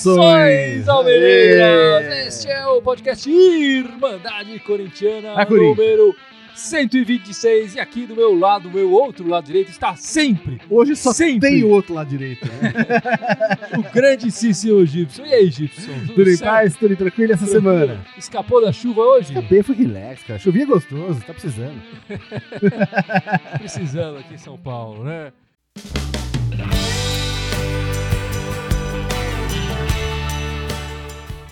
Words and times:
Saudações, 0.00 0.88
Almeiras! 0.88 2.26
Este 2.26 2.48
é 2.48 2.66
o 2.66 2.80
podcast 2.80 3.30
Irmandade 3.30 4.58
Corintiana, 4.60 5.34
A 5.34 5.44
número 5.44 6.16
126. 6.54 7.74
E 7.74 7.80
aqui 7.80 8.06
do 8.06 8.16
meu 8.16 8.34
lado, 8.34 8.70
do 8.70 8.78
meu 8.78 8.90
outro 8.92 9.28
lado 9.28 9.44
direito, 9.44 9.70
está 9.70 9.94
sempre 9.96 10.58
Hoje 10.70 10.96
só 10.96 11.12
Sempre. 11.12 11.50
tem 11.50 11.64
o 11.64 11.68
outro 11.68 11.92
lado 11.92 12.08
direito, 12.08 12.46
né? 12.46 12.72
o 13.76 13.92
grandíssimo 13.92 14.86
Gibson. 14.86 15.26
E 15.26 15.34
aí, 15.34 15.50
Gibson? 15.50 15.92
tudo 16.06 16.30
em 16.30 16.36
certo? 16.36 16.50
paz, 16.50 16.76
tudo 16.76 16.96
tranquilo 16.96 17.34
essa 17.34 17.44
semana. 17.44 18.02
Escapou 18.16 18.62
da 18.64 18.72
chuva 18.72 19.02
hoje? 19.02 19.34
Escapei, 19.34 19.62
foi 19.62 19.74
relax, 19.74 20.22
cara. 20.22 20.38
Chuvinha 20.38 20.64
gostoso, 20.64 21.20
tá 21.26 21.34
precisando. 21.34 21.78
Precisando 23.58 24.16
aqui 24.16 24.32
em 24.32 24.38
São 24.38 24.56
Paulo, 24.56 25.04
né? 25.04 25.30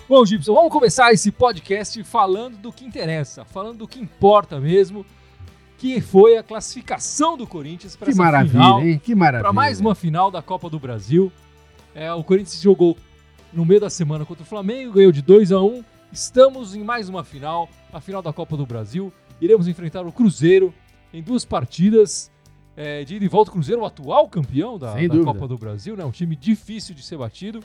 Bom, 0.09 0.25
Gibson, 0.25 0.55
vamos 0.55 0.71
começar 0.71 1.13
esse 1.13 1.31
podcast 1.31 2.03
falando 2.03 2.57
do 2.57 2.73
que 2.73 2.83
interessa, 2.83 3.45
falando 3.45 3.77
do 3.77 3.87
que 3.87 3.99
importa 3.99 4.59
mesmo, 4.59 5.05
que 5.77 6.01
foi 6.01 6.35
a 6.35 6.41
classificação 6.41 7.37
do 7.37 7.45
Corinthians 7.45 7.95
para 7.95 8.05
Que 8.07 8.13
essa 8.13 8.23
maravilha, 8.23 8.51
final, 8.51 8.81
hein? 8.81 8.97
Que 8.97 9.13
maravilha. 9.13 9.43
para 9.43 9.53
mais 9.53 9.79
uma 9.79 9.93
final 9.93 10.31
da 10.31 10.41
Copa 10.41 10.67
do 10.67 10.79
Brasil. 10.79 11.31
É, 11.93 12.11
o 12.11 12.23
Corinthians 12.23 12.59
jogou 12.59 12.97
no 13.53 13.63
meio 13.63 13.79
da 13.79 13.89
semana 13.91 14.25
contra 14.25 14.41
o 14.41 14.47
Flamengo, 14.47 14.93
ganhou 14.93 15.11
de 15.11 15.21
2 15.21 15.51
a 15.51 15.61
1. 15.61 15.83
Estamos 16.11 16.73
em 16.75 16.83
mais 16.83 17.07
uma 17.07 17.23
final, 17.23 17.69
a 17.93 18.01
final 18.01 18.23
da 18.23 18.33
Copa 18.33 18.57
do 18.57 18.65
Brasil. 18.65 19.13
Iremos 19.39 19.67
enfrentar 19.67 20.01
o 20.07 20.11
Cruzeiro 20.11 20.73
em 21.13 21.21
duas 21.21 21.45
partidas. 21.45 22.31
É, 22.75 23.03
de 23.03 23.17
ida 23.17 23.25
e 23.25 23.27
volta, 23.27 23.51
o 23.51 23.53
Cruzeiro, 23.53 23.83
o 23.83 23.85
atual 23.85 24.27
campeão 24.27 24.79
da, 24.79 24.95
da. 24.95 25.23
Copa 25.23 25.47
do 25.47 25.55
Brasil, 25.55 25.95
né? 25.95 26.03
Um 26.03 26.09
time 26.09 26.35
difícil 26.35 26.95
de 26.95 27.03
ser 27.03 27.17
batido. 27.17 27.59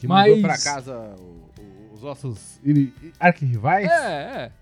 Que 0.00 0.08
mas- 0.08 0.28
mandou 0.34 0.42
pra 0.42 0.58
casa 0.58 1.14
os 1.92 2.02
nossos 2.02 2.58
arquirrivais, 3.18 3.86
É, 3.88 3.92
é, 4.46 4.52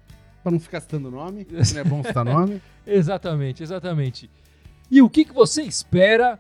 pra 0.43 0.51
não 0.53 0.59
ficar 0.61 0.81
citando 0.81 1.11
nome, 1.11 1.47
não 1.75 1.81
é 1.81 1.85
bom 1.85 2.03
citar 2.03 2.25
nome. 2.25 2.61
exatamente, 2.87 3.63
exatamente. 3.63 4.31
E 4.91 5.01
o 5.01 5.09
que, 5.09 5.25
que 5.25 5.33
você 5.33 5.63
espera 5.63 6.39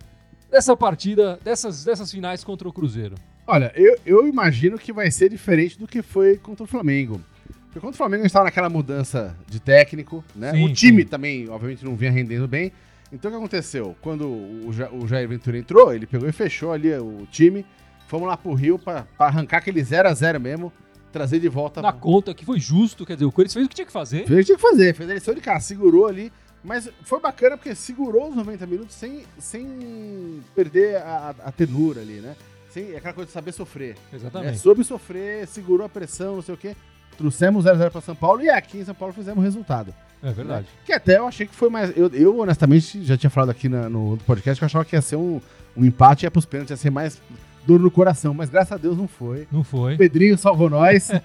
dessa 0.50 0.76
partida, 0.76 1.38
dessas, 1.44 1.84
dessas 1.84 2.10
finais 2.10 2.42
contra 2.42 2.68
o 2.68 2.72
Cruzeiro? 2.72 3.14
Olha, 3.46 3.72
eu, 3.76 3.96
eu 4.04 4.26
imagino 4.28 4.78
que 4.78 4.92
vai 4.92 5.10
ser 5.10 5.30
diferente 5.30 5.78
do 5.78 5.86
que 5.86 6.02
foi 6.02 6.36
contra 6.36 6.64
o 6.64 6.66
Flamengo. 6.66 7.20
Porque 7.66 7.80
contra 7.80 7.94
o 7.94 7.96
Flamengo 7.96 8.22
a 8.22 8.26
gente 8.26 8.32
tava 8.32 8.46
naquela 8.46 8.68
mudança 8.68 9.36
de 9.46 9.60
técnico, 9.60 10.24
né? 10.34 10.52
Sim, 10.52 10.64
o 10.64 10.72
time 10.72 11.02
sim. 11.02 11.08
também, 11.08 11.48
obviamente, 11.48 11.84
não 11.84 11.94
vinha 11.94 12.10
rendendo 12.10 12.48
bem. 12.48 12.72
Então 13.12 13.30
o 13.30 13.32
que 13.32 13.38
aconteceu? 13.38 13.94
Quando 14.02 14.26
o, 14.26 14.70
Ja- 14.72 14.90
o 14.90 15.06
Jair 15.06 15.28
Ventura 15.28 15.56
entrou, 15.58 15.94
ele 15.94 16.06
pegou 16.06 16.28
e 16.28 16.32
fechou 16.32 16.72
ali 16.72 16.92
o 16.94 17.26
time. 17.30 17.64
Fomos 18.08 18.26
lá 18.26 18.36
pro 18.36 18.52
Rio 18.54 18.78
pra, 18.78 19.06
pra 19.16 19.26
arrancar 19.26 19.58
aquele 19.58 19.82
0 19.84 20.08
a 20.08 20.14
0 20.14 20.40
mesmo, 20.40 20.72
trazer 21.12 21.38
de 21.38 21.48
volta. 21.48 21.80
Na 21.80 21.92
conta 21.92 22.34
que 22.34 22.44
foi 22.44 22.58
justo, 22.58 23.06
quer 23.06 23.14
dizer, 23.14 23.26
o 23.26 23.30
Corinthians 23.32 23.54
fez 23.54 23.66
o 23.66 23.68
que 23.68 23.74
tinha 23.76 23.86
que 23.86 23.92
fazer. 23.92 24.26
Fez 24.26 24.30
o 24.30 24.36
que 24.40 24.44
tinha 24.46 24.56
que 24.56 24.62
fazer, 24.62 24.94
fez 24.94 25.08
a 25.10 25.14
lição 25.14 25.34
de 25.34 25.40
casa, 25.40 25.60
segurou 25.66 26.06
ali. 26.06 26.32
Mas 26.64 26.90
foi 27.04 27.20
bacana 27.20 27.56
porque 27.56 27.72
segurou 27.74 28.30
os 28.30 28.34
90 28.34 28.66
minutos 28.66 28.96
sem, 28.96 29.22
sem 29.38 30.40
perder 30.54 30.96
a, 30.96 31.34
a- 31.44 31.52
ternura 31.52 32.00
ali, 32.00 32.14
né? 32.20 32.34
Sem 32.70 32.96
aquela 32.96 33.14
coisa 33.14 33.26
de 33.28 33.32
saber 33.32 33.52
sofrer. 33.52 33.96
Exatamente. 34.12 34.58
Soube 34.58 34.82
sofrer, 34.84 35.46
segurou 35.46 35.86
a 35.86 35.88
pressão, 35.88 36.34
não 36.36 36.42
sei 36.42 36.54
o 36.54 36.58
quê. 36.58 36.74
Trouxemos 37.16 37.64
0x0 37.64 37.90
pra 37.90 38.00
São 38.00 38.14
Paulo 38.14 38.42
e 38.42 38.50
aqui 38.50 38.78
em 38.78 38.84
São 38.84 38.94
Paulo 38.94 39.14
fizemos 39.14 39.38
o 39.38 39.42
resultado. 39.42 39.94
É 40.22 40.32
verdade. 40.32 40.62
né? 40.66 40.68
Que 40.84 40.92
até 40.92 41.18
eu 41.18 41.26
achei 41.28 41.46
que 41.46 41.54
foi 41.54 41.70
mais. 41.70 41.96
Eu, 41.96 42.08
eu, 42.08 42.38
honestamente, 42.40 43.02
já 43.04 43.16
tinha 43.16 43.30
falado 43.30 43.50
aqui 43.50 43.68
na- 43.68 43.88
no 43.88 44.18
podcast 44.26 44.58
que 44.58 44.64
eu 44.64 44.66
achava 44.66 44.84
que 44.84 44.96
ia 44.96 45.02
ser 45.02 45.16
um, 45.16 45.40
um 45.76 45.84
empate, 45.84 46.26
ia 46.26 46.30
pros 46.30 46.44
pênaltis, 46.44 46.70
ia 46.70 46.76
ser 46.76 46.90
mais 46.90 47.20
dor 47.68 47.78
no 47.78 47.90
coração. 47.90 48.32
Mas 48.32 48.48
graças 48.48 48.72
a 48.72 48.78
Deus 48.78 48.96
não 48.96 49.06
foi. 49.06 49.46
Não 49.52 49.62
foi. 49.62 49.94
O 49.94 49.98
Pedrinho 49.98 50.38
salvou 50.38 50.70
nós. 50.70 51.10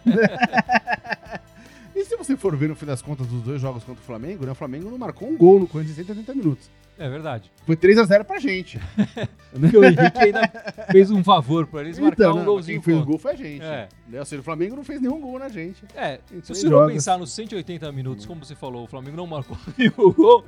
e 1.95 2.03
se 2.03 2.17
você 2.17 2.35
for 2.35 2.55
ver 2.57 2.67
no 2.67 2.75
fim 2.75 2.85
das 2.85 3.01
contas 3.01 3.25
dos 3.27 3.41
dois 3.41 3.61
jogos 3.61 3.83
contra 3.83 4.01
o 4.01 4.05
Flamengo, 4.05 4.45
né? 4.45 4.51
O 4.51 4.55
Flamengo 4.55 4.91
não 4.91 4.97
marcou 4.97 5.29
um 5.29 5.37
gol 5.37 5.61
no 5.61 5.67
Corinthians 5.67 5.97
em 5.97 6.03
180 6.03 6.35
minutos. 6.35 6.69
É 6.97 7.09
verdade. 7.09 7.51
Foi 7.65 7.75
3x0 7.75 8.23
pra 8.23 8.39
gente. 8.39 8.79
Porque 9.51 9.77
o 9.77 9.83
Henrique 9.83 10.19
ainda 10.19 10.51
fez 10.91 11.09
um 11.09 11.23
favor 11.23 11.65
pra 11.65 11.81
eles 11.81 11.97
marcar 11.97 12.31
um 12.31 12.37
não, 12.37 12.45
golzinho. 12.45 12.81
quem 12.81 12.93
fez 12.93 13.03
o 13.03 13.05
gol 13.05 13.17
foi 13.17 13.31
a 13.31 13.35
gente. 13.35 13.63
É. 13.63 13.87
Né? 14.07 14.19
Ou 14.19 14.25
seja, 14.25 14.41
o 14.41 14.43
Flamengo 14.43 14.75
não 14.75 14.83
fez 14.83 15.01
nenhum 15.01 15.19
gol 15.19 15.39
na 15.39 15.49
gente. 15.49 15.83
É, 15.95 16.19
Em 16.31 16.41
se 16.41 16.53
você 16.53 16.69
for 16.69 16.87
pensar 16.87 17.17
nos 17.17 17.31
180 17.31 17.91
minutos, 17.91 18.25
como 18.25 18.43
você 18.45 18.55
falou, 18.55 18.83
o 18.83 18.87
Flamengo 18.87 19.17
não 19.17 19.27
marcou 19.27 19.57
nenhum 19.77 20.11
gol. 20.11 20.45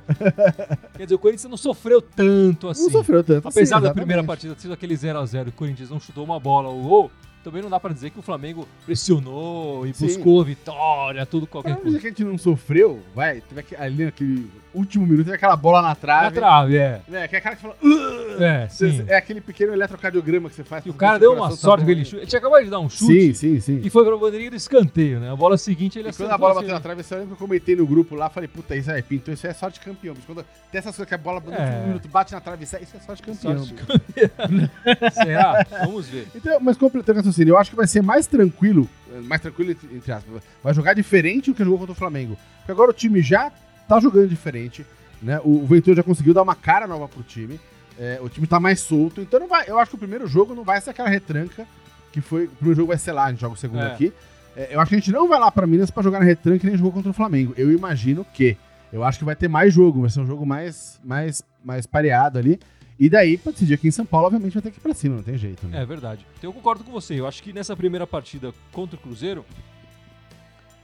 Quer 0.96 1.04
dizer, 1.04 1.14
o 1.14 1.18
Corinthians 1.18 1.50
não 1.50 1.56
sofreu 1.56 2.00
tanto 2.00 2.68
assim. 2.68 2.84
Não 2.84 2.90
sofreu 2.90 3.24
tanto. 3.24 3.48
Apesar 3.48 3.76
assim, 3.76 3.86
da 3.86 3.94
primeira 3.94 4.22
partida 4.22 4.54
ter 4.54 4.62
sido 4.62 4.74
aquele 4.74 4.94
0x0 4.94 5.46
e 5.46 5.48
o 5.48 5.52
Corinthians 5.52 5.90
não 5.90 5.98
chutou 5.98 6.24
uma 6.24 6.38
bola 6.38 6.68
ou 6.68 6.82
gol, 6.82 7.10
também 7.46 7.62
não 7.62 7.70
dá 7.70 7.78
pra 7.78 7.92
dizer 7.92 8.10
que 8.10 8.18
o 8.18 8.22
Flamengo 8.22 8.66
pressionou 8.84 9.86
e 9.86 9.94
Sim. 9.94 10.06
buscou 10.06 10.40
a 10.40 10.44
vitória, 10.44 11.24
tudo 11.24 11.46
Pra 11.46 11.52
qualquer 11.62 11.70
dizer 11.76 11.82
coisa. 11.82 12.00
que 12.00 12.06
a 12.06 12.10
gente 12.10 12.24
não 12.24 12.36
sofreu, 12.36 13.00
vai, 13.14 13.40
teve 13.40 13.60
aqui, 13.60 13.76
ali 13.76 14.04
naquele 14.04 14.50
último 14.74 15.06
minuto, 15.06 15.24
teve 15.26 15.36
aquela 15.36 15.56
bola 15.56 15.80
na 15.80 15.88
Na 15.90 15.94
trave. 15.94 16.34
trave, 16.34 16.76
é. 16.76 17.00
Né, 17.06 17.28
que 17.28 17.36
é 17.36 17.38
aquela 17.38 17.54
que 17.54 17.62
fala. 17.62 17.76
É, 18.42 18.68
sim. 18.68 19.04
É 19.08 19.16
aquele 19.16 19.40
pequeno 19.40 19.72
eletrocardiograma 19.72 20.48
que 20.48 20.56
você 20.56 20.64
faz. 20.64 20.84
E 20.86 20.90
o 20.90 20.94
cara 20.94 21.18
deu 21.18 21.32
uma 21.32 21.50
tá 21.50 21.56
sorte 21.56 21.80
bom. 21.80 21.86
com 21.86 21.90
aquele 21.92 22.04
chute. 22.04 22.16
Ele 22.16 22.26
tinha 22.26 22.38
acabado 22.38 22.64
de 22.64 22.70
dar 22.70 22.80
um 22.80 22.88
chute 22.88 23.34
Sim, 23.34 23.34
sim, 23.34 23.60
sim. 23.60 23.80
e 23.84 23.90
foi 23.90 24.04
pra 24.04 24.16
bandeirinha 24.16 24.50
do 24.50 24.56
escanteio, 24.56 25.20
né? 25.20 25.30
A 25.30 25.36
bola 25.36 25.56
seguinte 25.58 25.98
ele 25.98 26.08
E 26.10 26.12
quando 26.12 26.30
a 26.30 26.38
bola 26.38 26.52
assim, 26.52 26.60
bateu 26.62 26.74
na 26.74 26.80
trave, 26.80 27.02
lembra 27.10 27.26
que 27.26 27.32
eu 27.32 27.36
comentei 27.36 27.76
no 27.76 27.86
grupo 27.86 28.14
lá, 28.14 28.28
falei, 28.30 28.48
puta, 28.48 28.74
isso 28.76 28.90
é 28.90 29.00
pintou, 29.02 29.32
isso 29.34 29.46
é 29.46 29.52
sorte 29.52 29.78
de 29.78 29.84
campeão. 29.84 30.14
Mas 30.14 30.24
quando 30.24 30.44
tem 30.70 30.78
essas 30.78 30.94
coisas 30.96 31.08
que 31.08 31.14
a 31.14 31.18
bola 31.18 31.40
no 31.44 31.52
É. 31.52 31.58
último 31.64 31.86
minuto 31.88 32.08
bate 32.08 32.32
na 32.32 32.40
trave, 32.40 32.64
isso 32.64 32.76
é 32.76 32.82
isso 32.82 32.96
é 32.96 33.00
sorte 33.00 33.22
de 33.22 33.32
campeão. 33.32 33.64
Sorte 33.64 33.74
de 33.74 34.28
campeão. 34.28 34.70
Será? 35.12 35.66
Vamos 35.84 36.08
ver. 36.08 36.26
Então, 36.34 36.58
mas 36.60 36.76
completando 36.76 37.18
o 37.18 37.22
raciocínio, 37.22 37.52
eu 37.52 37.58
acho 37.58 37.70
que 37.70 37.76
vai 37.76 37.86
ser 37.86 38.02
mais 38.02 38.26
tranquilo, 38.26 38.88
mais 39.24 39.40
tranquilo 39.40 39.70
entre, 39.92 40.12
aspas, 40.12 40.42
vai 40.62 40.74
jogar 40.74 40.94
diferente 40.94 41.50
do 41.50 41.54
que 41.56 41.64
jogou 41.64 41.78
contra 41.78 41.92
o 41.92 41.96
Flamengo. 41.96 42.36
Porque 42.58 42.72
agora 42.72 42.90
o 42.90 42.94
time 42.94 43.22
já 43.22 43.50
tá 43.88 44.00
jogando 44.00 44.28
diferente, 44.28 44.84
né? 45.22 45.40
O 45.44 45.64
Ventura 45.66 45.96
já 45.96 46.02
conseguiu 46.02 46.34
dar 46.34 46.42
uma 46.42 46.54
cara 46.54 46.86
nova 46.86 47.06
pro 47.08 47.22
time, 47.22 47.58
eh, 47.98 48.18
o 48.22 48.28
time 48.28 48.46
tá 48.46 48.58
mais 48.60 48.80
solto, 48.80 49.20
então 49.20 49.38
não 49.40 49.48
vai, 49.48 49.64
eu 49.68 49.78
acho 49.78 49.90
que 49.90 49.96
o 49.96 49.98
primeiro 49.98 50.26
jogo 50.26 50.54
não 50.54 50.64
vai 50.64 50.80
ser 50.80 50.90
aquela 50.90 51.08
retranca 51.08 51.66
que 52.12 52.20
foi, 52.20 52.44
o 52.44 52.48
primeiro 52.50 52.76
jogo 52.76 52.88
vai 52.88 52.98
ser 52.98 53.12
lá, 53.12 53.24
a 53.26 53.30
gente 53.30 53.40
joga 53.40 53.54
o 53.54 53.58
segundo 53.58 53.82
É. 53.82 53.92
aqui. 53.92 54.12
Eh, 54.56 54.68
eu 54.70 54.80
acho 54.80 54.88
que 54.88 54.94
a 54.94 54.98
gente 54.98 55.12
não 55.12 55.28
vai 55.28 55.38
lá 55.38 55.50
pra 55.50 55.66
Minas 55.66 55.90
pra 55.90 56.02
jogar 56.02 56.18
na 56.18 56.24
retranca 56.24 56.60
que 56.60 56.66
nem 56.66 56.76
jogou 56.76 56.92
contra 56.92 57.10
o 57.10 57.14
Flamengo. 57.14 57.52
Eu 57.56 57.70
imagino 57.70 58.24
que, 58.32 58.56
eu 58.92 59.04
acho 59.04 59.18
que 59.18 59.24
vai 59.24 59.36
ter 59.36 59.48
mais 59.48 59.72
jogo, 59.74 60.00
vai 60.00 60.10
ser 60.10 60.20
um 60.20 60.26
jogo 60.26 60.46
mais, 60.46 60.98
mais, 61.04 61.42
mais 61.64 61.86
pareado 61.86 62.38
ali. 62.38 62.58
E 62.98 63.10
daí, 63.10 63.36
pra 63.36 63.52
decidir 63.52 63.74
aqui 63.74 63.88
em 63.88 63.90
São 63.90 64.06
Paulo, 64.06 64.28
obviamente 64.28 64.54
vai 64.54 64.62
ter 64.62 64.70
que 64.70 64.78
ir 64.78 64.80
pra 64.80 64.94
cima, 64.94 65.16
não 65.16 65.22
tem 65.22 65.36
jeito, 65.36 65.66
né? 65.66 65.82
É 65.82 65.84
verdade. 65.84 66.24
Então 66.38 66.48
eu 66.48 66.54
concordo 66.54 66.82
com 66.82 66.90
você. 66.90 67.20
Eu 67.20 67.26
acho 67.26 67.42
que 67.42 67.52
nessa 67.52 67.76
primeira 67.76 68.06
partida 68.06 68.54
contra 68.72 68.96
o 68.96 68.98
Cruzeiro, 68.98 69.44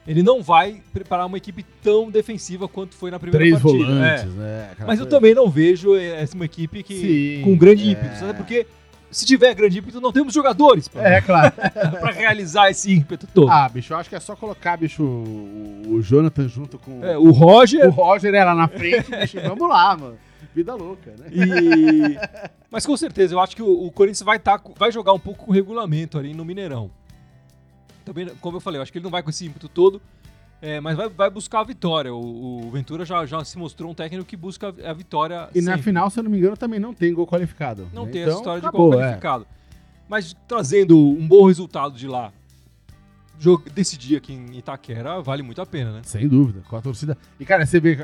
ele 0.06 0.22
não 0.22 0.42
vai 0.42 0.80
preparar 0.92 1.26
uma 1.26 1.36
equipe 1.36 1.64
tão 1.82 2.10
defensiva 2.10 2.66
quanto 2.68 2.94
foi 2.94 3.10
na 3.10 3.18
primeira 3.18 3.38
três 3.38 3.62
partida. 3.62 3.84
volantes, 3.84 4.24
É. 4.24 4.26
né? 4.38 4.70
Mas 4.86 4.98
eu 5.00 5.06
também 5.06 5.34
não 5.34 5.48
vejo 5.48 5.94
eh, 5.96 6.20
essa 6.22 6.34
uma 6.34 6.44
equipe 6.44 6.82
que 6.82 6.94
Sim, 7.38 7.44
com 7.44 7.56
grande 7.56 7.88
é. 7.88 7.92
ímpeto, 7.92 8.16
sabe? 8.18 8.34
Porque 8.34 8.66
se 9.10 9.26
tiver 9.26 9.54
grande 9.54 9.78
ímpeto, 9.78 10.00
não 10.00 10.10
temos 10.10 10.32
jogadores 10.34 10.88
pra, 10.88 11.06
É, 11.06 11.20
claro. 11.20 11.52
pra 12.00 12.10
realizar 12.12 12.70
esse 12.70 12.92
ímpeto 12.92 13.26
todo. 13.32 13.50
ah, 13.50 13.68
bicho, 13.68 13.92
eu 13.92 13.96
acho 13.98 14.08
que 14.08 14.16
é 14.16 14.20
só 14.20 14.34
colocar, 14.34 14.76
bicho, 14.76 15.02
o, 15.04 16.00
Jonathan 16.02 16.48
junto 16.48 16.78
com 16.78 17.04
É, 17.04 17.16
o 17.16 17.30
Roger 17.30 17.86
o 17.86 17.90
Roger 17.90 18.32
lá 18.32 18.54
na 18.54 18.66
frente, 18.68 19.10
bicho, 19.10 19.38
vamos 19.46 19.68
lá, 19.68 19.96
mano. 19.96 20.16
Vida 20.54 20.74
louca, 20.74 21.10
né? 21.18 21.26
E... 21.30 22.18
Mas 22.70 22.84
com 22.84 22.94
certeza, 22.96 23.34
eu 23.34 23.40
acho 23.40 23.54
que 23.56 23.62
o, 23.62 23.86
o 23.86 23.90
Corinthians 23.90 24.22
vai, 24.22 24.38
tá, 24.38 24.60
vai 24.78 24.90
jogar 24.92 25.12
um 25.12 25.18
pouco 25.18 25.46
com 25.46 25.52
regulamento 25.52 26.18
ali 26.18 26.34
no 26.34 26.44
Mineirão. 26.44 26.90
Também, 28.04 28.28
como 28.40 28.56
eu 28.56 28.60
falei, 28.60 28.78
eu 28.78 28.82
acho 28.82 28.92
que 28.92 28.98
ele 28.98 29.04
não 29.04 29.10
vai 29.10 29.22
com 29.22 29.30
esse 29.30 29.46
ímpeto 29.46 29.68
todo, 29.68 30.00
é, 30.60 30.80
mas 30.80 30.96
vai, 30.96 31.08
vai 31.08 31.30
buscar 31.30 31.60
a 31.60 31.64
vitória. 31.64 32.14
O, 32.14 32.66
o 32.66 32.70
Ventura 32.70 33.04
já, 33.04 33.26
já 33.26 33.44
se 33.44 33.58
mostrou 33.58 33.90
um 33.90 33.94
técnico 33.94 34.24
que 34.24 34.36
busca 34.36 34.68
a 34.68 34.92
vitória 34.92 35.48
E 35.54 35.60
na 35.60 35.72
sempre. 35.72 35.82
final, 35.82 36.08
se 36.08 36.20
eu 36.20 36.24
não 36.24 36.30
me 36.30 36.38
engano, 36.38 36.56
também 36.56 36.78
não 36.78 36.94
tem 36.94 37.12
gol 37.12 37.26
qualificado. 37.26 37.88
Não 37.92 38.06
né? 38.06 38.12
tem 38.12 38.22
Então, 38.22 38.32
essa 38.32 38.40
história 38.40 38.58
acabou, 38.60 38.90
de 38.90 38.96
gol 38.96 39.02
é. 39.02 39.06
qualificado. 39.06 39.46
Mas 40.08 40.36
trazendo 40.46 40.96
um 40.96 41.26
bom 41.26 41.46
resultado 41.46 41.96
de 41.96 42.06
lá, 42.06 42.32
jogo, 43.38 43.64
decidir 43.70 44.16
aqui 44.16 44.32
em 44.32 44.56
Itaquera, 44.58 45.20
vale 45.20 45.42
muito 45.42 45.60
a 45.60 45.66
pena, 45.66 45.92
né? 45.92 46.00
Sem 46.04 46.28
dúvida, 46.28 46.62
com 46.68 46.76
a 46.76 46.80
torcida. 46.80 47.18
E, 47.40 47.44
cara, 47.44 47.66
você 47.66 47.80
vê, 47.80 47.96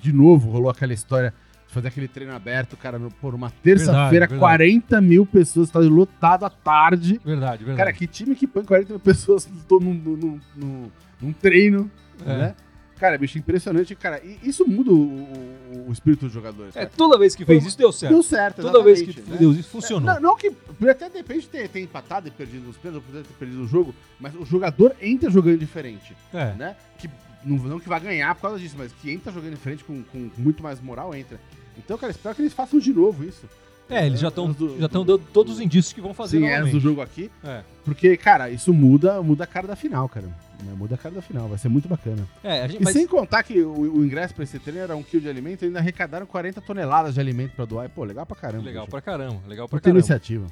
de 0.00 0.12
novo, 0.12 0.50
rolou 0.50 0.70
aquela 0.70 0.94
história 0.94 1.34
fazer 1.68 1.88
aquele 1.88 2.08
treino 2.08 2.34
aberto, 2.34 2.76
cara, 2.76 2.98
por 3.20 3.34
uma 3.34 3.50
terça-feira, 3.50 4.26
Verdade, 4.26 4.38
40 4.38 5.00
mil 5.00 5.26
pessoas, 5.26 5.68
estádio 5.68 5.90
lotado 5.90 6.44
à 6.44 6.50
tarde. 6.50 7.20
Verdade, 7.24 7.58
verdade. 7.64 7.76
Cara, 7.76 7.92
que 7.92 8.06
time 8.06 8.34
que 8.34 8.46
põe 8.46 8.64
40 8.64 8.90
mil 8.94 9.00
pessoas 9.00 9.46
num, 9.70 9.78
num, 9.80 9.94
num- 10.16 10.40
num- 10.56 10.90
num 11.20 11.32
treino, 11.32 11.90
É. 12.24 12.36
né? 12.36 12.54
Cara, 12.98 13.18
bicho, 13.18 13.36
impressionante. 13.38 13.94
Cara, 13.94 14.22
e 14.24 14.38
isso 14.42 14.66
muda 14.66 14.90
o, 14.90 14.94
o- 14.96 15.84
o 15.88 15.92
espírito 15.92 16.24
dos 16.24 16.32
jogadores. 16.32 16.74
É, 16.74 16.80
cara. 16.86 16.92
toda 16.96 17.18
vez 17.18 17.34
que 17.36 17.44
fez 17.44 17.66
isso 17.66 17.76
deu 17.76 17.92
certo. 17.92 18.12
Deu 18.12 18.22
certo, 18.22 18.62
Toda 18.62 18.82
vez 18.82 19.02
que 19.02 19.20
né? 19.20 19.36
deu 19.38 19.52
isso, 19.52 19.68
funcionou. 19.68 20.14
Não, 20.14 20.18
não 20.20 20.36
que. 20.36 20.50
Até 20.88 21.10
de 21.10 21.18
repente 21.18 21.46
ter, 21.46 21.68
ter 21.68 21.80
empatado 21.80 22.26
e 22.26 22.30
perdido 22.30 22.70
os 22.70 22.76
pênaltis, 22.78 23.06
ter 23.12 23.22
perdido 23.38 23.64
o 23.64 23.68
jogo, 23.68 23.94
mas 24.18 24.34
o 24.34 24.46
jogador 24.46 24.96
entra 25.02 25.28
jogando 25.28 25.58
diferente, 25.58 26.16
É. 26.32 26.54
né? 26.54 26.74
Que, 26.98 27.10
não, 27.46 27.56
não 27.58 27.80
que 27.80 27.88
vai 27.88 28.00
ganhar 28.00 28.34
por 28.34 28.42
causa 28.42 28.58
disso, 28.58 28.74
mas 28.76 28.92
que 28.92 29.10
entra 29.10 29.32
jogando 29.32 29.54
diferente 29.54 29.84
com, 29.84 30.02
com 30.02 30.30
muito 30.36 30.62
mais 30.62 30.80
moral, 30.80 31.14
entra. 31.14 31.40
Então, 31.78 31.96
cara, 31.96 32.10
espero 32.10 32.34
que 32.34 32.42
eles 32.42 32.52
façam 32.52 32.78
de 32.78 32.92
novo 32.92 33.24
isso. 33.24 33.46
É, 33.88 34.04
eles 34.04 34.18
já 34.18 34.28
estão 34.28 34.52
já 34.80 34.86
estão 34.86 35.04
dando 35.04 35.22
todos 35.32 35.54
os 35.54 35.60
indícios 35.60 35.92
que 35.92 36.00
vão 36.00 36.12
fazer 36.12 36.38
Sim, 36.38 36.44
antes 36.46 36.52
novamente. 36.56 36.72
do 36.72 36.80
jogo 36.80 37.00
aqui. 37.02 37.30
É. 37.44 37.62
Porque, 37.84 38.16
cara, 38.16 38.50
isso 38.50 38.74
muda, 38.74 39.22
muda 39.22 39.44
a 39.44 39.46
cara 39.46 39.68
da 39.68 39.76
final, 39.76 40.08
cara. 40.08 40.26
Né, 40.26 40.72
Muda 40.76 40.94
a 40.96 40.98
cara 40.98 41.14
da 41.14 41.22
final, 41.22 41.46
vai 41.48 41.58
ser 41.58 41.68
muito 41.68 41.86
bacana. 41.86 42.26
É, 42.42 42.62
a 42.62 42.66
gente, 42.66 42.80
E 42.80 42.84
mas- 42.84 42.94
sem 42.94 43.06
contar 43.06 43.42
que 43.44 43.60
o, 43.60 43.72
o 43.98 44.04
ingresso 44.04 44.34
pra 44.34 44.42
esse 44.42 44.58
treino 44.58 44.80
era 44.80 44.96
um 44.96 45.02
quilo 45.04 45.22
de 45.22 45.28
alimento, 45.28 45.64
ainda 45.64 45.78
arrecadaram 45.78 46.26
40 46.26 46.60
toneladas 46.62 47.14
de 47.14 47.20
alimento 47.20 47.52
pra 47.54 47.64
doar. 47.66 47.84
E, 47.86 47.88
pô, 47.90 48.02
legal 48.02 48.26
pra 48.26 48.34
caramba. 48.34 48.64
legal 48.64 48.88
pra 48.88 49.00
caramba, 49.00 49.40
legal 49.46 49.68
pra 49.68 49.76
Puta 49.78 49.82
caramba. 49.84 49.98
iniciativa. 50.00 50.46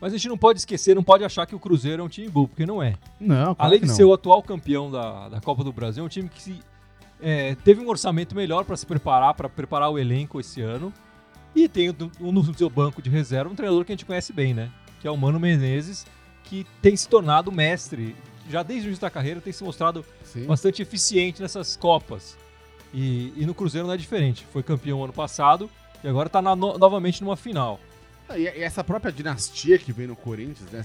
Mas 0.00 0.12
a 0.12 0.16
gente 0.16 0.28
não 0.28 0.38
pode 0.38 0.60
esquecer, 0.60 0.94
não 0.94 1.02
pode 1.02 1.24
achar 1.24 1.46
que 1.46 1.54
o 1.54 1.58
Cruzeiro 1.58 2.02
é 2.02 2.04
um 2.04 2.08
time 2.08 2.28
bom, 2.28 2.46
porque 2.46 2.64
não 2.64 2.82
é. 2.82 2.94
Não, 3.20 3.54
claro 3.54 3.56
Além 3.58 3.80
de 3.80 3.86
não. 3.86 3.94
ser 3.94 4.04
o 4.04 4.12
atual 4.12 4.42
campeão 4.42 4.90
da, 4.90 5.28
da 5.28 5.40
Copa 5.40 5.64
do 5.64 5.72
Brasil, 5.72 6.02
é 6.02 6.06
um 6.06 6.08
time 6.08 6.28
que 6.28 6.40
se, 6.40 6.60
é, 7.20 7.56
teve 7.64 7.80
um 7.80 7.88
orçamento 7.88 8.34
melhor 8.34 8.64
para 8.64 8.76
se 8.76 8.86
preparar, 8.86 9.34
para 9.34 9.48
preparar 9.48 9.90
o 9.90 9.98
elenco 9.98 10.38
esse 10.40 10.60
ano. 10.60 10.92
E 11.54 11.68
tem 11.68 11.90
um 12.20 12.30
no 12.30 12.54
seu 12.54 12.70
banco 12.70 13.02
de 13.02 13.10
reserva 13.10 13.50
um 13.50 13.54
treinador 13.54 13.84
que 13.84 13.92
a 13.92 13.94
gente 13.94 14.04
conhece 14.04 14.32
bem, 14.32 14.54
né? 14.54 14.70
Que 15.00 15.08
é 15.08 15.10
o 15.10 15.16
Mano 15.16 15.40
Menezes, 15.40 16.06
que 16.44 16.64
tem 16.80 16.96
se 16.96 17.08
tornado 17.08 17.50
mestre. 17.50 18.14
Já 18.48 18.62
desde 18.62 18.86
o 18.86 18.88
início 18.88 19.02
da 19.02 19.10
carreira 19.10 19.40
tem 19.40 19.52
se 19.52 19.64
mostrado 19.64 20.04
Sim. 20.22 20.46
bastante 20.46 20.82
eficiente 20.82 21.42
nessas 21.42 21.76
Copas. 21.76 22.36
E, 22.94 23.32
e 23.36 23.44
no 23.44 23.54
Cruzeiro 23.54 23.86
não 23.86 23.94
é 23.94 23.96
diferente. 23.96 24.46
Foi 24.52 24.62
campeão 24.62 25.02
ano 25.02 25.12
passado 25.12 25.68
e 26.02 26.08
agora 26.08 26.28
está 26.28 26.40
novamente 26.40 27.22
numa 27.22 27.36
final. 27.36 27.80
Ah, 28.28 28.38
E, 28.38 28.46
essa 28.46 28.82
própria 28.84 29.10
dinastia 29.12 29.78
que 29.78 29.92
vem 29.92 30.06
no 30.06 30.16
Corinthians, 30.16 30.70
né? 30.70 30.82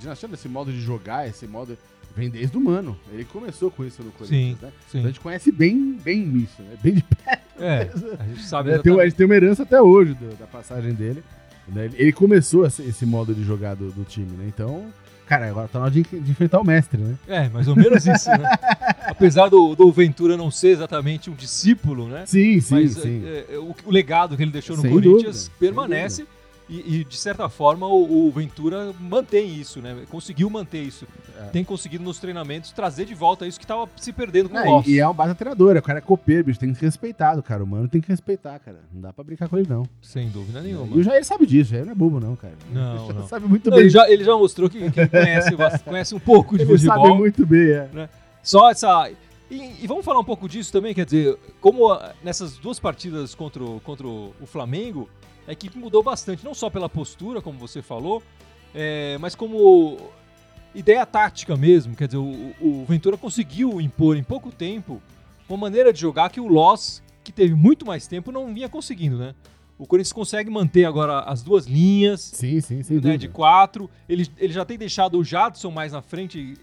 Dinastia 0.00 0.28
desse 0.28 0.48
modo 0.48 0.72
de 0.72 0.80
jogar, 0.80 1.28
esse 1.28 1.46
modo. 1.46 1.76
Vem 2.16 2.30
desde 2.30 2.56
o 2.56 2.60
Mano. 2.60 2.98
Ele 3.12 3.24
começou 3.24 3.70
com 3.70 3.84
isso 3.84 4.02
no 4.02 4.10
Corinthians, 4.10 4.58
Sim, 4.58 4.64
né? 4.64 4.72
sim. 4.90 4.98
Então 4.98 5.04
a 5.04 5.06
gente 5.12 5.20
conhece 5.20 5.52
bem, 5.52 5.92
bem 6.02 6.36
isso, 6.38 6.60
né? 6.62 6.76
Bem 6.82 6.94
de 6.94 7.02
perto. 7.02 7.42
É, 7.62 7.90
a 8.18 8.24
gente 8.24 8.42
sabe 8.44 8.70
né? 8.70 8.78
Tem, 8.78 8.98
a 9.00 9.04
gente 9.04 9.14
tem 9.14 9.26
uma 9.26 9.34
herança 9.36 9.62
até 9.62 9.80
hoje 9.80 10.14
do- 10.14 10.34
da 10.36 10.46
passagem 10.46 10.94
dele. 10.94 11.22
né? 11.68 11.90
Ele, 11.94 12.12
começou 12.12 12.66
esse, 12.66 12.82
esse 12.82 13.04
modo 13.06 13.34
de 13.34 13.44
jogar 13.44 13.74
do, 13.76 13.90
do 13.92 14.02
time, 14.04 14.30
né? 14.36 14.46
Então, 14.48 14.86
cara, 15.26 15.48
agora 15.48 15.68
tá 15.68 15.78
na 15.78 15.84
hora 15.84 15.94
de, 15.94 16.02
de 16.02 16.30
enfrentar 16.30 16.58
o 16.60 16.64
mestre, 16.64 16.98
né? 17.00 17.14
É, 17.28 17.48
mais 17.50 17.68
ou 17.68 17.76
menos 17.76 18.04
isso, 18.06 18.30
né? 18.30 18.50
Apesar 19.06 19.48
do, 19.48 19.76
do 19.76 19.92
Ventura 19.92 20.36
não 20.36 20.50
ser 20.50 20.68
exatamente 20.70 21.30
um 21.30 21.34
discípulo, 21.34 22.08
né? 22.08 22.24
Sim, 22.26 22.58
sim, 22.60 22.74
Mas 22.74 22.92
sim. 22.94 23.22
é, 23.26 23.46
é, 23.54 23.58
o, 23.58 23.74
o 23.84 23.90
legado 23.92 24.36
que 24.36 24.42
ele 24.42 24.50
deixou 24.50 24.74
no 24.76 24.82
Sem 24.82 24.90
Corinthians 24.90 25.44
dúvida, 25.48 25.54
permanece 25.60 26.26
e, 26.68 26.96
e, 27.00 27.04
de 27.04 27.16
certa 27.16 27.48
forma, 27.48 27.86
o, 27.86 28.26
o 28.26 28.30
Ventura 28.30 28.92
mantém 29.00 29.54
isso, 29.54 29.80
né? 29.80 30.04
Conseguiu 30.10 30.50
manter 30.50 30.82
isso. 30.82 31.06
É. 31.40 31.44
Tem 31.44 31.64
conseguido 31.64 32.04
nos 32.04 32.18
treinamentos 32.18 32.72
trazer 32.72 33.06
de 33.06 33.14
volta 33.14 33.46
isso 33.46 33.58
que 33.58 33.64
estava 33.64 33.88
se 33.96 34.12
perdendo 34.12 34.50
com 34.50 34.58
É, 34.58 34.62
o 34.68 34.70
Loss. 34.72 34.86
e, 34.86 34.92
e 34.94 34.98
é 35.00 35.08
um 35.08 35.14
baita 35.14 35.34
treinador, 35.34 35.76
o 35.76 35.82
cara 35.82 35.98
é 35.98 36.02
copeiro, 36.02 36.44
bicho, 36.44 36.60
tem 36.60 36.72
que 36.72 36.78
ser 36.78 36.84
respeitado, 36.86 37.42
cara. 37.42 37.64
O 37.64 37.66
mano 37.66 37.88
tem 37.88 38.00
que 38.00 38.08
respeitar, 38.08 38.58
cara. 38.58 38.78
Não 38.92 39.00
dá 39.00 39.12
pra 39.12 39.24
brincar 39.24 39.48
com 39.48 39.56
ele, 39.56 39.68
não. 39.68 39.84
Sem 40.02 40.28
dúvida 40.28 40.60
nenhuma. 40.60 40.94
E 40.96 41.00
o 41.00 41.02
Jair 41.02 41.24
sabe 41.24 41.46
disso, 41.46 41.70
Jair 41.70 41.84
não 41.86 41.92
é 41.92 41.94
bobo, 41.94 42.20
não, 42.20 42.36
cara. 42.36 42.54
Não, 42.70 43.04
Ele 43.10 43.18
não. 43.20 43.26
sabe 43.28 43.48
muito 43.48 43.70
Não, 43.70 43.76
bem. 43.76 43.84
ele, 43.84 43.90
já, 43.90 44.10
ele 44.10 44.24
já 44.24 44.36
mostrou 44.36 44.68
que, 44.68 44.90
que 44.90 45.00
ele 45.00 45.08
conhece, 45.08 45.50
conhece 45.84 46.14
um 46.14 46.20
pouco 46.20 46.56
de 46.58 46.64
Ele 46.64 46.78
sabe 46.78 46.98
futebol. 46.98 47.16
muito 47.18 47.46
bem, 47.46 47.70
é. 47.70 48.08
Só 48.42 48.70
essa. 48.70 49.10
E, 49.50 49.72
e 49.82 49.86
vamos 49.86 50.04
falar 50.04 50.20
um 50.20 50.24
pouco 50.24 50.46
disso 50.46 50.70
também, 50.70 50.92
quer 50.94 51.06
dizer, 51.06 51.38
como 51.62 51.90
ah, 51.90 52.12
nessas 52.22 52.58
duas 52.58 52.78
partidas 52.78 53.34
contra 53.34 53.62
o, 53.64 53.80
contra 53.80 54.06
o 54.06 54.34
Flamengo, 54.44 55.08
a 55.48 55.52
equipe 55.52 55.78
mudou 55.78 56.02
bastante, 56.02 56.44
não 56.44 56.52
só 56.52 56.68
pela 56.68 56.90
postura, 56.90 57.40
como 57.40 57.58
você 57.58 57.80
falou, 57.80 58.22
é, 58.74 59.16
mas 59.18 59.34
como 59.34 59.96
ideia 60.74 61.06
tática 61.06 61.56
mesmo. 61.56 61.96
Quer 61.96 62.06
dizer, 62.06 62.18
o, 62.18 62.54
o 62.60 62.84
Ventura 62.86 63.16
conseguiu 63.16 63.80
impor 63.80 64.18
em 64.18 64.22
pouco 64.22 64.52
tempo 64.52 65.00
uma 65.48 65.56
maneira 65.56 65.90
de 65.90 65.98
jogar 65.98 66.28
que 66.28 66.38
o 66.38 66.46
Loss, 66.46 67.02
que 67.24 67.32
teve 67.32 67.54
muito 67.54 67.86
mais 67.86 68.06
tempo, 68.06 68.30
não 68.30 68.52
vinha 68.52 68.68
conseguindo, 68.68 69.16
né? 69.16 69.34
O 69.78 69.86
Corinthians 69.86 70.12
consegue 70.12 70.50
manter 70.50 70.84
agora 70.84 71.20
as 71.20 71.40
duas 71.42 71.66
linhas, 71.66 72.20
Sim, 72.20 72.60
sim, 72.60 72.82
sem 72.82 73.00
né, 73.00 73.16
de 73.16 73.28
quatro. 73.28 73.88
Ele, 74.06 74.28
ele 74.36 74.52
já 74.52 74.66
tem 74.66 74.76
deixado 74.76 75.18
o 75.18 75.24
Jadson 75.24 75.70
mais 75.70 75.92
na 75.92 76.02
frente, 76.02 76.58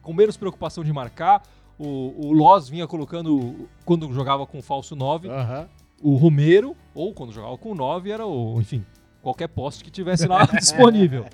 com 0.00 0.14
menos 0.14 0.38
preocupação 0.38 0.82
de 0.82 0.92
marcar. 0.92 1.42
O, 1.78 2.28
o 2.28 2.32
Loz 2.32 2.70
vinha 2.70 2.86
colocando, 2.86 3.68
quando 3.84 4.10
jogava 4.14 4.46
com 4.46 4.62
falso 4.62 4.96
9, 4.96 5.28
Aham. 5.28 5.68
O 6.00 6.16
Romero, 6.16 6.76
ou 6.94 7.12
quando 7.12 7.32
jogava 7.32 7.56
com 7.58 7.74
9, 7.74 8.10
era 8.10 8.26
o, 8.26 8.60
enfim, 8.60 8.84
qualquer 9.22 9.48
poste 9.48 9.84
que 9.84 9.90
tivesse 9.90 10.26
lá 10.26 10.44
disponível. 10.58 11.26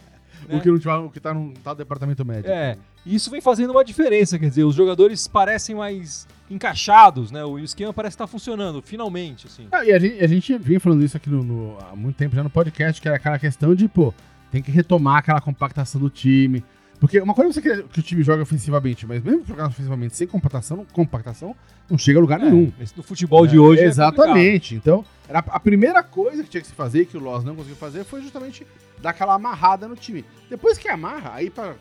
O 0.48 0.60
que, 0.60 0.68
não 0.70 0.78
tiver, 0.78 0.94
o 0.94 1.10
que 1.10 1.18
tá 1.18 1.34
no 1.34 1.52
tal 1.54 1.74
departamento 1.74 2.24
médico. 2.24 2.48
É, 2.50 2.76
e 3.04 3.14
isso 3.16 3.30
vem 3.30 3.40
fazendo 3.40 3.70
uma 3.70 3.84
diferença, 3.84 4.38
quer 4.38 4.48
dizer, 4.48 4.62
os 4.64 4.74
jogadores 4.76 5.26
parecem 5.26 5.74
mais 5.74 6.26
encaixados, 6.48 7.30
né? 7.32 7.44
O 7.44 7.58
esquema 7.58 7.92
parece 7.92 8.14
estar 8.14 8.26
funcionando, 8.26 8.80
finalmente, 8.80 9.46
assim. 9.46 9.66
Ah, 9.72 9.84
e 9.84 9.92
a 9.92 9.98
gente, 9.98 10.22
a 10.22 10.26
gente 10.26 10.58
vinha 10.58 10.78
falando 10.78 11.02
isso 11.04 11.16
aqui 11.16 11.28
no, 11.28 11.42
no- 11.42 11.78
há 11.80 11.96
muito 11.96 12.16
tempo 12.16 12.36
já 12.36 12.44
no 12.44 12.50
podcast, 12.50 13.00
que 13.00 13.08
era 13.08 13.16
aquela 13.16 13.38
questão 13.38 13.74
de, 13.74 13.88
pô, 13.88 14.14
tem 14.52 14.62
que 14.62 14.70
retomar 14.70 15.18
aquela 15.18 15.40
compactação 15.40 16.00
do 16.00 16.08
time. 16.10 16.62
Porque 16.98 17.20
uma 17.20 17.34
coisa 17.34 17.50
é 17.50 17.52
você 17.52 17.60
querer 17.62 17.82
que 17.84 18.00
o 18.00 18.02
time 18.02 18.22
joga 18.22 18.42
ofensivamente, 18.42 19.06
mas 19.06 19.22
mesmo 19.22 19.44
jogar 19.46 19.66
ofensivamente 19.68 20.16
sem 20.16 20.26
compactação, 20.26 20.86
compactação 20.92 21.54
não 21.90 21.98
chega 21.98 22.18
a 22.18 22.22
lugar 22.22 22.38
nenhum. 22.38 22.72
É, 22.78 22.82
esse- 22.82 22.96
no 22.96 23.02
futebol 23.02 23.46
de 23.46 23.58
hoje 23.58 23.82
é 23.82 23.86
Exatamente. 23.86 24.74
então, 24.74 25.04
era 25.28 25.40
a 25.40 25.60
primeira 25.60 26.02
coisa 26.02 26.42
que 26.42 26.48
tinha 26.48 26.60
que 26.60 26.66
se 26.66 26.72
fazer, 26.74 27.04
que 27.06 27.16
o 27.16 27.20
Loss 27.20 27.44
não 27.44 27.54
conseguiu 27.54 27.76
fazer, 27.76 28.04
foi 28.04 28.22
justamente 28.22 28.66
dar 29.00 29.10
aquela 29.10 29.34
amarrada 29.34 29.86
no 29.86 29.94
time. 29.94 30.24
Depois 30.48 30.78
que 30.78 30.88
amarra, 30.88 31.32
aí 31.34 31.50
pra 31.50 31.74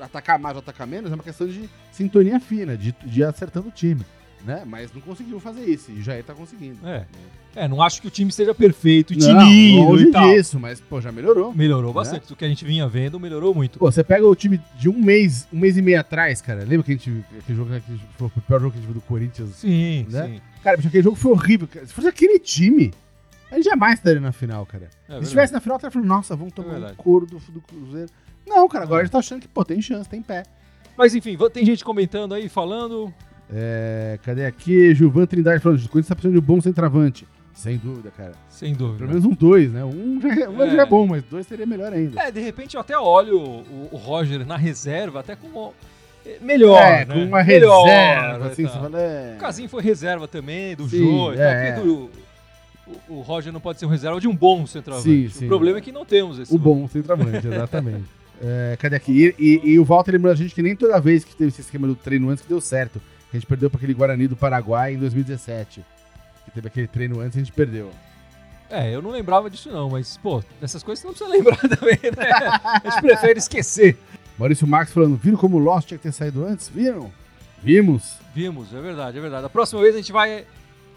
atacar 0.00 0.38
mais 0.38 0.56
ou 0.56 0.60
atacar 0.60 0.86
menos, 0.86 1.10
é 1.12 1.14
uma 1.14 1.22
questão 1.22 1.46
de 1.46 1.68
sintonia 1.92 2.40
fina, 2.40 2.76
de, 2.76 2.92
de 3.04 3.20
ir 3.20 3.24
acertando 3.24 3.68
o 3.68 3.72
time. 3.72 4.04
Né? 4.46 4.62
Mas 4.64 4.92
não 4.94 5.00
conseguiu 5.00 5.40
fazer 5.40 5.64
isso, 5.64 5.90
e 5.90 5.98
o 5.98 6.02
Jair 6.02 6.22
tá 6.24 6.32
conseguindo. 6.32 6.78
É. 6.86 7.04
É, 7.56 7.66
não 7.66 7.82
acho 7.82 8.00
que 8.02 8.06
o 8.06 8.10
time 8.10 8.28
esteja 8.30 8.54
perfeito 8.54 9.12
e 9.14 9.16
longe 9.16 10.04
e 10.08 10.10
tal. 10.12 10.28
disso, 10.28 10.60
mas, 10.60 10.78
pô, 10.78 11.00
já 11.00 11.10
melhorou. 11.10 11.54
Melhorou 11.54 11.90
bastante. 11.92 12.28
Do 12.28 12.36
que 12.36 12.44
a 12.44 12.48
gente 12.48 12.64
vinha 12.66 12.86
vendo, 12.86 13.18
melhorou 13.18 13.54
muito. 13.54 13.78
Pô, 13.78 13.90
você 13.90 14.04
pega 14.04 14.26
o 14.26 14.36
time 14.36 14.60
de 14.78 14.88
um 14.90 14.98
mês, 15.02 15.48
um 15.52 15.58
mês 15.58 15.76
e 15.76 15.82
meio 15.82 15.98
atrás, 15.98 16.40
cara. 16.42 16.60
Lembra 16.64 16.82
que 16.84 16.92
a 16.92 16.94
gente. 16.94 17.24
Aquele 17.38 17.56
jogo 17.56 17.70
que 17.80 17.98
foi 18.18 18.26
o 18.28 18.40
pior 18.42 18.60
jogo 18.60 18.72
que 18.72 18.78
a 18.78 18.80
gente 18.82 18.92
viu 18.92 18.94
do 18.94 19.06
Corinthians? 19.06 19.48
Sim, 19.56 20.06
Né? 20.10 20.26
sim. 20.28 20.40
Cara, 20.62 20.78
aquele 20.78 21.02
jogo 21.02 21.16
foi 21.16 21.32
horrível. 21.32 21.66
cara. 21.66 21.86
Se 21.86 21.94
fosse 21.94 22.06
aquele 22.08 22.38
time, 22.38 22.92
a 23.50 23.56
gente 23.56 23.64
jamais 23.64 23.94
estaria 23.98 24.20
na 24.20 24.32
final, 24.32 24.64
cara. 24.66 24.90
É 25.08 25.14
Se 25.16 25.22
estivesse 25.22 25.52
na 25.52 25.60
final, 25.60 25.76
estaria 25.76 25.92
falando, 25.92 26.08
nossa, 26.08 26.36
vamos 26.36 26.52
tomar 26.52 26.68
um 26.68 26.72
verdade. 26.72 26.94
couro 26.98 27.24
do, 27.24 27.38
do 27.38 27.60
Cruzeiro. 27.62 28.10
Não, 28.46 28.68
cara, 28.68 28.84
agora 28.84 29.00
a 29.00 29.04
gente 29.04 29.12
tá 29.12 29.18
achando 29.18 29.40
que, 29.40 29.48
pô, 29.48 29.64
tem 29.64 29.80
chance, 29.80 30.06
tem 30.08 30.20
pé. 30.22 30.42
Mas 30.96 31.14
enfim, 31.14 31.36
tem 31.52 31.64
gente 31.64 31.82
comentando 31.82 32.34
aí, 32.34 32.48
falando. 32.50 33.12
É, 33.52 34.18
cadê 34.24 34.44
aqui? 34.44 34.94
Gilvan 34.94 35.26
Trindade 35.26 35.62
falando, 35.62 35.78
o 35.78 35.82
Corinthians 35.88 36.08
tá 36.08 36.14
precisando 36.14 36.32
de 36.34 36.38
um 36.38 36.46
bom 36.46 36.60
centroavante. 36.60 37.26
Sem 37.54 37.78
dúvida, 37.78 38.10
cara. 38.14 38.32
Sem 38.50 38.74
dúvida. 38.74 38.98
Pelo 38.98 39.08
menos 39.10 39.24
um 39.24 39.32
dois, 39.32 39.72
né? 39.72 39.82
Um 39.84 40.20
já 40.20 40.28
é, 40.44 40.48
um 40.48 40.62
É. 40.62 40.70
já 40.70 40.82
é 40.82 40.86
bom, 40.86 41.06
mas 41.06 41.22
dois 41.24 41.46
seria 41.46 41.64
melhor 41.64 41.92
ainda. 41.92 42.20
É, 42.20 42.30
de 42.30 42.40
repente 42.40 42.74
eu 42.74 42.80
até 42.80 42.98
olho 42.98 43.38
o, 43.40 43.88
o 43.92 43.96
Roger 43.96 44.44
na 44.46 44.56
reserva, 44.56 45.20
até 45.20 45.34
como. 45.36 45.72
é, 46.26 46.36
Melhor. 46.42 46.82
é, 46.82 47.04
né? 47.06 47.14
com 47.14 47.24
uma 47.24 47.42
Melhor, 47.42 47.84
reserva, 47.86 48.46
e 48.46 48.50
assim, 48.50 48.62
você 48.66 48.78
fala, 48.78 49.00
é... 49.00 49.34
O 49.36 49.40
Casim 49.40 49.68
foi 49.68 49.82
reserva 49.82 50.28
também, 50.28 50.74
do 50.76 50.86
Sim, 50.88 50.98
Jô 50.98 51.32
é, 51.32 51.72
porque 51.72 51.86
do- 51.86 52.10
o, 53.08 53.14
o 53.14 53.20
Roger 53.22 53.52
não 53.52 53.60
pode 53.60 53.78
ser 53.78 53.86
um 53.86 53.90
reserva 53.90 54.20
de 54.20 54.28
um 54.28 54.36
bom 54.36 54.66
centroavante. 54.66 55.08
Sim, 55.08 55.26
o 55.26 55.30
sim. 55.30 55.46
problema 55.46 55.78
é 55.78 55.80
que 55.80 55.92
não 55.92 56.04
temos 56.04 56.38
esse. 56.38 56.54
O 56.54 56.58
bom 56.58 56.86
centroavante, 56.88 57.46
exatamente. 57.48 58.04
É, 58.42 58.76
cadê 58.78 58.96
aqui? 58.96 59.34
E, 59.38 59.62
e- 59.64 59.70
e 59.72 59.78
o 59.78 59.84
Walter 59.84 60.12
lembrou 60.12 60.30
a 60.30 60.36
gente 60.36 60.54
que 60.54 60.60
nem 60.62 60.76
toda 60.76 61.00
vez 61.00 61.24
que 61.24 61.34
teve 61.34 61.48
esse 61.48 61.62
esquema 61.62 61.86
do 61.86 61.94
treino 61.94 62.28
antes 62.28 62.42
que 62.42 62.48
deu 62.50 62.60
certo. 62.60 63.00
A 63.32 63.36
gente 63.36 63.46
perdeu 63.46 63.68
para 63.68 63.78
aquele 63.78 63.94
Guarani 63.94 64.28
do 64.28 64.36
Paraguai 64.36 64.94
em 64.94 64.98
2017. 64.98 65.84
Que 66.44 66.50
teve 66.50 66.68
aquele 66.68 66.86
treino 66.86 67.20
antes 67.20 67.36
e 67.36 67.40
a 67.40 67.44
gente 67.44 67.52
perdeu. 67.52 67.90
É, 68.68 68.94
eu 68.94 69.00
não 69.00 69.10
lembrava 69.10 69.48
disso 69.48 69.70
não, 69.70 69.90
mas, 69.90 70.16
pô, 70.16 70.42
dessas 70.60 70.82
coisas 70.82 71.00
você 71.02 71.06
não 71.06 71.14
precisa 71.14 71.30
lembrar 71.36 71.76
também, 71.76 71.98
né? 72.16 72.30
A 72.64 72.90
gente 72.90 73.00
prefere 73.00 73.38
esquecer. 73.38 73.96
Maurício 74.38 74.66
Marques 74.66 74.92
falando, 74.92 75.16
viram 75.16 75.38
como 75.38 75.56
o 75.56 75.60
Lost 75.60 75.88
tinha 75.88 75.98
que 75.98 76.02
ter 76.02 76.12
saído 76.12 76.44
antes? 76.44 76.68
Viram? 76.68 77.10
Vimos. 77.62 78.16
Vimos, 78.34 78.72
é 78.74 78.80
verdade, 78.80 79.18
é 79.18 79.20
verdade. 79.20 79.46
A 79.46 79.48
próxima 79.48 79.80
vez 79.80 79.94
a 79.94 79.98
gente 79.98 80.12
vai 80.12 80.44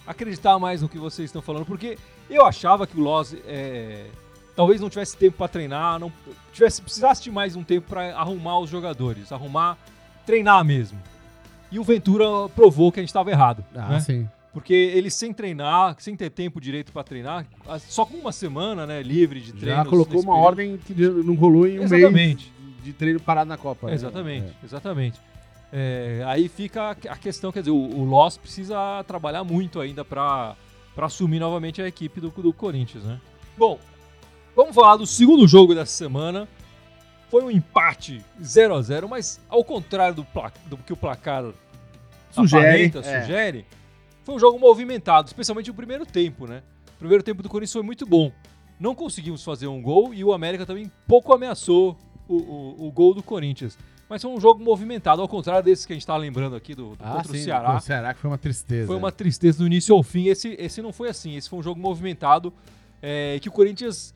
acreditar 0.05 0.57
mais 0.59 0.81
no 0.81 0.89
que 0.89 0.97
vocês 0.97 1.25
estão 1.29 1.41
falando, 1.41 1.65
porque 1.65 1.97
eu 2.29 2.45
achava 2.45 2.85
que 2.85 2.99
o 2.99 3.01
Loz 3.01 3.35
é, 3.45 4.07
talvez 4.55 4.81
não 4.81 4.89
tivesse 4.89 5.15
tempo 5.15 5.37
para 5.37 5.47
treinar, 5.47 5.99
não 5.99 6.11
tivesse 6.51 6.81
precisasse 6.81 7.23
de 7.23 7.31
mais 7.31 7.55
um 7.55 7.63
tempo 7.63 7.87
para 7.89 8.15
arrumar 8.15 8.59
os 8.59 8.69
jogadores, 8.69 9.31
arrumar, 9.31 9.77
treinar 10.25 10.65
mesmo. 10.65 10.99
E 11.71 11.77
o 11.79 11.83
Ventura 11.83 12.25
provou 12.55 12.91
que 12.91 12.99
a 12.99 13.03
gente 13.03 13.09
estava 13.09 13.29
errado, 13.31 13.63
Ah, 13.75 13.89
né? 13.89 13.99
sim. 13.99 14.27
Porque 14.51 14.73
ele 14.73 15.11
sem 15.11 15.31
treinar, 15.31 15.95
sem 15.99 16.15
ter 16.15 16.31
tempo 16.31 16.59
direito 16.59 16.91
para 16.91 17.03
treinar, 17.03 17.45
só 17.87 18.03
com 18.03 18.17
uma 18.17 18.31
semana, 18.31 18.85
né, 18.87 19.03
livre 19.03 19.39
de 19.39 19.53
treino. 19.53 19.77
Já 19.77 19.85
colocou 19.85 20.21
uma 20.21 20.35
ordem 20.35 20.77
que 20.77 20.93
não 20.95 21.35
rolou 21.35 21.67
em 21.67 21.79
um 21.79 21.83
Exatamente. 21.83 22.51
mês 22.51 22.83
de 22.83 22.93
treino 22.93 23.19
parado 23.19 23.47
na 23.47 23.57
Copa. 23.57 23.87
né? 23.87 23.93
Exatamente, 23.93 24.47
É. 24.47 24.65
exatamente. 24.65 25.19
É, 25.71 26.23
aí 26.25 26.47
fica 26.49 26.89
a 27.07 27.15
questão, 27.15 27.51
quer 27.51 27.59
dizer, 27.59 27.69
o, 27.71 27.75
o 27.75 28.03
Loss 28.05 28.37
precisa 28.37 29.03
trabalhar 29.07 29.43
muito 29.43 29.79
ainda 29.79 30.03
para 30.03 30.55
assumir 30.97 31.39
novamente 31.39 31.79
a 31.79 31.87
equipe 31.87 32.19
do, 32.19 32.29
do 32.29 32.51
Corinthians, 32.51 33.03
né? 33.03 33.19
Bom, 33.55 33.79
vamos 34.55 34.73
falar 34.73 34.97
do 34.97 35.05
segundo 35.05 35.47
jogo 35.47 35.75
dessa 35.75 35.91
semana. 35.91 36.47
Foi 37.29 37.43
um 37.43 37.51
empate 37.51 38.23
0 38.41 38.75
a 38.75 38.81
0 38.81 39.07
mas 39.07 39.39
ao 39.47 39.63
contrário 39.63 40.15
do, 40.15 40.27
do 40.67 40.77
que 40.77 40.93
o 40.93 40.97
placar 40.97 41.45
Sugere, 42.31 42.91
é. 42.95 43.21
sugere, 43.21 43.65
foi 44.23 44.35
um 44.35 44.39
jogo 44.39 44.59
movimentado, 44.59 45.27
especialmente 45.27 45.71
o 45.71 45.73
primeiro 45.73 46.05
tempo, 46.05 46.45
né? 46.45 46.61
O 46.95 46.99
primeiro 46.99 47.23
tempo 47.23 47.41
do 47.41 47.49
Corinthians 47.49 47.73
foi 47.73 47.81
muito 47.81 48.05
bom. 48.05 48.31
não 48.79 48.93
conseguimos 48.93 49.43
fazer 49.43 49.67
um 49.67 49.81
gol 49.81 50.13
e 50.13 50.23
o 50.23 50.31
América 50.31 50.65
também 50.65 50.91
pouco 51.07 51.33
ameaçou 51.33 51.97
o, 52.27 52.35
o, 52.35 52.87
o 52.87 52.91
gol 52.91 53.13
do 53.13 53.23
Corinthians. 53.23 53.77
Mas 54.07 54.21
foi 54.21 54.31
um 54.31 54.39
jogo 54.39 54.63
movimentado, 54.63 55.21
ao 55.21 55.27
contrário 55.27 55.63
desse 55.63 55.85
que 55.85 55.93
a 55.93 55.95
gente 55.95 56.05
tá 56.05 56.17
lembrando 56.17 56.55
aqui 56.55 56.73
do, 56.73 56.95
do 56.95 56.97
Ah, 56.99 57.17
contra 57.17 57.31
sim, 57.31 57.39
o 57.39 57.43
Ceará. 57.43 57.75
O 57.75 57.79
Ceará 57.79 58.13
que 58.13 58.19
foi 58.19 58.29
uma 58.29 58.37
tristeza. 58.37 58.87
Foi 58.87 58.95
uma 58.95 59.11
tristeza 59.11 59.59
do 59.59 59.67
início 59.67 59.95
ao 59.95 60.01
fim. 60.01 60.27
Esse, 60.27 60.55
esse 60.59 60.81
não 60.81 60.91
foi 60.91 61.09
assim. 61.09 61.35
Esse 61.35 61.47
foi 61.47 61.59
um 61.59 61.63
jogo 61.63 61.79
movimentado 61.79 62.51
é, 63.01 63.37
que 63.39 63.49
o 63.49 63.51
Corinthians 63.51 64.13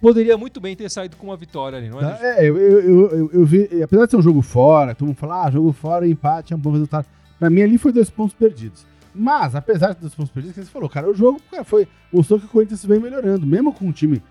poderia 0.00 0.36
muito 0.36 0.60
bem 0.60 0.74
ter 0.74 0.88
saído 0.90 1.16
com 1.16 1.26
uma 1.26 1.36
vitória 1.36 1.78
ali, 1.78 1.88
não 1.88 1.98
é? 1.98 2.02
Tá, 2.02 2.18
É, 2.22 2.48
eu, 2.48 2.56
eu, 2.58 3.10
eu, 3.10 3.30
eu- 3.32 3.44
vi, 3.46 3.82
apesar 3.82 4.04
de 4.06 4.10
ser 4.10 4.16
um 4.16 4.22
jogo 4.22 4.42
fora, 4.42 4.94
todo 4.94 5.06
mundo 5.08 5.16
fala, 5.16 5.44
ah, 5.46 5.50
jogo 5.50 5.72
fora, 5.72 6.06
empate 6.08 6.52
é 6.52 6.56
um 6.56 6.60
bom 6.60 6.72
resultado. 6.72 7.06
Pra 7.38 7.48
mim 7.50 7.62
ali 7.62 7.78
foi 7.78 7.92
dois 7.92 8.08
pontos 8.10 8.34
perdidos. 8.34 8.84
Mas, 9.14 9.54
apesar 9.56 9.92
de 9.94 10.00
dois 10.00 10.14
pontos 10.14 10.30
perdidos, 10.32 10.56
que 10.56 10.64
você 10.64 10.70
falou, 10.70 10.88
cara, 10.88 11.10
o 11.10 11.14
jogo 11.14 11.40
cara, 11.50 11.64
foi, 11.64 11.88
mostrou 12.12 12.38
que 12.38 12.46
o 12.46 12.48
Corinthians 12.48 12.84
vem 12.84 13.00
melhorando, 13.00 13.44
mesmo 13.46 13.72
com 13.72 13.86
um 13.86 13.92
time 13.92 14.22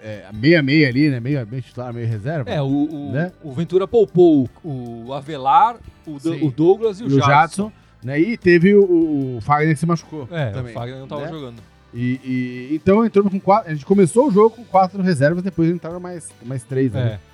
é, 0.00 0.26
meia-meia 0.32 0.88
ali, 0.88 1.08
né, 1.08 1.18
meio, 1.18 1.46
meio 1.46 1.62
titular, 1.62 1.92
meio 1.94 2.06
reserva. 2.06 2.48
É, 2.50 2.60
o, 2.60 2.66
o, 2.66 3.12
Né? 3.12 3.32
o 3.42 3.52
Ventura 3.52 3.88
poupou 3.88 4.48
o, 4.62 5.06
o 5.06 5.12
Avelar, 5.14 5.76
o, 6.06 6.18
Do- 6.18 6.44
o 6.46 6.50
Douglas 6.50 7.00
e 7.00 7.04
o, 7.04 7.08
e 7.08 7.14
o 7.14 7.16
Jadson. 7.16 7.26
Jadson, 7.30 7.72
né, 8.04 8.20
e 8.20 8.36
teve 8.36 8.74
o, 8.74 9.36
o 9.36 9.40
Fagner 9.40 9.72
que 9.74 9.80
se 9.80 9.86
machucou 9.86 10.28
É, 10.30 10.50
também. 10.50 10.72
o 10.72 10.74
Fagner 10.74 10.98
não 11.00 11.08
tava 11.08 11.22
né? 11.22 11.28
jogando. 11.30 11.62
E, 11.94 12.20
e- 12.24 12.74
então 12.74 13.04
entramos 13.04 13.32
com 13.32 13.40
quatro, 13.40 13.70
a 13.70 13.74
gente 13.74 13.86
começou 13.86 14.28
o 14.28 14.30
jogo 14.30 14.56
com 14.56 14.64
quatro 14.64 15.02
reservas, 15.02 15.42
depois 15.42 15.70
entraram 15.70 15.98
mais, 16.00 16.28
mais 16.44 16.62
três, 16.62 16.92
né? 16.92 17.18
É. 17.24 17.28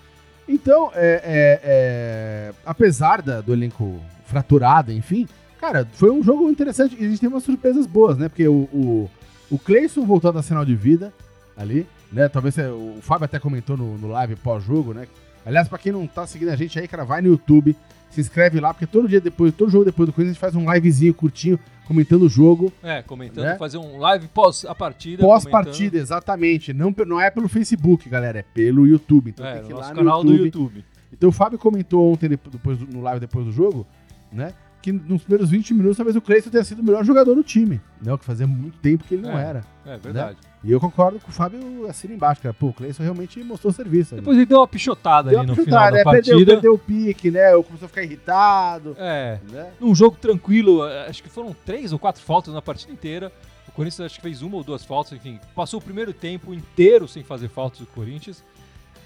Então, 0.46 0.90
é, 0.94 1.20
é, 1.24 1.60
é, 1.64 2.52
apesar 2.64 3.22
da- 3.22 3.40
do 3.40 3.52
elenco 3.52 3.98
fraturado, 4.26 4.92
enfim, 4.92 5.26
cara, 5.60 5.86
foi 5.94 6.10
um 6.10 6.22
jogo 6.22 6.48
interessante 6.50 6.96
e 6.98 7.04
a 7.04 7.08
gente 7.08 7.20
tem 7.20 7.28
umas 7.28 7.42
surpresas 7.42 7.86
boas, 7.86 8.16
né? 8.18 8.28
Porque 8.28 8.46
o, 8.46 8.68
o, 8.72 9.10
o 9.50 9.58
Cleison 9.58 10.04
voltou 10.04 10.30
a 10.30 10.34
dar 10.34 10.42
sinal 10.42 10.64
de 10.64 10.74
vida 10.76 11.12
ali, 11.56 11.86
né? 12.12 12.28
Talvez 12.28 12.56
é, 12.58 12.68
o 12.68 12.98
Fábio 13.00 13.24
até 13.24 13.38
comentou 13.38 13.76
no, 13.76 13.96
no 13.98 14.08
live 14.08 14.36
pós-jogo, 14.36 14.92
né? 14.94 15.06
Aliás, 15.46 15.66
pra 15.68 15.78
quem 15.78 15.92
não 15.92 16.06
tá 16.06 16.26
seguindo 16.26 16.50
a 16.50 16.56
gente 16.56 16.78
aí, 16.78 16.86
cara, 16.88 17.04
vai 17.04 17.20
no 17.20 17.28
YouTube, 17.28 17.76
se 18.14 18.20
inscreve 18.20 18.60
lá, 18.60 18.72
porque 18.72 18.86
todo 18.86 19.08
dia 19.08 19.20
depois, 19.20 19.52
todo 19.54 19.70
jogo 19.70 19.84
depois 19.84 20.08
do 20.08 20.12
Corinthians, 20.12 20.30
a 20.30 20.34
gente 20.34 20.40
faz 20.40 20.54
um 20.54 20.72
livezinho 20.72 21.12
curtinho, 21.14 21.58
comentando 21.86 22.22
o 22.22 22.28
jogo, 22.28 22.72
É, 22.82 23.02
comentando, 23.02 23.44
Né? 23.44 23.56
fazer 23.56 23.76
um 23.78 23.98
live 23.98 24.26
pós 24.28 24.64
a 24.64 24.74
partida. 24.74 25.22
pós-partida, 25.22 25.98
exatamente. 25.98 26.72
Não, 26.72 26.94
não 27.06 27.20
é 27.20 27.30
pelo 27.30 27.48
Facebook, 27.48 28.08
galera, 28.08 28.38
é 28.38 28.42
pelo 28.42 28.86
YouTube. 28.86 29.30
Então. 29.30 29.44
É, 29.44 29.54
tem 29.56 29.64
que 29.64 29.70
ir 29.72 29.74
lá 29.74 29.90
no 29.90 29.94
canal 29.96 30.18
YouTube. 30.24 30.38
do 30.38 30.44
YouTube. 30.44 30.84
Então 31.12 31.28
o 31.28 31.32
Fábio 31.32 31.58
comentou 31.58 32.12
ontem, 32.12 32.28
depo- 32.28 32.50
depois 32.50 32.78
no 32.80 33.00
live 33.02 33.20
depois 33.20 33.44
do 33.46 33.52
jogo, 33.52 33.86
né? 34.32 34.52
Que 34.82 34.92
nos 34.92 35.22
primeiros 35.22 35.48
20 35.50 35.72
minutos 35.72 35.96
talvez 35.96 36.14
o 36.16 36.20
Cleison 36.20 36.50
tenha 36.50 36.64
sido 36.64 36.80
o 36.80 36.84
melhor 36.84 37.04
jogador 37.04 37.34
do 37.34 37.42
time. 37.42 37.80
Né, 38.02 38.12
o 38.12 38.18
que 38.18 38.24
fazia 38.24 38.46
muito 38.46 38.76
tempo 38.78 39.04
que 39.04 39.14
ele 39.14 39.22
não 39.22 39.38
É. 39.38 39.42
era. 39.44 39.64
É 39.86 39.96
verdade. 39.96 40.36
E 40.64 40.72
eu 40.72 40.80
concordo 40.80 41.20
com 41.20 41.28
o 41.28 41.32
Fábio 41.32 41.86
assina 41.88 42.14
embaixo, 42.14 42.40
cara. 42.40 42.54
Pô, 42.54 42.68
o 42.68 42.72
Cleison 42.72 43.02
realmente 43.02 43.38
mostrou 43.44 43.72
serviço. 43.72 44.14
ali. 44.14 44.22
Depois 44.22 44.36
ele 44.36 44.46
deu 44.46 44.58
uma 44.58 44.66
pichotada 44.68 45.28
Deu 45.30 45.40
ali 45.40 45.48
uma 45.50 45.54
no 45.56 45.62
final 45.62 45.84
da 45.84 45.90
né? 45.98 46.02
partida. 46.04 46.36
Perdeu, 46.36 46.46
perdeu 46.46 46.74
o 46.74 46.78
pique, 46.78 47.30
né? 47.30 47.50
Começou 47.62 47.84
a 47.86 47.88
ficar 47.88 48.02
irritado. 48.02 48.96
É, 48.98 49.38
Né? 49.50 49.70
num 49.78 49.94
jogo 49.94 50.16
tranquilo, 50.18 50.86
eh, 50.86 51.06
acho 51.08 51.22
que 51.22 51.28
foram 51.28 51.54
três 51.66 51.92
ou 51.92 51.98
quatro 51.98 52.22
faltas 52.22 52.54
na 52.54 52.62
partida 52.62 52.92
inteira. 52.92 53.30
O 53.68 53.72
Corinthians 53.72 54.06
acho 54.06 54.16
que 54.16 54.22
fez 54.22 54.40
uma 54.40 54.56
ou 54.56 54.64
duas 54.64 54.84
faltas, 54.84 55.12
enfim, 55.12 55.38
passou 55.54 55.80
o 55.80 55.82
primeiro 55.82 56.12
tempo 56.14 56.54
inteiro 56.54 57.06
sem 57.06 57.22
fazer 57.22 57.48
faltas 57.48 57.80
do 57.80 57.86
Corinthians. 57.86 58.42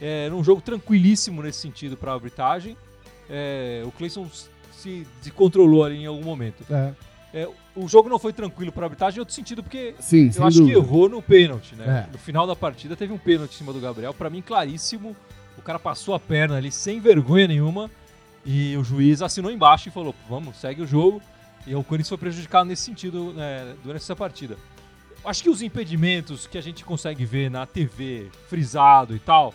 É, 0.00 0.28
num 0.30 0.44
jogo 0.44 0.60
tranquilíssimo 0.60 1.42
nesse 1.42 1.58
sentido 1.60 1.96
para 1.96 2.12
a 2.12 2.14
arbitragem. 2.14 2.76
É, 3.28 3.82
o 3.84 3.90
Cleison 3.90 4.26
se 4.72 5.06
descontrolou 5.22 5.82
ali 5.84 5.96
em 5.96 6.06
algum 6.06 6.22
momento. 6.22 6.64
É. 6.70 6.92
É, 7.32 7.46
o 7.76 7.86
jogo 7.86 8.08
não 8.08 8.18
foi 8.18 8.32
tranquilo 8.32 8.72
para 8.72 8.84
a 8.84 8.86
arbitragem 8.86 9.18
em 9.18 9.20
outro 9.20 9.34
sentido, 9.34 9.62
porque 9.62 9.94
Sim, 10.00 10.30
eu 10.34 10.46
acho 10.46 10.58
dúvida. 10.58 10.80
que 10.80 10.86
errou 10.86 11.08
no 11.08 11.20
pênalti, 11.20 11.74
né? 11.74 12.06
É. 12.08 12.12
No 12.12 12.18
final 12.18 12.46
da 12.46 12.56
partida 12.56 12.96
teve 12.96 13.12
um 13.12 13.18
pênalti 13.18 13.52
em 13.54 13.58
cima 13.58 13.72
do 13.72 13.80
Gabriel, 13.80 14.14
pra 14.14 14.30
mim 14.30 14.40
claríssimo. 14.40 15.14
O 15.56 15.62
cara 15.62 15.78
passou 15.78 16.14
a 16.14 16.20
perna 16.20 16.56
ali 16.56 16.72
sem 16.72 17.00
vergonha 17.00 17.46
nenhuma 17.46 17.90
e 18.46 18.76
o 18.76 18.84
juiz 18.84 19.20
assinou 19.20 19.50
embaixo 19.50 19.88
e 19.88 19.92
falou: 19.92 20.14
"Vamos, 20.28 20.56
segue 20.56 20.82
o 20.82 20.86
jogo". 20.86 21.20
E 21.66 21.74
o 21.74 21.84
Corinthians 21.84 22.08
foi 22.08 22.18
prejudicado 22.18 22.64
nesse 22.66 22.82
sentido 22.82 23.34
né, 23.34 23.74
durante 23.84 24.02
essa 24.02 24.16
partida. 24.16 24.56
Acho 25.24 25.42
que 25.42 25.50
os 25.50 25.60
impedimentos 25.60 26.46
que 26.46 26.56
a 26.56 26.60
gente 26.62 26.84
consegue 26.84 27.26
ver 27.26 27.50
na 27.50 27.66
TV, 27.66 28.28
frisado 28.48 29.14
e 29.14 29.18
tal, 29.18 29.52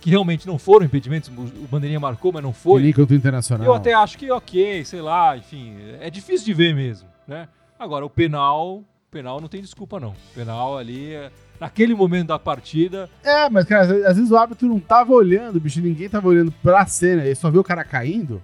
que 0.00 0.10
realmente 0.10 0.46
não 0.46 0.58
foram 0.58 0.86
impedimentos, 0.86 1.28
o 1.28 1.66
Bandeirinha 1.70 2.00
marcou, 2.00 2.32
mas 2.32 2.42
não 2.42 2.52
foi. 2.52 2.82
nem 2.82 2.92
contra 2.92 3.14
o 3.14 3.16
Internacional. 3.16 3.66
Eu 3.66 3.74
até 3.74 3.92
acho 3.94 4.16
que 4.18 4.30
ok, 4.30 4.84
sei 4.84 5.00
lá, 5.00 5.36
enfim, 5.36 5.74
é 6.00 6.08
difícil 6.10 6.46
de 6.46 6.54
ver 6.54 6.74
mesmo, 6.74 7.08
né? 7.26 7.48
Agora, 7.78 8.04
o 8.04 8.10
penal, 8.10 8.82
penal 9.10 9.40
não 9.40 9.48
tem 9.48 9.60
desculpa 9.60 9.98
não. 10.00 10.10
O 10.10 10.34
penal 10.34 10.76
ali, 10.78 11.12
é- 11.12 11.30
naquele 11.60 11.94
momento 11.94 12.28
da 12.28 12.38
partida, 12.38 13.08
É, 13.24 13.48
mas, 13.50 13.64
cara, 13.66 13.82
às 13.82 13.88
vezes- 13.88 14.06
às 14.06 14.16
vezes 14.16 14.30
o 14.30 14.36
árbitro 14.36 14.68
não 14.68 14.78
tava 14.78 15.12
olhando, 15.12 15.58
bicho, 15.60 15.80
ninguém 15.80 16.08
tava 16.08 16.28
olhando 16.28 16.52
pra 16.62 16.86
cena, 16.86 17.24
ele 17.24 17.34
só 17.34 17.50
viu 17.50 17.60
o 17.60 17.64
cara 17.64 17.82
caindo. 17.84 18.40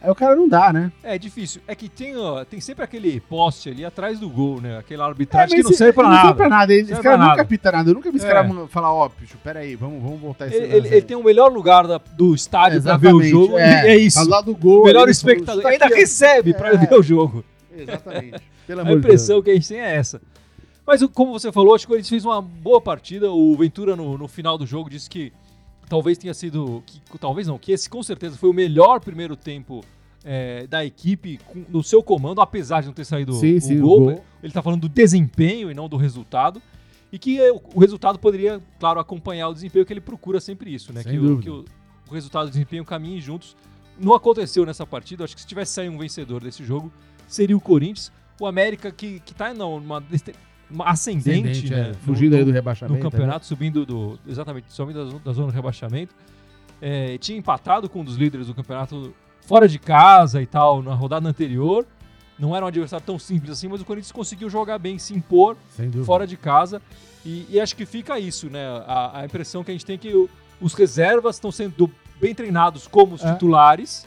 Aí 0.00 0.10
o 0.10 0.14
cara 0.14 0.36
não 0.36 0.46
dá, 0.48 0.72
né? 0.72 0.92
é 1.02 1.18
difícil. 1.18 1.60
É 1.66 1.74
que 1.74 1.88
tem, 1.88 2.16
ó, 2.16 2.44
tem 2.44 2.60
sempre 2.60 2.84
aquele 2.84 3.18
poste 3.20 3.70
ali 3.70 3.84
atrás 3.84 4.20
do 4.20 4.28
gol, 4.28 4.60
né? 4.60 4.78
Aquela 4.78 5.06
arbitragem 5.06 5.54
É, 5.54 5.62
que 5.62 5.64
não 5.64 5.72
serve 5.72 5.92
pra 5.94 6.02
Não 6.04 6.10
nada. 6.10 6.22
serve 6.22 6.36
pra 6.36 6.48
nada. 6.48 6.74
Esse 6.74 6.90
cara 6.90 7.00
pra 7.02 7.12
nunca 7.16 7.26
nada. 7.28 7.44
pita 7.44 7.72
nada. 7.72 7.90
Eu 7.90 7.94
nunca 7.94 8.10
vi 8.10 8.16
esse 8.18 8.26
É. 8.26 8.28
cara 8.28 8.66
falar, 8.68 8.92
ó, 8.92 9.08
bicho, 9.08 9.36
peraí, 9.42 9.74
vamos, 9.74 10.02
vamos 10.02 10.20
voltar 10.20 10.46
esse 10.48 10.56
Ele, 10.56 10.76
ele- 10.76 10.88
ele 10.88 11.02
tem 11.02 11.16
o 11.16 11.24
melhor 11.24 11.50
lugar 11.50 11.86
da- 11.86 11.98
do 12.16 12.34
estádio 12.34 12.82
pra 12.82 12.96
ver 12.96 13.14
o 13.14 13.22
jogo, 13.22 13.58
é, 13.58 13.88
é, 13.92 13.96
isso. 13.96 14.22
Tá 14.22 14.28
lado 14.30 14.44
do 14.52 14.56
gol. 14.56 14.82
o 14.82 14.84
melhor 14.84 15.08
espectador. 15.08 15.62
"Tá 15.62 15.70
Ainda 15.70 15.86
aqui, 15.86 15.94
ó." 15.94 15.96
recebe 15.96 16.52
pra 16.54 16.68
É. 16.68 16.76
ver 16.76 16.94
o 16.94 17.02
jogo. 17.02 17.42
Exatamente. 17.74 18.40
Pelo 18.66 18.80
A 18.80 18.82
amor 18.82 18.94
de 18.94 18.98
impressão 19.06 19.36
Deus. 19.36 19.44
que 19.44 19.50
a 19.50 19.54
gente 19.54 19.68
tem 19.68 19.80
é 19.80 19.96
essa. 19.96 20.20
Mas 20.86 21.02
como 21.14 21.32
você 21.32 21.50
falou, 21.50 21.74
acho 21.74 21.84
que 21.86 21.90
o 21.92 21.94
Corinthians 21.94 22.10
fez 22.10 22.24
uma 22.24 22.40
boa 22.40 22.80
partida. 22.80 23.30
O 23.32 23.56
Ventura, 23.56 23.96
no, 23.96 24.16
no 24.16 24.28
final 24.28 24.56
do 24.56 24.64
jogo, 24.66 24.88
disse 24.90 25.10
que 25.10 25.32
talvez 25.88 26.18
tenha 26.18 26.34
sido. 26.34 26.82
Que, 26.86 27.00
talvez 27.18 27.46
não, 27.46 27.58
que 27.58 27.72
esse 27.72 27.88
com 27.88 28.02
certeza 28.02 28.36
foi 28.36 28.48
o 28.50 28.52
melhor 28.52 29.00
primeiro 29.00 29.36
tempo 29.36 29.82
é, 30.24 30.66
da 30.66 30.84
equipe 30.84 31.38
com- 31.46 31.64
no 31.68 31.82
seu 31.82 32.02
comando, 32.02 32.40
apesar 32.40 32.80
de 32.80 32.86
não 32.88 32.94
ter 32.94 33.04
saído 33.04 33.32
Sim, 33.34 33.56
o 33.56 33.60
sim, 33.60 33.78
o 33.78 33.82
gol. 33.82 33.98
gol. 34.00 34.10
né? 34.10 34.20
Ele 34.42 34.52
tá 34.52 34.62
falando 34.62 34.82
do 34.82 34.88
desempenho 34.88 35.70
e 35.70 35.74
não 35.74 35.88
do 35.88 35.96
resultado. 35.96 36.60
E 37.12 37.18
que 37.18 37.40
é, 37.40 37.52
o, 37.52 37.60
o 37.74 37.80
resultado 37.80 38.18
poderia, 38.18 38.60
claro, 38.80 38.98
acompanhar 38.98 39.48
o 39.48 39.54
desempenho, 39.54 39.86
que 39.86 39.92
ele 39.92 40.00
procura 40.00 40.40
sempre 40.40 40.74
isso, 40.74 40.92
né? 40.92 41.02
Sem 41.02 41.12
Que, 41.12 41.18
o, 41.18 41.38
que 41.38 41.50
o, 41.50 41.64
o 42.10 42.12
resultado 42.14 42.46
e 42.46 42.48
o 42.48 42.50
desempenho 42.50 42.84
caminhem 42.84 43.20
juntos. 43.20 43.56
Não 43.98 44.12
aconteceu 44.12 44.66
nessa 44.66 44.84
partida. 44.84 45.24
Acho 45.24 45.34
que 45.34 45.40
se 45.40 45.46
tivesse 45.46 45.72
saído 45.72 45.94
um 45.94 45.98
vencedor 45.98 46.42
desse 46.42 46.62
jogo, 46.64 46.92
seria 47.26 47.56
o 47.56 47.60
Corinthians. 47.60 48.12
O 48.38 48.44
América, 48.46 48.90
que, 48.90 49.20
que 49.20 49.32
tá 49.34 49.54
não, 49.54 49.80
numa, 49.80 49.98
uma 49.98 50.04
ascendente, 50.80 51.30
Ascendente, 51.50 51.70
né? 51.70 51.90
é, 51.90 51.94
Fugindo 51.94 52.32
no, 52.32 52.38
aí 52.38 52.44
do 52.44 52.50
rebaixamento. 52.50 53.02
no 53.04 53.10
campeonato, 53.10 53.46
subindo 53.46 53.86
do. 53.86 54.18
Exatamente, 54.26 54.66
subindo 54.72 55.12
da, 55.12 55.18
da 55.18 55.32
zona 55.32 55.48
de 55.48 55.54
rebaixamento. 55.54 56.14
É, 56.80 57.16
tinha 57.18 57.38
empatado 57.38 57.88
com 57.88 58.00
um 58.00 58.04
dos 58.04 58.16
líderes 58.16 58.48
do 58.48 58.54
campeonato 58.54 59.14
fora 59.42 59.68
de 59.68 59.78
casa 59.78 60.42
e 60.42 60.46
tal, 60.46 60.82
na 60.82 60.94
rodada 60.94 61.28
anterior. 61.28 61.86
Não 62.38 62.54
era 62.54 62.64
um 62.64 62.68
adversário 62.68 63.04
tão 63.06 63.18
simples 63.18 63.50
assim, 63.52 63.66
mas 63.68 63.80
o 63.80 63.84
Corinthians 63.84 64.12
conseguiu 64.12 64.50
jogar 64.50 64.76
bem, 64.78 64.98
se 64.98 65.14
impor 65.14 65.56
né? 65.78 65.90
Fora 66.04 66.26
de 66.26 66.36
casa. 66.36 66.82
E, 67.24 67.46
e 67.48 67.58
acho 67.58 67.74
que 67.74 67.86
fica 67.86 68.18
isso, 68.20 68.50
né? 68.50 68.66
A, 68.86 69.20
a 69.20 69.24
impressão 69.24 69.64
que 69.64 69.70
a 69.70 69.74
gente 69.74 69.86
tem 69.86 69.94
é 69.94 69.98
que 69.98 70.14
o- 70.14 70.28
os 70.60 70.74
reservas 70.74 71.36
estão 71.36 71.50
sendo 71.50 71.90
bem 72.20 72.34
treinados 72.34 72.86
como 72.86 73.14
os 73.14 73.24
É. 73.24 73.32
titulares 73.32 74.06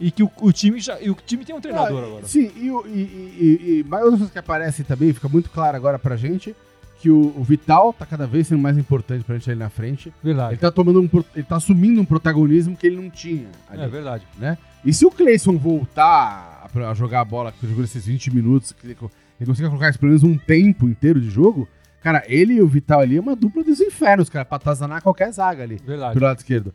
e 0.00 0.10
que 0.10 0.22
o, 0.22 0.30
o 0.40 0.52
time 0.52 0.78
já. 0.80 1.00
E 1.00 1.10
o 1.10 1.14
time 1.26 1.44
tem 1.44 1.54
um 1.54 1.60
treinador 1.60 2.02
Ah, 2.02 2.06
agora. 2.06 2.26
Sim, 2.26 2.50
e, 2.56 2.68
e, 2.68 3.00
e, 3.40 3.80
e, 3.80 3.84
mais 3.84 4.02
outras 4.04 4.18
coisas 4.20 4.32
que 4.32 4.38
aparecem 4.38 4.84
também, 4.84 5.12
fica 5.12 5.28
muito 5.28 5.50
claro 5.50 5.76
agora 5.76 5.98
pra 5.98 6.16
gente, 6.16 6.54
que 7.00 7.10
o, 7.10 7.32
o 7.36 7.42
Vital 7.44 7.92
tá 7.92 8.04
cada 8.06 8.26
vez 8.26 8.46
sendo 8.48 8.60
mais 8.60 8.76
importante 8.78 9.24
pra 9.24 9.36
gente 9.36 9.50
ali 9.50 9.58
na 9.58 9.68
frente. 9.68 10.08
Ele 10.08 10.14
Verdade. 10.34 10.56
tá 10.58 10.70
tomando 10.70 11.00
um, 11.00 11.08
ele 11.34 11.44
tá 11.44 11.56
assumindo 11.56 12.00
um 12.00 12.04
protagonismo 12.04 12.76
que 12.76 12.86
ele 12.86 12.96
não 12.96 13.10
tinha. 13.10 13.46
ali. 13.68 13.82
É 13.82 13.88
verdade. 13.88 14.26
né? 14.38 14.56
E 14.84 14.92
se 14.92 15.04
o 15.04 15.10
Cleison 15.10 15.56
voltar 15.58 16.62
a, 16.64 16.68
pra 16.68 16.94
jogar 16.94 17.20
a 17.20 17.24
bola, 17.24 17.52
que 17.52 17.66
jogou 17.66 17.84
esses 17.84 18.06
20 18.06 18.34
minutos, 18.34 18.72
que 18.72 18.86
ele, 18.86 18.96
ele 19.40 19.46
consiga 19.48 19.68
colocar 19.68 19.92
pelo 19.98 20.08
menos 20.10 20.22
um 20.22 20.38
tempo 20.38 20.88
inteiro 20.88 21.20
de 21.20 21.28
jogo, 21.28 21.68
cara, 22.02 22.22
ele 22.28 22.54
e 22.54 22.62
o 22.62 22.68
Vital 22.68 23.00
ali 23.00 23.16
é 23.16 23.20
uma 23.20 23.34
dupla 23.36 23.62
dos 23.64 23.80
infernos, 23.80 24.28
cara, 24.30 24.44
pra 24.44 24.56
atazanar 24.56 25.02
qualquer 25.02 25.30
zaga 25.32 25.62
ali, 25.64 25.76
Verdade. 25.84 26.14
pelo 26.14 26.24
lado 26.26 26.38
esquerdo. 26.38 26.72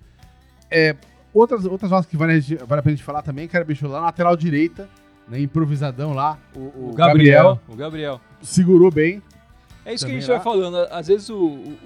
É, 0.69 0.95
outras, 1.33 1.65
outras 1.65 1.89
coisas 1.89 2.05
que 2.05 2.17
vale, 2.17 2.39
vale 2.41 2.79
a 2.79 2.83
pena 2.83 2.93
a 2.93 2.95
gente 2.95 3.03
falar 3.03 3.21
também, 3.21 3.47
cara, 3.47 3.63
bicho, 3.63 3.87
lá 3.87 3.99
na 3.99 4.05
lateral 4.07 4.35
direita, 4.35 4.89
né, 5.27 5.39
improvisadão 5.39 6.13
lá, 6.13 6.37
o, 6.55 6.59
o 6.59 6.89
O 6.91 6.93
Gabriel, 6.93 7.43
Gabriel, 7.43 7.59
o 7.67 7.75
Gabriel. 7.75 8.21
segurou 8.41 8.91
bem. 8.91 9.21
É 9.83 9.93
isso 9.93 10.05
que 10.05 10.11
a 10.11 10.13
gente 10.15 10.29
lá. 10.29 10.35
vai 10.35 10.43
falando. 10.43 10.77
Às 10.91 11.07
vezes 11.07 11.29
o, 11.29 11.37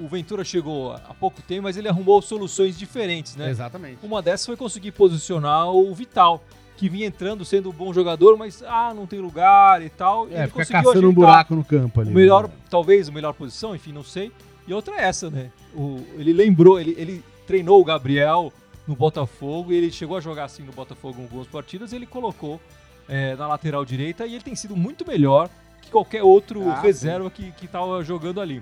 o 0.01 0.07
Ventura 0.09 0.43
chegou 0.43 0.91
há 0.93 1.13
pouco 1.13 1.41
tempo, 1.41 1.63
mas 1.63 1.77
ele 1.77 1.87
arrumou 1.87 2.21
soluções 2.21 2.77
diferentes, 2.77 3.37
né? 3.37 3.49
Exatamente. 3.49 3.99
Uma 4.03 4.21
dessas 4.21 4.45
foi 4.45 4.57
conseguir 4.57 4.91
posicionar 4.91 5.69
o 5.69 5.93
Vital, 5.95 6.43
que 6.75 6.89
vinha 6.89 7.07
entrando 7.07 7.45
sendo 7.45 7.69
um 7.69 7.73
bom 7.73 7.93
jogador, 7.93 8.37
mas 8.37 8.61
ah, 8.67 8.93
não 8.93 9.07
tem 9.07 9.19
lugar 9.19 9.81
e 9.81 9.89
tal. 9.89 10.27
É, 10.29 10.39
ele 10.39 10.47
fica 10.47 10.59
conseguiu 10.59 10.83
caçando 10.83 11.09
um 11.09 11.13
buraco 11.13 11.55
no 11.55 11.63
campo 11.63 12.01
ali. 12.01 12.11
O 12.11 12.13
melhor, 12.13 12.49
né? 12.49 12.53
talvez, 12.69 13.07
a 13.07 13.11
melhor 13.13 13.33
posição, 13.33 13.73
enfim, 13.73 13.93
não 13.93 14.03
sei. 14.03 14.29
E 14.67 14.73
outra 14.73 14.95
é 14.95 15.03
essa, 15.03 15.29
né? 15.29 15.51
O, 15.73 16.01
ele 16.17 16.33
lembrou, 16.33 16.77
ele, 16.79 16.95
ele 16.97 17.23
treinou 17.47 17.79
o 17.79 17.85
Gabriel 17.85 18.51
no 18.87 18.95
Botafogo 18.95 19.71
e 19.71 19.75
ele 19.75 19.91
chegou 19.91 20.15
a 20.17 20.19
jogar 20.21 20.45
assim 20.45 20.63
no 20.63 20.71
Botafogo 20.71 21.19
em 21.19 21.23
algumas 21.23 21.47
partidas 21.47 21.91
e 21.91 21.95
ele 21.95 22.05
colocou 22.05 22.59
é, 23.07 23.35
na 23.35 23.47
lateral 23.47 23.83
direita 23.85 24.25
e 24.25 24.33
ele 24.35 24.43
tem 24.43 24.55
sido 24.55 24.75
muito 24.75 25.07
melhor 25.07 25.49
que 25.81 25.89
qualquer 25.91 26.23
outro 26.23 26.69
Ah, 26.69 26.79
reserva 26.81 27.29
que, 27.29 27.51
que 27.51 27.67
tava 27.67 28.03
jogando 28.03 28.39
ali. 28.41 28.61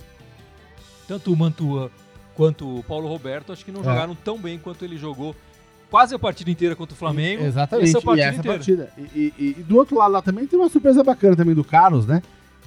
tanto 1.08 1.32
o 1.32 1.36
Mantua 1.38 1.92
quanto 2.36 2.80
o 2.80 2.84
Paulo 2.84 3.08
Roberto, 3.08 3.52
acho 3.54 3.64
que 3.64 3.72
não 3.72 3.82
É. 3.82 3.84
jogaram 3.84 4.16
tão 4.16 4.38
bem 4.40 4.58
quanto 4.58 4.84
ele 4.84 4.98
jogou 4.98 5.36
quase 5.92 6.16
a 6.16 6.20
partida 6.20 6.50
inteira 6.50 6.76
contra 6.76 6.96
o 6.96 6.98
Flamengo. 6.98 7.44
Exatamente. 7.44 7.88
E 7.88 7.90
essa 7.90 8.02
partida 8.02 8.26
e 8.26 8.30
essa 8.30 8.40
inteira. 8.40 8.58
partida. 8.58 8.94
E, 8.98 9.34
e- 9.38 9.56
e 9.60 9.64
do 9.64 9.78
outro 9.78 9.96
lado 9.98 10.12
lá 10.14 10.22
também 10.22 10.48
tem 10.48 10.58
uma 10.58 10.70
surpresa 10.70 11.04
bacana 11.04 11.36
também 11.36 11.54
do 11.54 11.64
Carlos, 11.64 12.08
né? 12.08 12.22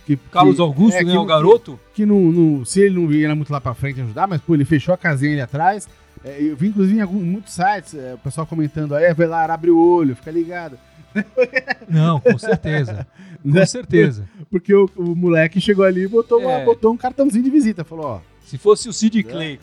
Que, 0.07 0.17
Carlos 0.17 0.57
que- 0.57 0.63
Augusto, 0.63 0.97
é, 0.99 1.03
né, 1.05 1.11
que- 1.11 1.19
o 1.19 1.25
garoto. 1.25 1.81
Que 1.93 2.07
não, 2.07 2.21
não- 2.21 2.65
se 2.65 2.81
ele 2.83 2.95
não 2.95 3.11
ia 3.13 3.35
muito 3.35 3.53
lá 3.53 3.61
pra 3.61 3.75
frente 3.75 4.01
ajudar, 4.01 4.29
mas 4.29 4.41
pô, 4.41 4.55
ele 4.55 4.65
fechou 4.65 4.95
a 4.95 4.97
casinha 4.99 5.33
ali 5.33 5.41
atrás. 5.41 5.89
É, 6.25 6.43
eu 6.43 6.57
vi 6.57 6.69
inclusive 6.69 6.99
em 6.99 7.03
alguns, 7.03 7.23
muitos 7.23 7.53
sites, 7.53 7.95
é, 7.95 8.15
o 8.15 8.19
pessoal 8.19 8.47
comentando 8.47 8.95
aí, 8.95 9.07
Avelar, 9.07 9.51
abre 9.51 9.71
o 9.71 9.79
olho, 9.79 10.17
fica 10.17 10.31
ligado. 10.31 10.79
Não, 11.89 12.21
com 12.21 12.37
certeza. 12.39 13.07
Né? 13.45 13.61
com 13.61 13.67
certeza. 13.67 14.29
Porque 14.51 14.75
o, 14.75 14.89
o 14.97 15.15
moleque 15.17 15.61
chegou 15.61 15.85
ali 15.85 16.03
e 16.03 16.09
botou, 16.09 16.41
uma- 16.41 16.53
É. 16.53 16.65
botou 16.65 16.93
um 16.93 16.97
cartãozinho 16.97 17.45
de 17.45 17.51
visita. 17.51 17.85
Falou, 17.85 18.07
ó, 18.07 18.21
Se 18.45 18.59
fosse 18.59 18.89
o 18.89 18.93
Sid 18.93 19.21
É. 19.21 19.23
Clay, 19.23 19.61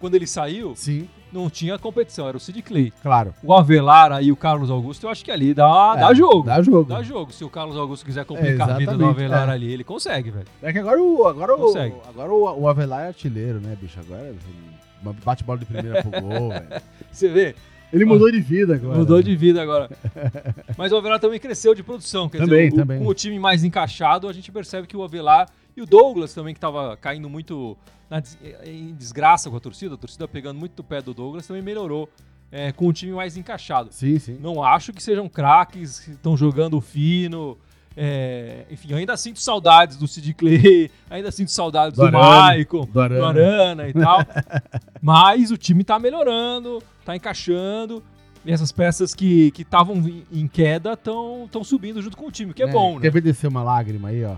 quando 0.00 0.14
ele 0.14 0.26
saiu, 0.26 0.74
sim, 0.76 1.08
não 1.32 1.48
tinha 1.50 1.78
competição, 1.78 2.26
era 2.26 2.36
o 2.36 2.40
Sid 2.40 2.62
Clay. 2.62 2.92
claro. 3.02 3.34
O 3.42 3.52
Avelar 3.54 4.12
aí, 4.12 4.32
o 4.32 4.36
Carlos 4.36 4.70
Augusto, 4.70 5.06
eu 5.06 5.10
acho 5.10 5.24
que 5.24 5.30
ali 5.30 5.52
dá, 5.54 5.94
É, 5.96 6.00
dá 6.00 6.14
jogo. 6.14 6.42
Dá 6.44 6.62
jogo. 6.62 6.88
Dá 6.88 7.02
jogo. 7.02 7.32
Se 7.32 7.44
o 7.44 7.50
Carlos 7.50 7.76
Augusto 7.76 8.04
quiser 8.04 8.24
complicar 8.24 8.70
É, 8.70 8.72
a 8.72 8.76
vida 8.78 8.96
do 8.96 9.04
Avelar 9.06 9.48
é. 9.48 9.52
ali, 9.52 9.72
ele 9.72 9.84
consegue, 9.84 10.30
velho. 10.30 10.46
É 10.62 10.72
que 10.72 10.78
agora 10.78 11.00
o, 11.02 11.26
agora 11.26 11.54
o, 11.54 11.58
Consegue. 11.58 11.94
agora 12.08 12.32
o, 12.32 12.60
o 12.62 12.68
Avelar 12.68 13.04
é 13.04 13.08
artilheiro, 13.08 13.60
né, 13.60 13.76
bicho? 13.80 14.00
Agora 14.00 14.22
uma 14.22 14.87
bate 15.24 15.44
bola 15.44 15.58
de 15.58 15.64
primeira 15.66 16.02
pro 16.02 16.20
gol, 16.20 16.48
velho. 16.50 16.82
Você 17.10 17.28
vê? 17.28 17.54
Ele 17.92 18.04
mudou 18.04 18.30
de 18.30 18.40
vida 18.40 18.74
agora. 18.74 18.98
Mudou 18.98 19.22
de 19.22 19.34
vida 19.34 19.62
agora. 19.62 19.88
Mas 20.76 20.92
o 20.92 20.96
Avelar 20.96 21.18
também 21.18 21.40
cresceu 21.40 21.74
de 21.74 21.82
produção. 21.82 22.28
Quer 22.28 22.38
Também, 22.38 22.68
dizer, 22.68 22.74
o- 22.82 22.84
também. 22.84 22.98
com 22.98 23.06
o 23.06 23.14
time 23.14 23.38
mais 23.38 23.64
encaixado, 23.64 24.28
a 24.28 24.32
gente 24.32 24.52
percebe 24.52 24.86
que 24.86 24.96
o 24.96 25.02
Avelar 25.02 25.48
e 25.76 25.80
o 25.80 25.86
Douglas 25.86 26.34
também, 26.34 26.52
que 26.52 26.60
tava 26.60 26.96
caindo 26.98 27.30
muito 27.30 27.76
na 28.10 28.20
des- 28.20 28.36
em 28.66 28.94
desgraça 28.94 29.48
com 29.48 29.56
a 29.56 29.60
torcida, 29.60 29.94
a 29.94 29.98
torcida 29.98 30.28
pegando 30.28 30.58
muito 30.58 30.74
do 30.74 30.84
pé 30.84 31.00
do 31.00 31.14
Douglas, 31.14 31.46
também 31.46 31.62
melhorou 31.62 32.08
é, 32.52 32.72
com 32.72 32.86
o 32.88 32.92
time 32.92 33.12
mais 33.12 33.36
encaixado. 33.38 33.88
Sim, 33.92 34.18
sim. 34.18 34.38
Não 34.40 34.62
acho 34.62 34.92
que 34.92 35.02
sejam 35.02 35.26
craques 35.28 36.00
que 36.00 36.10
estão 36.10 36.36
jogando 36.36 36.78
fino. 36.82 37.56
É, 37.96 38.64
enfim, 38.70 38.88
eu 38.92 38.96
ainda 38.98 39.16
sinto 39.16 39.40
saudades 39.40 39.96
do 39.96 40.06
Sid 40.06 40.34
Clay, 40.34 40.90
ainda 41.10 41.30
sinto 41.30 41.50
saudades 41.50 41.98
Do 41.98 42.08
do, 42.10 42.16
Arana, 42.16 42.40
Maicon, 42.42 42.84
do 42.86 43.00
Arana. 43.00 43.18
do 43.20 43.24
Arana 43.26 43.88
e 43.88 43.92
tal. 43.92 44.20
Mas 45.02 45.50
o 45.50 45.56
time 45.56 45.82
tá 45.84 45.98
melhorando, 45.98 46.82
tá 47.04 47.14
encaixando. 47.16 48.02
E 48.44 48.52
essas 48.52 48.70
peças 48.72 49.14
que 49.14 49.52
estavam 49.58 49.96
em- 50.32 50.46
queda 50.48 50.92
estão 50.92 51.48
subindo 51.64 52.00
junto 52.00 52.16
com 52.16 52.26
o 52.26 52.30
time, 52.30 52.54
que 52.54 52.62
é, 52.62 52.66
Né? 52.66 52.72
bom, 52.72 52.94
Quer 53.00 53.08
né? 53.08 53.10
ver 53.10 53.20
descer 53.20 53.46
uma 53.48 53.62
lágrima 53.62 54.08
aí, 54.08 54.24
ó? 54.24 54.36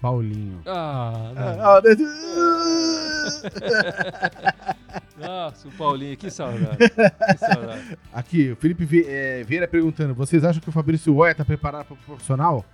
Paulinho. 0.00 0.60
Ah, 0.66 1.32
não. 1.34 1.64
Ah, 1.64 1.80
desce- 1.82 2.04
Nossa, 5.18 5.68
o 5.68 5.72
Paulinho, 5.72 6.16
que 6.16 6.30
saudade. 6.30 6.76
Que 6.76 7.38
saudade. 7.38 7.98
Aqui, 8.12 8.52
o 8.52 8.56
Felipe 8.56 9.04
eh, 9.06 9.44
Vieira 9.46 9.66
perguntando: 9.66 10.14
vocês 10.14 10.44
acham 10.44 10.60
que 10.60 10.68
o 10.68 10.72
Fabrício 10.72 11.14
Oia 11.16 11.34
tá 11.34 11.44
preparado 11.44 11.86
para 11.86 11.94
o 11.94 11.98
profissional? 11.98 12.64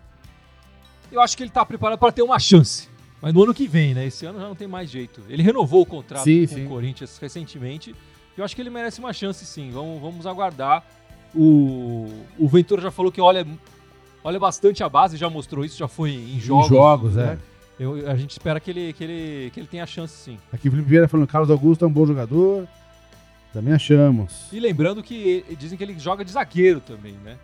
Eu 1.11 1.21
acho 1.21 1.37
que 1.37 1.43
ele 1.43 1.51
tá 1.51 1.65
preparado 1.65 1.99
para 1.99 2.13
ter 2.13 2.23
uma 2.23 2.39
chance. 2.39 2.89
Mas 3.21 3.33
no 3.33 3.45
ano 3.45 3.55
que 3.55 3.69
vem, 3.69 3.95
né? 3.95 4.07
Esse 4.07 4.27
ano 4.27 4.41
já 4.41 4.49
não 4.49 4.57
tem 4.57 4.67
mais 4.67 4.91
jeito. 4.91 5.23
Ele 5.29 5.43
renovou 5.43 5.83
o 5.83 5.87
contrato 5.87 6.25
Sim, 6.25 6.47
com 6.47 6.55
sim. 6.55 6.67
o 6.67 6.69
Corinthians 6.69 7.19
recentemente. 7.19 7.95
Eu 8.37 8.45
acho 8.45 8.57
que 8.57 8.63
ele 8.63 8.71
merece 8.71 8.99
uma 8.99 9.13
chance, 9.13 9.45
sim. 9.47 9.71
Vamos, 9.71 10.01
vamos 10.01 10.27
aguardar. 10.27 10.85
O, 11.35 12.09
o 12.39 12.49
Ventura 12.49 12.83
já 12.83 12.91
falou 12.91 13.13
que 13.13 13.21
olha, 13.21 13.47
olha 14.25 14.41
bastante 14.41 14.83
a 14.83 14.89
base, 14.89 15.17
já 15.17 15.31
mostrou 15.31 15.65
isso, 15.65 15.79
já 15.79 15.87
foi 15.87 16.11
em 16.11 16.41
jogos. 16.41 16.67
Em 16.67 16.69
jogos, 16.69 17.15
né? 17.15 17.39
é. 17.49 17.52
Eu- 17.83 18.11
a 18.11 18.17
gente 18.17 18.31
espera 18.31 18.59
que 18.61 18.71
ele, 18.71 18.93
que, 18.93 19.05
ele, 19.05 19.51
que 19.51 19.61
ele 19.61 19.67
tenha 19.67 19.87
chance, 19.87 20.15
sim. 20.15 20.39
Aqui, 20.53 20.69
o 20.69 20.71
Felipe 20.71 20.89
Vieira 20.89 21.09
falando: 21.09 21.27
Carlos 21.27 21.51
Augusto 21.51 21.85
é 21.85 21.89
um 21.89 21.93
bom 21.93 22.07
jogador. 22.07 22.67
Também 23.53 23.75
achamos. 23.75 24.47
E 24.53 24.59
lembrando 24.59 25.03
que 25.03 25.45
dizem 25.59 25.77
que 25.77 25.85
ele 25.85 25.99
joga 25.99 26.25
de 26.25 26.33
zagueiro 26.33 26.81
também, 26.81 27.15
né? 27.25 27.37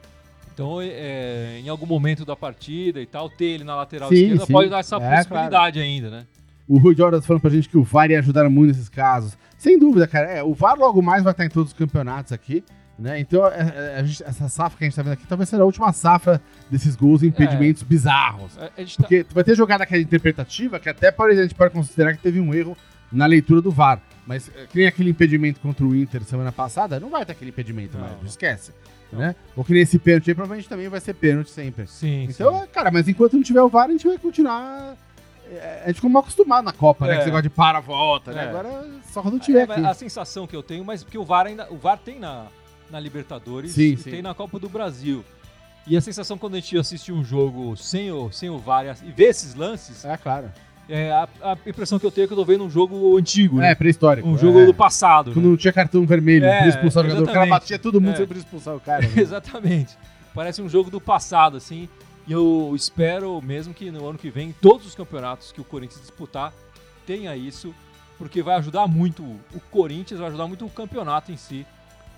Então, 0.54 0.80
é, 0.80 1.60
em 1.62 1.68
algum 1.68 1.86
momento 1.86 2.24
da 2.24 2.34
partida 2.34 3.00
e 3.00 3.06
tal, 3.06 3.28
ter 3.28 3.44
ele 3.44 3.64
na 3.64 3.76
lateral 3.76 4.08
Sim, 4.08 4.14
esquerda 4.22 4.46
sim. 4.46 4.52
pode 4.52 4.70
dar 4.70 4.78
essa 4.80 4.96
É, 4.96 5.16
possibilidade 5.16 5.78
ainda, 5.78 6.10
né? 6.10 6.26
O 6.66 6.78
Rui 6.78 6.94
Jordan 6.96 7.20
falando 7.22 7.42
pra 7.42 7.50
gente 7.50 7.68
que 7.68 7.76
o 7.78 7.82
VAR 7.82 8.10
ia 8.10 8.18
ajudar 8.18 8.48
muito 8.50 8.68
nesses 8.72 8.88
casos. 8.88 9.38
Sem 9.56 9.78
dúvida, 9.78 10.06
cara. 10.06 10.28
É, 10.30 10.42
o 10.42 10.52
VAR 10.54 10.76
logo 10.78 11.00
mais 11.00 11.22
vai 11.22 11.32
estar 11.32 11.44
em 11.44 11.48
todos 11.48 11.72
os 11.72 11.78
campeonatos 11.78 12.32
aqui. 12.32 12.64
Né? 12.98 13.20
Então, 13.20 13.46
é, 13.46 14.00
é, 14.00 14.04
gente- 14.04 14.24
essa 14.24 14.48
safra 14.48 14.76
que 14.76 14.84
a 14.84 14.86
gente 14.88 14.96
tá 14.96 15.02
vendo 15.02 15.12
aqui 15.12 15.24
talvez 15.26 15.48
seja 15.48 15.62
a 15.62 15.66
última 15.66 15.92
safra 15.92 16.42
desses 16.68 16.96
gols 16.96 17.22
e 17.22 17.28
impedimentos 17.28 17.82
bizarros. 17.84 18.58
A- 18.58 18.70
A 18.76 18.80
gente 18.80 18.96
tá- 18.96 19.02
Porque 19.04 19.22
tu 19.22 19.34
vai 19.34 19.44
ter 19.44 19.54
jogada 19.56 19.86
que 19.86 19.94
é 19.94 20.00
interpretativa, 20.00 20.80
que 20.80 20.88
até 20.88 21.14
a 21.16 21.34
gente 21.42 21.54
pode 21.54 21.72
considerar 21.72 22.12
que 22.16 22.18
teve 22.22 22.40
um 22.40 22.52
erro 22.52 22.76
na 23.12 23.24
leitura 23.26 23.62
do 23.62 23.70
VAR. 23.70 24.00
Mas 24.26 24.48
é, 24.54 24.66
que 24.66 24.76
nem 24.78 24.86
aquele 24.88 25.10
impedimento 25.10 25.60
contra 25.60 25.84
o 25.86 25.94
Inter 25.94 26.22
semana 26.24 26.50
passada, 26.50 26.98
não 26.98 27.08
vai 27.08 27.24
ter 27.24 27.32
aquele 27.32 27.50
impedimento 27.50 27.96
Não, 27.96 28.04
mais, 28.04 28.18
não. 28.18 28.26
esquece. 28.26 28.72
Né? 29.12 29.34
Ou 29.56 29.64
que 29.64 29.72
nem 29.72 29.80
esse 29.82 29.98
pênalti 29.98 30.28
aí, 30.30 30.34
provavelmente 30.34 30.68
também 30.68 30.88
vai 30.88 31.00
ser 31.00 31.14
pênalti 31.14 31.50
sempre. 31.50 31.86
Sim, 31.86 32.24
Então, 32.28 32.52
sim. 32.58 32.62
é, 32.64 32.66
cara, 32.66 32.90
mas 32.90 33.08
enquanto 33.08 33.34
não 33.36 33.42
tiver 33.42 33.62
o 33.62 33.68
VAR, 33.68 33.86
a 33.86 33.92
gente 33.92 34.06
vai 34.06 34.18
continuar. 34.18 34.96
é, 35.50 35.82
A 35.84 35.86
gente 35.86 35.94
ficou 35.96 36.10
mal 36.10 36.20
acostumado 36.20 36.64
na 36.64 36.72
Copa, 36.72 37.06
né? 37.06 37.12
É. 37.12 37.14
Com 37.14 37.20
esse 37.20 37.26
negócio 37.28 37.42
de 37.44 37.48
para, 37.50 37.80
volta, 37.80 38.32
né? 38.32 38.44
É. 38.44 38.48
Agora 38.50 38.86
só 39.10 39.22
quando 39.22 39.38
tiver 39.38 39.60
É, 39.60 39.72
aqui. 39.72 39.86
a 39.86 39.94
sensação 39.94 40.46
que 40.46 40.54
eu 40.54 40.62
tenho, 40.62 40.84
mas 40.84 41.02
porque 41.02 41.16
o 41.16 41.24
VAR 41.24 41.46
ainda, 41.46 41.66
o 41.72 41.78
VAR 41.78 41.96
tem 41.96 42.18
na, 42.18 42.48
na 42.90 42.98
Libertadores 43.00 43.72
Sim, 43.72 43.92
e 43.92 43.96
sim. 43.96 44.10
tem 44.10 44.22
na 44.22 44.34
Copa 44.34 44.58
do 44.58 44.68
Brasil. 44.68 45.24
E 45.86 45.96
a 45.96 46.00
sensação 46.00 46.36
quando 46.36 46.54
a 46.54 46.60
gente 46.60 46.76
assiste 46.76 47.12
um 47.12 47.24
jogo 47.24 47.76
sem 47.76 48.10
o, 48.12 48.30
sem 48.30 48.50
o 48.50 48.58
VAR 48.58 48.84
e 49.04 49.10
vê 49.10 49.24
esses 49.24 49.54
lances, 49.54 50.04
É, 50.04 50.16
claro. 50.18 50.50
é, 50.88 51.10
a, 51.10 51.28
a 51.42 51.52
impressão 51.66 51.98
que 51.98 52.04
eu 52.04 52.10
tenho 52.10 52.24
é 52.24 52.26
que 52.26 52.32
eu 52.32 52.36
tô 52.36 52.44
vendo 52.44 52.64
um 52.64 52.70
jogo 52.70 53.16
antigo, 53.16 53.58
É, 53.58 53.68
né? 53.68 53.74
pré-histórico. 53.74 54.28
um 54.28 54.36
jogo 54.36 54.60
é. 54.60 54.66
do 54.66 54.74
passado. 54.74 55.32
Quando 55.32 55.44
né? 55.44 55.50
não 55.50 55.56
tinha 55.56 55.72
cartão 55.72 56.04
vermelho 56.06 56.44
É, 56.44 56.58
pra 56.58 56.68
expulsar 56.68 57.04
o 57.04 57.08
jogador. 57.08 57.30
O 57.30 57.32
cara 57.32 57.46
batia 57.46 57.78
todo 57.78 58.00
mundo 58.00 58.12
É. 58.14 58.16
sem 58.16 58.26
pra 58.26 58.36
expulsar 58.38 58.76
o 58.76 58.80
cara. 58.80 59.06
né? 59.08 59.12
Exatamente. 59.16 59.96
Parece 60.34 60.60
um 60.60 60.68
jogo 60.68 60.90
do 60.90 61.00
passado, 61.00 61.56
assim. 61.56 61.88
E 62.26 62.32
eu 62.32 62.72
espero 62.76 63.40
mesmo 63.40 63.72
que 63.72 63.90
no 63.90 64.06
ano 64.06 64.18
que 64.18 64.28
vem, 64.28 64.54
todos 64.60 64.86
os 64.86 64.94
campeonatos 64.94 65.50
que 65.52 65.60
o 65.62 65.64
Corinthians 65.64 66.02
disputar 66.02 66.52
tenha 67.06 67.34
isso, 67.34 67.74
porque 68.18 68.42
vai 68.42 68.56
ajudar 68.56 68.86
muito 68.86 69.22
o 69.22 69.60
Corinthians, 69.70 70.20
vai 70.20 70.28
ajudar 70.28 70.46
muito 70.46 70.66
o 70.66 70.70
campeonato 70.70 71.32
em 71.32 71.36
si. 71.38 71.66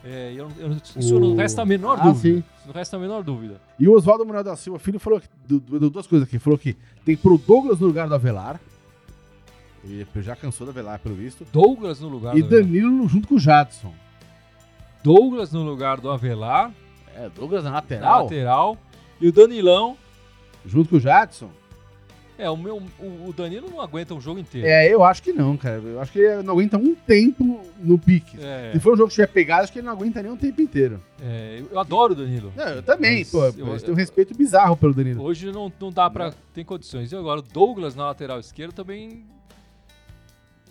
É, 0.03 0.33
eu, 0.35 0.49
eu, 0.59 0.77
isso 0.97 1.17
O- 1.17 1.21
não 1.21 1.37
resta 1.37 1.61
a 1.63 1.67
menor 1.67 1.99
Ah, 2.01 2.05
dúvida. 2.05 2.37
sim. 2.39 2.45
Isso 2.59 2.67
não 2.67 2.73
resta 2.75 2.97
a 2.97 3.01
menor 3.01 3.23
dúvida. 3.23 3.61
E 3.79 3.87
o 3.87 3.93
Oswaldo 3.93 4.25
Manuel 4.25 4.45
da 4.45 4.57
Silva 4.57 4.79
Filho 4.79 4.99
falou 4.99 5.21
que, 5.21 5.29
du- 5.47 5.61
du- 5.61 5.91
duas 5.91 6.07
coisas 6.07 6.27
aqui. 6.27 6.39
Falou 6.39 6.59
que 6.59 6.75
tem 7.05 7.17
pro 7.17 7.37
Douglas 7.37 7.79
no 7.81 7.87
lugar 7.87 8.09
do 8.09 8.15
Avelar. 8.15 8.59
Ele 9.85 10.07
já 10.17 10.35
cansou 10.37 10.67
do 10.67 10.71
Avelar, 10.71 10.99
pelo 11.01 11.15
visto. 11.15 11.47
Douglas 11.53 12.01
no 12.01 12.09
lugar 12.09 12.37
E 12.37 12.41
do 12.43 12.47
Avelar. 12.47 12.65
Danilo 12.65 13.09
junto 13.09 13.29
com 13.29 13.35
o 13.35 13.39
Jadson. 13.39 13.93
Douglas 15.03 15.53
no 15.53 15.63
lugar 15.63 16.01
do 16.01 16.11
Avelar, 16.11 16.71
É, 17.15 17.29
Douglas 17.29 17.65
na 17.65 17.71
na 17.71 17.77
lateral. 17.77 18.23
lateral. 18.25 18.77
E 19.21 19.29
o 19.29 19.33
Danilão. 19.33 19.97
Junto 20.65 20.91
com 20.91 20.97
o 20.97 21.01
Jadson. 21.01 21.51
É, 22.41 22.49
o 22.51 22.57
meu. 22.57 22.83
O, 22.99 23.33
Danilo 23.33 23.69
não 23.71 23.81
aguenta 23.81 24.15
um 24.15 24.21
jogo 24.21 24.41
inteiro. 24.41 24.67
É, 24.67 24.89
eu 24.93 25.05
acho 25.05 25.23
que 25.23 25.33
não, 25.33 25.57
cara. 25.57 25.77
Eu 25.79 26.01
acho 26.01 26.11
que 26.13 26.19
ele 26.19 26.43
não 26.43 26.55
aguenta 26.55 26.79
um 26.79 26.95
tempo 26.95 27.61
no 27.79 27.99
pique. 27.99 28.37
É, 28.41 28.71
Se 28.73 28.81
for 28.81 28.95
um 28.95 28.97
jogo 28.97 29.09
que 29.09 29.15
tiver 29.17 29.27
pegado, 29.29 29.65
acho 29.65 29.73
que 29.73 29.79
ele 29.79 29.87
não 29.87 29.93
aguenta 29.93 30.23
nem 30.23 30.33
um 30.33 30.37
tempo 30.37 30.61
inteiro. 30.63 31.01
é, 31.23 31.63
eu 31.71 31.79
adoro 31.79 32.13
o 32.13 32.17
Danilo. 32.17 32.53
Não, 32.57 32.69
eu 32.69 32.83
também, 32.83 33.19
Mas 33.19 33.31
pô. 33.31 33.39
eu- 33.45 33.67
Eu, 33.69 33.81
tenho 33.81 33.93
um 33.93 33.97
respeito 33.97 34.35
bizarro 34.35 34.77
pelo 34.77 34.95
Danilo. 34.95 35.23
Hoje 35.23 35.53
não, 35.53 35.71
não 35.81 35.93
dá 35.93 36.09
pra. 36.09 36.33
Tem 36.55 36.65
condições. 36.65 37.13
E 37.13 37.17
agora, 37.17 37.41
o 37.41 37.43
Douglas 37.43 37.95
na 37.95 38.07
lateral 38.07 38.41
esquerda 38.41 38.73
também. 38.73 39.25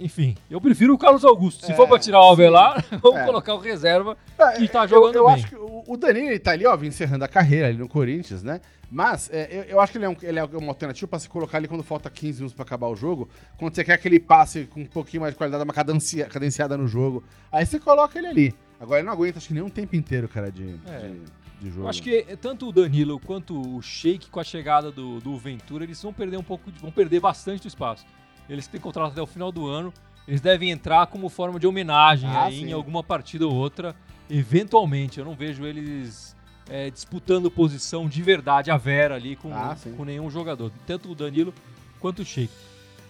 Enfim, 0.02 0.38
eu 0.50 0.62
prefiro 0.62 0.94
o 0.94 0.98
Carlos 0.98 1.26
Augusto. 1.26 1.66
Se 1.66 1.74
É, 1.74 1.76
for 1.76 1.86
pra 1.86 2.00
tirar 2.00 2.22
o 2.22 2.32
Avelar, 2.32 2.86
vamos 3.04 3.20
É. 3.20 3.26
colocar 3.26 3.54
o 3.54 3.58
reserva. 3.60 4.16
Ah, 4.38 4.58
E 4.58 4.68
tá 4.70 4.86
eu- 4.86 4.88
jogando 4.88 5.16
eu, 5.18 5.26
bem. 5.26 5.34
acho 5.36 5.48
que 5.50 5.56
o, 5.56 5.84
o 5.86 5.98
Danilo, 5.98 6.28
ele 6.28 6.40
tá 6.40 6.52
ali, 6.52 6.66
ó, 6.66 6.74
encerrando 6.82 7.26
a 7.26 7.28
carreira 7.28 7.68
ali 7.68 7.78
no 7.78 7.90
Corinthians, 7.90 8.42
né? 8.42 8.62
Mas 8.92 9.30
é, 9.32 9.48
eu, 9.52 9.64
eu 9.64 9.80
acho 9.80 9.92
que 9.92 9.98
ele 10.00 10.06
é, 10.06 10.10
um, 10.10 10.16
ele 10.22 10.40
é 10.40 10.44
uma 10.44 10.70
alternativa 10.70 11.08
pra 11.08 11.20
se 11.20 11.30
colocar 11.30 11.58
ali 11.58 11.68
quando 11.68 11.84
falta 11.84 12.10
15 12.10 12.40
minutos 12.40 12.56
pra 12.56 12.64
acabar 12.64 12.88
o 12.88 12.96
jogo. 12.96 13.30
Quando 13.58 13.76
você 13.76 13.84
quer 13.84 13.94
aquele 13.94 14.20
passe 14.20 14.66
com 14.66 14.82
um 14.82 14.86
pouquinho 14.86 15.22
mais 15.22 15.34
de 15.34 15.38
qualidade, 15.38 15.64
uma 15.64 15.74
cadencia, 15.74 16.26
cadenciada 16.26 16.76
no 16.78 16.88
jogo. 16.88 17.24
Aí 17.52 17.66
você 17.66 17.80
coloca 17.80 18.18
ele 18.18 18.28
ali. 18.28 18.56
Agora 18.80 19.00
ele 19.00 19.06
não 19.06 19.14
aguenta, 19.14 19.38
acho 19.38 19.48
que 19.48 19.54
nem 19.54 19.62
um 19.62 19.70
tempo 19.70 19.96
inteiro, 19.96 20.28
cara, 20.28 20.52
de, 20.52 20.76
É. 20.88 21.00
de, 21.10 21.20
de 21.62 21.70
jogo. 21.70 21.84
Eu 21.84 21.88
acho 21.90 22.02
que 22.02 22.24
tanto 22.38 22.68
o 22.68 22.72
Danilo 22.72 23.20
quanto 23.20 23.60
o 23.76 23.82
Sheik, 23.82 24.30
com 24.30 24.40
a 24.40 24.44
chegada 24.44 24.92
do, 24.92 25.20
do 25.20 25.38
Ventura, 25.38 25.84
eles 25.84 26.02
vão 26.02 26.12
perder 26.14 26.38
um 26.38 26.44
pouco, 26.44 26.72
de- 26.72 26.80
vão 26.80 26.90
perder 26.92 27.20
bastante 27.20 27.62
do 27.62 27.68
espaço. 27.68 28.06
Eles 28.50 28.66
têm 28.66 28.82
contrato 28.82 29.12
até 29.12 29.22
o 29.22 29.28
final 29.28 29.52
do 29.52 29.68
ano. 29.68 29.94
Eles 30.28 30.42
devem 30.42 30.72
entrar 30.72 31.06
como 31.08 31.28
forma 31.30 31.60
de 31.60 31.68
homenagem 31.68 32.28
Ah, 32.30 32.46
aí 32.46 32.64
em 32.64 32.72
alguma 32.72 33.04
partida 33.04 33.46
ou 33.46 33.54
outra. 33.54 33.96
Eventualmente, 34.30 35.20
eu 35.20 35.26
não 35.26 35.34
vejo 35.36 35.66
eles 35.66 36.36
é, 36.70 36.90
disputando 36.90 37.50
posição 37.50 38.08
de 38.08 38.22
verdade, 38.22 38.70
a 38.72 38.78
Vera 38.78 39.16
ali 39.16 39.36
com, 39.36 39.54
Ah, 39.54 39.76
com 39.98 40.06
nenhum 40.06 40.30
jogador. 40.30 40.72
Tanto 40.86 41.12
o 41.12 41.16
Danilo 41.16 41.54
quanto 42.00 42.22
o 42.22 42.26
Sheik. 42.26 42.52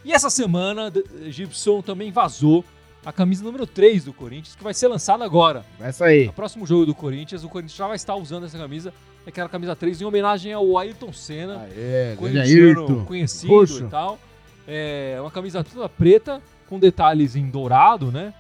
E 0.04 0.14
essa 0.14 0.30
semana, 0.30 0.92
Gibson 1.28 1.82
também 1.82 2.12
vazou 2.12 2.64
a 3.06 3.12
camisa 3.12 3.44
número 3.44 3.68
3 3.68 4.06
do 4.06 4.14
Corinthians, 4.14 4.56
que 4.56 4.64
vai 4.64 4.74
ser 4.74 4.88
lançada 4.88 5.24
agora. 5.26 5.66
Essa 5.80 6.06
aí. 6.06 6.28
No 6.28 6.34
próximo 6.34 6.66
jogo 6.66 6.86
do 6.86 6.96
Corinthians, 6.96 7.44
o 7.44 7.50
Corinthians 7.50 7.78
já 7.78 7.88
vai 7.88 7.96
estar 7.96 8.16
usando 8.16 8.46
essa 8.46 8.58
camisa, 8.58 8.94
é 9.26 9.30
aquela 9.30 9.50
camisa 9.50 9.76
3, 9.76 10.02
em 10.02 10.06
homenagem 10.06 10.54
ao 10.54 10.78
Ayrton 10.78 11.12
Senna, 11.14 11.62
Aê, 11.64 12.16
corintiano 12.18 12.80
Ayrton. 12.82 13.06
conhecido 13.06 13.54
Roxo. 13.54 13.84
e 13.86 13.88
tal. 13.90 14.20
É 14.68 15.18
uma 15.20 15.32
camisa 15.32 15.64
toda 15.64 15.90
preta, 15.90 16.42
com 16.68 16.78
detalhes 16.80 17.36
em 17.36 17.50
dourado, 17.50 18.12
né? 18.12 18.34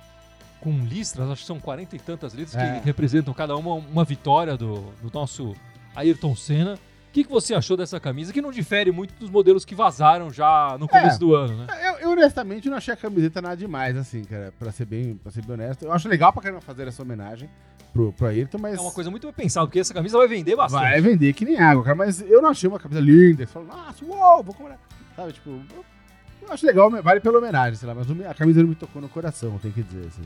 Com 0.61 0.79
listras, 0.79 1.29
acho 1.29 1.41
que 1.41 1.47
são 1.47 1.59
40 1.59 1.95
e 1.95 1.99
tantas 1.99 2.33
listras 2.33 2.61
É. 2.63 2.79
que 2.79 2.85
representam 2.85 3.33
cada 3.33 3.55
uma 3.55 3.73
uma 3.75 4.03
vitória 4.03 4.57
do, 4.57 4.75
do 5.01 5.09
nosso 5.13 5.55
Ayrton 5.95 6.35
Senna. 6.35 6.73
O 6.75 7.11
que, 7.11 7.23
que 7.23 7.29
você 7.31 7.55
achou 7.55 7.75
dessa 7.75 7.99
camisa? 7.99 8.31
Que 8.31 8.41
não 8.41 8.51
difere 8.51 8.91
muito 8.91 9.13
dos 9.19 9.31
modelos 9.31 9.65
que 9.65 9.73
vazaram 9.73 10.29
já 10.31 10.77
no 10.79 10.87
começo 10.87 11.15
É. 11.15 11.19
do 11.19 11.33
ano, 11.33 11.57
né? 11.57 11.67
Eu, 11.87 11.93
eu, 12.01 12.11
honestamente 12.11 12.69
não 12.69 12.77
achei 12.77 12.93
a 12.93 12.97
camiseta 12.97 13.41
nada 13.41 13.57
demais, 13.57 13.97
assim, 13.97 14.23
cara, 14.23 14.53
pra 14.59 14.71
ser 14.71 14.85
bem, 14.85 15.15
pra 15.15 15.31
ser 15.31 15.43
bem 15.43 15.53
honesto. 15.55 15.83
Eu 15.85 15.91
acho 15.91 16.07
legal 16.07 16.31
pra 16.31 16.43
caramba 16.43 16.61
fazer 16.61 16.87
essa 16.87 17.01
homenagem 17.01 17.49
pro, 17.91 18.13
pro 18.13 18.27
Ayrton, 18.27 18.59
mas 18.59 18.77
É 18.77 18.81
uma 18.81 18.91
coisa 18.91 19.09
muito 19.09 19.25
bem 19.25 19.33
pensada, 19.33 19.65
porque 19.65 19.79
essa 19.79 19.93
camisa 19.93 20.17
vai 20.19 20.27
vender 20.27 20.55
bastante. 20.55 20.81
vai 20.83 21.01
vender 21.01 21.33
que 21.33 21.45
nem 21.45 21.57
água, 21.59 21.83
cara. 21.83 21.95
Mas 21.95 22.21
eu 22.21 22.41
não 22.43 22.49
achei 22.49 22.69
uma 22.69 22.79
camisa 22.79 22.99
linda. 23.01 23.43
Você 23.45 23.51
fala, 23.53 23.65
nossa, 23.65 24.05
uou, 24.05 24.43
vou 24.43 24.53
comprar. 24.53 24.77
Sabe, 25.15 25.33
tipo, 25.33 25.49
eu 25.49 25.85
acho 26.51 26.65
legal, 26.65 26.89
vale 27.01 27.19
pela 27.19 27.37
homenagem, 27.37 27.75
sei 27.75 27.87
lá, 27.87 27.95
mas 27.95 28.07
a 28.29 28.33
camisa 28.33 28.61
não 28.61 28.69
me 28.69 28.75
tocou 28.75 29.01
no 29.01 29.09
coração, 29.09 29.57
tem 29.59 29.71
que 29.71 29.83
dizer, 29.83 30.07
assim. 30.07 30.23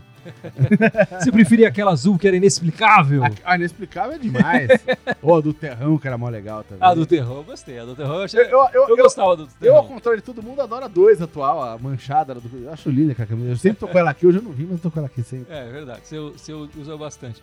Você 1.19 1.31
preferia 1.31 1.67
aquela 1.67 1.91
azul 1.91 2.17
que 2.17 2.27
era 2.27 2.35
inexplicável? 2.35 3.23
A, 3.23 3.53
a 3.53 3.55
inexplicável 3.55 4.13
é 4.13 4.17
demais. 4.17 4.69
Ou 5.21 5.37
a 5.37 5.41
do 5.41 5.53
Terrão, 5.53 5.97
que 5.97 6.07
era 6.07 6.17
mó 6.17 6.29
legal 6.29 6.63
também. 6.63 6.87
A 6.87 6.93
do 6.93 7.05
terror, 7.05 7.37
eu 7.37 7.43
gostei. 7.43 7.79
A 7.79 7.85
do 7.85 7.95
terror 7.95 8.15
eu 8.15 8.23
achei. 8.23 8.41
Eu, 8.41 8.67
eu, 8.73 8.89
eu, 8.89 8.97
gostava 8.97 9.35
do 9.35 9.47
Eu, 9.61 9.75
ao 9.75 9.87
contrário 9.87 10.19
de 10.19 10.25
todo 10.25 10.43
mundo, 10.43 10.61
adoro 10.61 10.85
a 10.85 10.87
2 10.87 11.21
atual, 11.21 11.61
a 11.61 11.77
manchada. 11.77 12.35
Do... 12.35 12.41
Eu 12.57 12.71
acho 12.71 12.89
linda 12.89 13.13
aquela 13.13 13.27
camisa. 13.27 13.49
Eu 13.49 13.57
sempre 13.57 13.79
tô 13.79 13.87
com 13.87 13.97
ela 13.97 14.11
aqui, 14.11 14.27
hoje 14.27 14.39
eu 14.39 14.43
não 14.43 14.51
vi, 14.51 14.65
mas 14.65 14.81
tô 14.81 14.91
com 14.91 14.99
ela 14.99 15.07
aqui 15.07 15.23
sempre. 15.23 15.53
É 15.53 15.69
verdade, 15.69 16.01
você, 16.03 16.19
você 16.19 16.53
usa 16.53 16.97
bastante. 16.97 17.41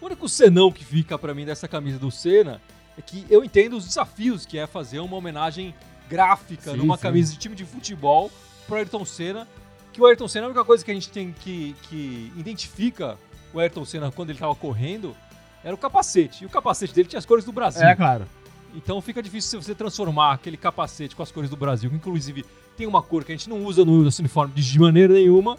O 0.00 0.06
único 0.06 0.28
senão 0.28 0.72
que 0.72 0.84
fica 0.84 1.16
pra 1.16 1.32
mim 1.32 1.44
dessa 1.44 1.68
camisa 1.68 1.98
do 1.98 2.10
Senna 2.10 2.60
é 2.98 3.02
que 3.02 3.24
eu 3.30 3.44
entendo 3.44 3.76
os 3.76 3.86
desafios 3.86 4.44
que 4.44 4.58
é 4.58 4.66
fazer 4.66 4.98
uma 4.98 5.16
homenagem 5.16 5.74
gráfica 6.12 6.72
Sim, 6.72 6.76
numa 6.76 6.96
sim. 6.96 7.02
camisa 7.02 7.32
de 7.32 7.38
time 7.38 7.54
de 7.54 7.64
futebol 7.64 8.30
pro 8.66 8.76
Ayrton 8.76 9.04
Senna. 9.04 9.48
Que 9.92 10.00
o 10.00 10.06
Ayrton 10.06 10.28
Senna, 10.28 10.46
a 10.46 10.48
única 10.48 10.64
coisa 10.64 10.84
que 10.84 10.90
a 10.90 10.94
gente 10.94 11.10
tem 11.10 11.32
que, 11.32 11.74
que 11.82 12.30
identifica 12.36 13.18
o 13.52 13.58
Ayrton 13.58 13.84
Senna 13.84 14.10
quando 14.10 14.30
ele 14.30 14.38
tava 14.38 14.54
correndo 14.54 15.16
era 15.64 15.74
o 15.74 15.78
capacete. 15.78 16.44
E 16.44 16.46
o 16.46 16.50
capacete 16.50 16.94
dele 16.94 17.08
tinha 17.08 17.18
as 17.18 17.26
cores 17.26 17.44
do 17.44 17.52
Brasil. 17.52 17.82
É, 17.82 17.94
claro. 17.94 18.26
Então 18.74 19.00
fica 19.00 19.22
difícil 19.22 19.60
você 19.60 19.74
transformar 19.74 20.32
aquele 20.32 20.56
capacete 20.56 21.16
com 21.16 21.22
as 21.22 21.30
cores 21.30 21.48
do 21.50 21.56
Brasil, 21.56 21.88
que 21.90 21.96
inclusive 21.96 22.44
tem 22.76 22.86
uma 22.86 23.02
cor 23.02 23.24
que 23.24 23.32
a 23.32 23.36
gente 23.36 23.48
não 23.48 23.64
usa 23.64 23.84
no 23.84 24.02
nosso 24.02 24.20
uniforme 24.20 24.52
de 24.54 24.78
maneira 24.78 25.12
nenhuma, 25.12 25.58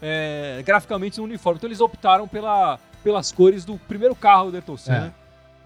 é, 0.00 0.62
graficamente 0.64 1.18
no 1.18 1.24
uniforme. 1.24 1.58
Então 1.58 1.68
eles 1.68 1.80
optaram 1.80 2.28
pela, 2.28 2.78
pelas 3.02 3.32
cores 3.32 3.64
do 3.64 3.78
primeiro 3.78 4.14
carro 4.14 4.50
do 4.50 4.56
Ayrton 4.56 4.76
Senna, 4.76 5.14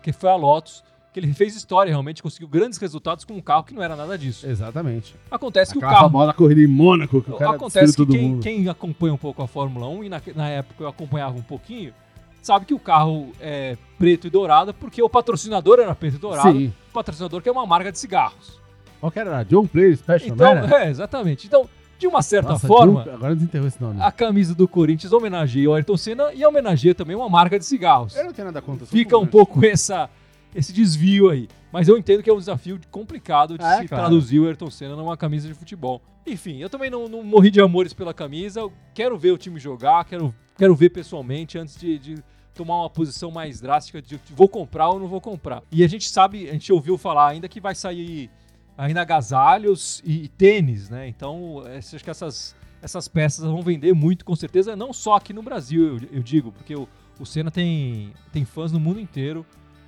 que 0.02 0.12
foi 0.12 0.30
a 0.30 0.36
Lotus, 0.36 0.84
que 1.16 1.20
ele 1.20 1.32
fez 1.32 1.56
história 1.56 1.88
realmente, 1.88 2.22
conseguiu 2.22 2.46
grandes 2.46 2.78
resultados 2.78 3.24
com 3.24 3.32
um 3.32 3.40
carro 3.40 3.64
que 3.64 3.72
não 3.72 3.82
era 3.82 3.96
nada 3.96 4.18
disso. 4.18 4.46
Exatamente. 4.46 5.14
Acontece 5.30 5.72
que 5.72 5.78
o 5.78 5.80
carro... 5.80 6.10
famosa 6.10 6.34
corrida 6.34 6.60
em 6.60 6.66
Mônaco, 6.66 7.22
que 7.22 7.30
o 7.30 7.36
cara 7.36 7.52
Acontece 7.52 7.96
que 7.96 8.04
quem, 8.04 8.38
quem 8.38 8.68
acompanha 8.68 9.14
um 9.14 9.16
pouco 9.16 9.42
a 9.42 9.48
Fórmula 9.48 9.88
1, 9.88 10.04
e 10.04 10.08
na, 10.10 10.20
na 10.34 10.48
época 10.50 10.84
eu 10.84 10.88
acompanhava 10.88 11.34
um 11.34 11.42
pouquinho, 11.42 11.94
sabe 12.42 12.66
que 12.66 12.74
o 12.74 12.78
carro 12.78 13.32
é 13.40 13.78
preto 13.98 14.26
e 14.26 14.30
dourado 14.30 14.74
porque 14.74 15.02
o 15.02 15.08
patrocinador 15.08 15.78
era 15.80 15.94
preto 15.94 16.16
e 16.16 16.18
dourado. 16.18 16.52
Sim. 16.52 16.70
O 16.90 16.92
patrocinador 16.92 17.40
que 17.40 17.48
é 17.48 17.52
uma 17.52 17.64
marca 17.64 17.90
de 17.90 17.98
cigarros. 17.98 18.60
Qual 19.00 19.10
que 19.10 19.18
era? 19.18 19.42
John 19.44 19.66
Player 19.66 19.96
Special, 19.96 20.34
Então, 20.34 20.54
não 20.54 20.76
é, 20.76 20.90
exatamente. 20.90 21.46
Então, 21.46 21.66
de 21.98 22.06
uma 22.06 22.20
certa 22.20 22.50
Nossa, 22.50 22.66
forma, 22.66 23.04
John- 23.04 23.10
Agora 23.14 23.34
desenterrou 23.34 23.68
esse 23.68 23.80
nome. 23.80 24.02
a 24.02 24.12
camisa 24.12 24.54
do 24.54 24.68
Corinthians 24.68 25.14
homenageia 25.14 25.70
o 25.70 25.72
Ayrton 25.72 25.96
Senna 25.96 26.34
e 26.34 26.44
homenageia 26.44 26.94
também 26.94 27.16
uma 27.16 27.30
marca 27.30 27.58
de 27.58 27.64
cigarros. 27.64 28.14
Eu 28.14 28.24
não 28.26 28.34
tenho 28.34 28.44
nada 28.44 28.60
contra. 28.60 28.84
Fica 28.84 29.16
um 29.16 29.26
pouco 29.26 29.64
essa, 29.64 30.10
esse 30.54 30.72
desvio 30.72 31.30
aí. 31.30 31.48
Mas 31.72 31.88
eu 31.88 31.98
entendo 31.98 32.22
que 32.22 32.30
é 32.30 32.32
um 32.32 32.38
desafio 32.38 32.80
complicado 32.90 33.58
de 33.58 33.64
é, 33.64 33.80
se 33.80 33.88
claro. 33.88 34.04
traduzir 34.04 34.40
o 34.40 34.46
Ayrton 34.46 34.70
Senna 34.70 34.96
numa 34.96 35.16
camisa 35.16 35.46
de 35.46 35.54
futebol. 35.54 36.00
Enfim, 36.26 36.58
eu 36.58 36.70
também 36.70 36.90
não, 36.90 37.08
não 37.08 37.22
morri 37.22 37.50
de 37.50 37.60
amores 37.60 37.92
pela 37.92 38.14
camisa. 38.14 38.60
Eu 38.60 38.72
quero 38.94 39.16
ver 39.18 39.32
o 39.32 39.38
time 39.38 39.60
jogar, 39.60 40.04
quero, 40.04 40.34
quero 40.56 40.74
ver 40.74 40.90
pessoalmente 40.90 41.58
antes 41.58 41.76
de, 41.76 41.98
de 41.98 42.24
tomar 42.54 42.80
uma 42.80 42.90
posição 42.90 43.30
mais 43.30 43.60
drástica 43.60 44.00
de 44.00 44.18
vou 44.34 44.48
comprar 44.48 44.88
ou 44.88 44.98
não 44.98 45.06
vou 45.06 45.20
comprar. 45.20 45.62
E 45.70 45.84
a 45.84 45.88
gente 45.88 46.08
sabe, 46.08 46.48
a 46.48 46.52
gente 46.52 46.72
ouviu 46.72 46.96
falar 46.96 47.28
ainda 47.28 47.48
que 47.48 47.60
vai 47.60 47.74
sair 47.74 48.30
ainda 48.76 49.02
agasalhos 49.02 50.02
e, 50.04 50.24
e 50.24 50.28
tênis, 50.28 50.88
né? 50.90 51.06
Então, 51.08 51.62
acho 51.76 52.02
que 52.02 52.10
essas, 52.10 52.56
essas 52.82 53.08
peças 53.08 53.44
vão 53.44 53.62
vender 53.62 53.92
muito, 53.94 54.24
com 54.24 54.34
certeza, 54.34 54.74
não 54.74 54.92
só 54.92 55.16
aqui 55.16 55.32
no 55.32 55.42
Brasil, 55.42 55.98
eu, 55.98 56.08
eu 56.12 56.22
digo, 56.22 56.52
porque 56.52 56.74
o, 56.74 56.88
o 57.18 57.24
Senna 57.24 57.50
tem, 57.50 58.12
tem 58.32 58.44
fãs 58.44 58.72
no 58.72 58.80
mundo 58.80 59.00
inteiro, 59.00 59.46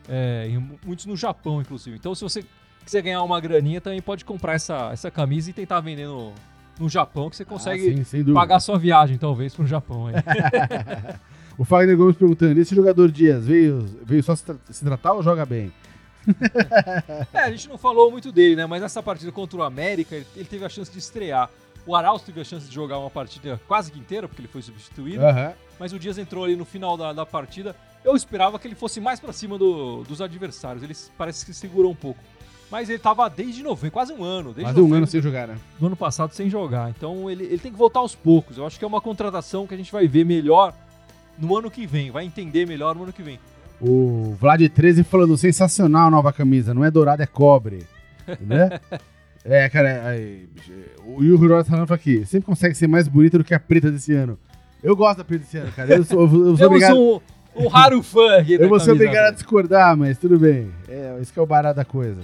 é, 0.08 0.48
mu- 0.58 0.78
muitos 0.84 1.06
no 1.06 1.16
Japão, 1.16 1.60
inclusive. 1.60 1.96
Então, 1.96 2.14
se 2.14 2.22
você 2.22 2.44
quiser 2.84 3.02
ganhar 3.02 3.22
uma 3.22 3.40
graninha, 3.40 3.80
também 3.80 4.00
pode 4.00 4.24
comprar 4.24 4.54
essa, 4.54 4.90
essa 4.92 5.10
camisa 5.10 5.50
e 5.50 5.52
tentar 5.52 5.80
vender 5.80 6.06
no, 6.06 6.32
no 6.80 6.88
Japão, 6.88 7.28
que 7.28 7.36
você 7.36 7.44
consegue 7.44 8.00
Ah, 8.00 8.04
sim, 8.04 8.24
pagar 8.32 8.60
sua 8.60 8.78
viagem, 8.78 9.18
talvez, 9.18 9.54
pro 9.54 9.66
Japão. 9.66 10.06
Aí. 10.08 10.14
O 11.58 11.64
Fagner 11.64 11.96
Gomes 11.96 12.16
perguntando: 12.16 12.60
esse 12.60 12.72
jogador 12.72 13.10
Dias 13.10 13.44
veio, 13.44 13.84
veio 14.04 14.22
só 14.22 14.36
se, 14.36 14.44
tra- 14.44 14.54
se 14.70 14.84
tratar 14.84 15.14
ou 15.14 15.22
joga 15.24 15.44
bem? 15.44 15.72
É, 17.32 17.40
a 17.40 17.50
gente 17.50 17.68
não 17.68 17.76
falou 17.78 18.10
muito 18.10 18.30
dele, 18.30 18.54
né? 18.54 18.64
Mas 18.66 18.80
nessa 18.82 19.02
partida 19.02 19.32
contra 19.32 19.58
o 19.58 19.62
América, 19.62 20.14
ele, 20.14 20.26
ele 20.36 20.44
teve 20.44 20.64
a 20.64 20.68
chance 20.68 20.90
de 20.92 20.98
estrear. 20.98 21.50
O 21.88 21.96
Arauz 21.96 22.20
teve 22.22 22.38
a 22.40 22.44
chance 22.44 22.68
de 22.68 22.74
jogar 22.74 22.98
uma 22.98 23.08
partida 23.08 23.58
quase 23.66 23.90
que 23.90 23.98
inteira, 23.98 24.28
porque 24.28 24.42
ele 24.42 24.48
foi 24.48 24.60
substituído. 24.60 25.24
Aham. 25.24 25.52
Mas 25.80 25.92
o 25.92 25.98
Dias 25.98 26.18
entrou 26.18 26.44
ali 26.44 26.54
no 26.54 26.64
final 26.66 26.96
da, 26.98 27.14
da 27.14 27.24
partida. 27.24 27.74
Eu 28.04 28.14
esperava 28.14 28.58
que 28.58 28.68
ele 28.68 28.74
fosse 28.74 29.00
mais 29.00 29.18
pra 29.18 29.32
cima 29.32 29.56
do- 29.56 30.02
dos 30.04 30.20
adversários. 30.20 30.82
Ele 30.82 30.94
parece 31.16 31.46
que 31.46 31.54
segurou 31.54 31.90
um 31.90 31.94
pouco. 31.94 32.20
Mas 32.70 32.90
ele 32.90 32.98
tava 32.98 33.26
desde 33.30 33.62
novembro, 33.62 33.92
quase 33.92 34.12
um 34.12 34.22
ano. 34.22 34.52
Desde 34.52 34.64
Quase 34.74 34.80
um 34.86 34.92
ano 34.92 35.06
sem 35.06 35.22
jogar, 35.22 35.48
né? 35.48 35.56
do 35.80 35.86
ano 35.86 35.96
passado 35.96 36.32
sem 36.34 36.50
jogar. 36.50 36.90
Então 36.90 37.30
ele, 37.30 37.44
ele 37.44 37.58
tem 37.58 37.72
que 37.72 37.78
voltar 37.78 38.00
aos 38.00 38.14
poucos. 38.14 38.58
Eu 38.58 38.66
acho 38.66 38.78
que 38.78 38.84
é 38.84 38.88
uma 38.88 39.00
contratação 39.00 39.66
que 39.66 39.72
a 39.72 39.76
gente 39.78 39.90
vai 39.90 40.06
ver 40.06 40.24
melhor 40.26 40.74
no 41.38 41.56
ano 41.56 41.70
que 41.70 41.86
vem. 41.86 42.10
Vai 42.10 42.26
entender 42.26 42.66
melhor 42.66 42.94
no 42.94 43.04
ano 43.04 43.12
que 43.14 43.22
vem. 43.22 43.40
O 43.80 44.36
Vlad 44.38 44.60
13 44.68 45.04
falando: 45.04 45.38
sensacional 45.38 46.08
a 46.08 46.10
nova 46.10 46.34
camisa, 46.34 46.74
não 46.74 46.84
é 46.84 46.90
dourado, 46.90 47.22
é 47.22 47.26
cobre. 47.26 47.86
né? 48.40 48.78
É, 49.48 49.66
cara, 49.70 50.08
aí, 50.08 50.46
o 51.06 51.22
Yuri 51.22 51.48
Rosa 51.48 51.70
falando 51.70 51.92
aqui: 51.94 52.24
sempre 52.26 52.44
consegue 52.44 52.74
ser 52.74 52.86
mais 52.86 53.08
bonita 53.08 53.38
do 53.38 53.44
que 53.44 53.54
a 53.54 53.58
preta 53.58 53.90
desse 53.90 54.12
ano. 54.12 54.38
Eu 54.82 54.94
gosto 54.94 55.18
da 55.18 55.24
preta 55.24 55.42
desse 55.42 55.56
ano, 55.56 55.72
cara. 55.72 55.96
Eu 55.96 56.04
sou, 56.04 56.20
eu 56.20 56.56
sou 56.56 56.66
obrigado. 56.68 56.96
um, 56.96 57.20
um 57.56 57.66
raro 57.66 58.02
fã 58.02 58.38
aqui 58.38 58.52
Eu 58.52 58.68
vou 58.68 58.78
ser 58.78 58.92
obrigado 58.92 59.28
a 59.28 59.30
discordar, 59.30 59.96
mas 59.96 60.18
tudo 60.18 60.38
bem. 60.38 60.70
É, 60.86 61.16
isso 61.22 61.32
que 61.32 61.38
é 61.38 61.42
o 61.42 61.46
barato 61.46 61.76
da 61.76 61.84
coisa. 61.84 62.20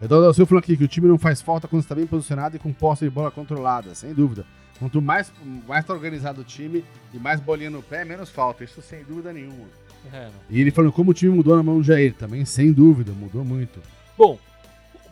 Então, 0.00 0.20
o 0.20 0.32
seu 0.32 0.46
falando 0.46 0.62
aqui 0.62 0.76
que 0.76 0.84
o 0.84 0.88
time 0.88 1.08
não 1.08 1.18
faz 1.18 1.42
falta 1.42 1.66
quando 1.66 1.82
está 1.82 1.94
bem 1.94 2.06
posicionado 2.06 2.54
e 2.54 2.58
com 2.60 2.72
posse 2.72 3.04
de 3.04 3.10
bola 3.10 3.32
controlada, 3.32 3.92
sem 3.94 4.14
dúvida. 4.14 4.46
Quanto 4.78 5.02
mais, 5.02 5.30
mais 5.68 5.84
tá 5.84 5.92
organizado 5.92 6.40
o 6.40 6.44
time 6.44 6.84
e 7.12 7.18
mais 7.18 7.40
bolinha 7.40 7.68
no 7.68 7.82
pé, 7.82 8.04
menos 8.04 8.30
falta. 8.30 8.62
Isso 8.62 8.80
sem 8.80 9.02
dúvida 9.02 9.32
nenhuma. 9.32 9.66
É. 10.12 10.28
E 10.48 10.60
ele 10.60 10.70
falando 10.70 10.92
como 10.92 11.10
o 11.10 11.14
time 11.14 11.34
mudou 11.34 11.56
na 11.56 11.62
mão 11.62 11.78
do 11.78 11.82
Jair, 11.82 12.14
também 12.14 12.44
sem 12.44 12.72
dúvida, 12.72 13.12
mudou 13.12 13.44
muito. 13.44 13.80
Bom, 14.16 14.38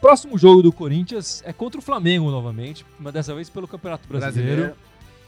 próximo 0.00 0.38
jogo 0.38 0.62
do 0.62 0.72
Corinthians 0.72 1.42
é 1.44 1.52
contra 1.52 1.78
o 1.78 1.82
Flamengo 1.82 2.30
novamente, 2.30 2.84
mas 2.98 3.12
dessa 3.12 3.34
vez 3.34 3.48
pelo 3.50 3.68
Campeonato 3.68 4.08
Brasileiro. 4.08 4.74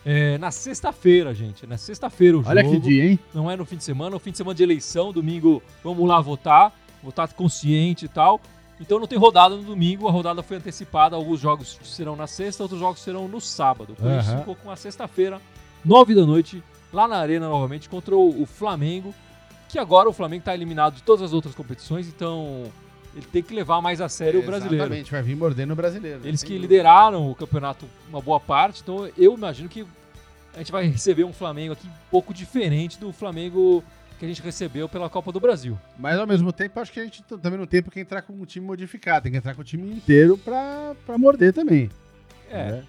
É, 0.04 0.38
na 0.38 0.50
sexta-feira, 0.50 1.34
gente. 1.34 1.66
Na 1.66 1.76
sexta-feira 1.76 2.38
o 2.38 2.42
Olha 2.46 2.62
jogo. 2.62 2.74
que 2.74 2.88
dia, 2.88 3.10
hein? 3.10 3.18
Não 3.34 3.50
é 3.50 3.56
no 3.56 3.66
fim 3.66 3.76
de 3.76 3.84
semana, 3.84 4.10
é 4.10 4.14
no 4.14 4.18
fim 4.18 4.30
de 4.30 4.38
semana 4.38 4.54
de 4.54 4.62
eleição, 4.62 5.12
domingo 5.12 5.62
vamos 5.84 6.08
lá 6.08 6.20
votar, 6.20 6.72
votar 7.02 7.30
consciente 7.34 8.06
e 8.06 8.08
tal. 8.08 8.40
Então 8.80 8.98
não 8.98 9.06
tem 9.06 9.18
rodada 9.18 9.54
no 9.54 9.62
domingo, 9.62 10.08
a 10.08 10.10
rodada 10.10 10.42
foi 10.42 10.56
antecipada, 10.56 11.14
alguns 11.14 11.38
jogos 11.38 11.78
serão 11.82 12.16
na 12.16 12.26
sexta, 12.26 12.62
outros 12.62 12.80
jogos 12.80 13.02
serão 13.02 13.28
no 13.28 13.40
sábado. 13.40 13.94
Por 13.94 14.10
isso 14.10 14.30
Aham. 14.30 14.38
ficou 14.38 14.56
com 14.56 14.70
a 14.70 14.76
sexta-feira, 14.76 15.38
nove 15.84 16.14
da 16.14 16.24
noite, 16.24 16.62
lá 16.90 17.06
na 17.06 17.18
Arena 17.18 17.46
novamente, 17.46 17.90
contra 17.90 18.16
o 18.16 18.46
Flamengo, 18.46 19.14
que 19.68 19.78
agora 19.78 20.08
o 20.08 20.14
Flamengo 20.14 20.40
está 20.40 20.54
eliminado 20.54 20.94
de 20.94 21.02
todas 21.02 21.20
as 21.20 21.34
outras 21.34 21.54
competições, 21.54 22.08
então 22.08 22.64
ele 23.14 23.26
tem 23.26 23.42
que 23.42 23.54
levar 23.54 23.80
mais 23.80 24.00
a 24.00 24.08
sério 24.08 24.40
o 24.40 24.42
brasileiro. 24.46 24.84
Exatamente, 24.84 25.10
vai 25.10 25.22
vir 25.22 25.36
mordendo 25.36 25.72
o 25.72 25.76
brasileiro. 25.76 26.20
Eles 26.24 26.40
sem 26.40 26.48
que 26.48 26.58
lideraram 26.58 27.30
o 27.30 27.34
campeonato 27.34 27.86
uma 28.08 28.20
boa 28.20 28.38
parte, 28.40 28.82
então 28.82 29.08
eu 29.18 29.34
imagino 29.34 29.68
que 29.68 29.86
a 30.54 30.58
gente 30.58 30.72
vai 30.72 30.86
receber 30.86 31.24
um 31.24 31.32
Flamengo 31.32 31.72
aqui 31.72 31.86
um 31.86 32.10
pouco 32.10 32.32
diferente 32.34 32.98
do 32.98 33.12
Flamengo 33.12 33.82
que 34.18 34.24
a 34.24 34.28
gente 34.28 34.42
recebeu 34.42 34.88
pela 34.88 35.08
Copa 35.08 35.32
do 35.32 35.40
Brasil. 35.40 35.78
Mas 35.98 36.18
ao 36.18 36.26
mesmo 36.26 36.52
tempo, 36.52 36.78
acho 36.78 36.92
que 36.92 37.00
a 37.00 37.04
gente 37.04 37.22
também 37.22 37.58
não 37.58 37.66
tem 37.66 37.82
porque 37.82 38.00
entrar 38.00 38.20
com 38.22 38.34
um 38.34 38.44
time 38.44 38.66
modificado, 38.66 39.22
tem 39.22 39.32
que 39.32 39.38
entrar 39.38 39.54
com 39.54 39.62
o 39.62 39.64
time 39.64 39.90
inteiro 39.90 40.36
pra, 40.36 40.94
pra 41.06 41.16
morder 41.16 41.52
também. 41.54 41.88
É, 42.50 42.64
né? 42.72 42.84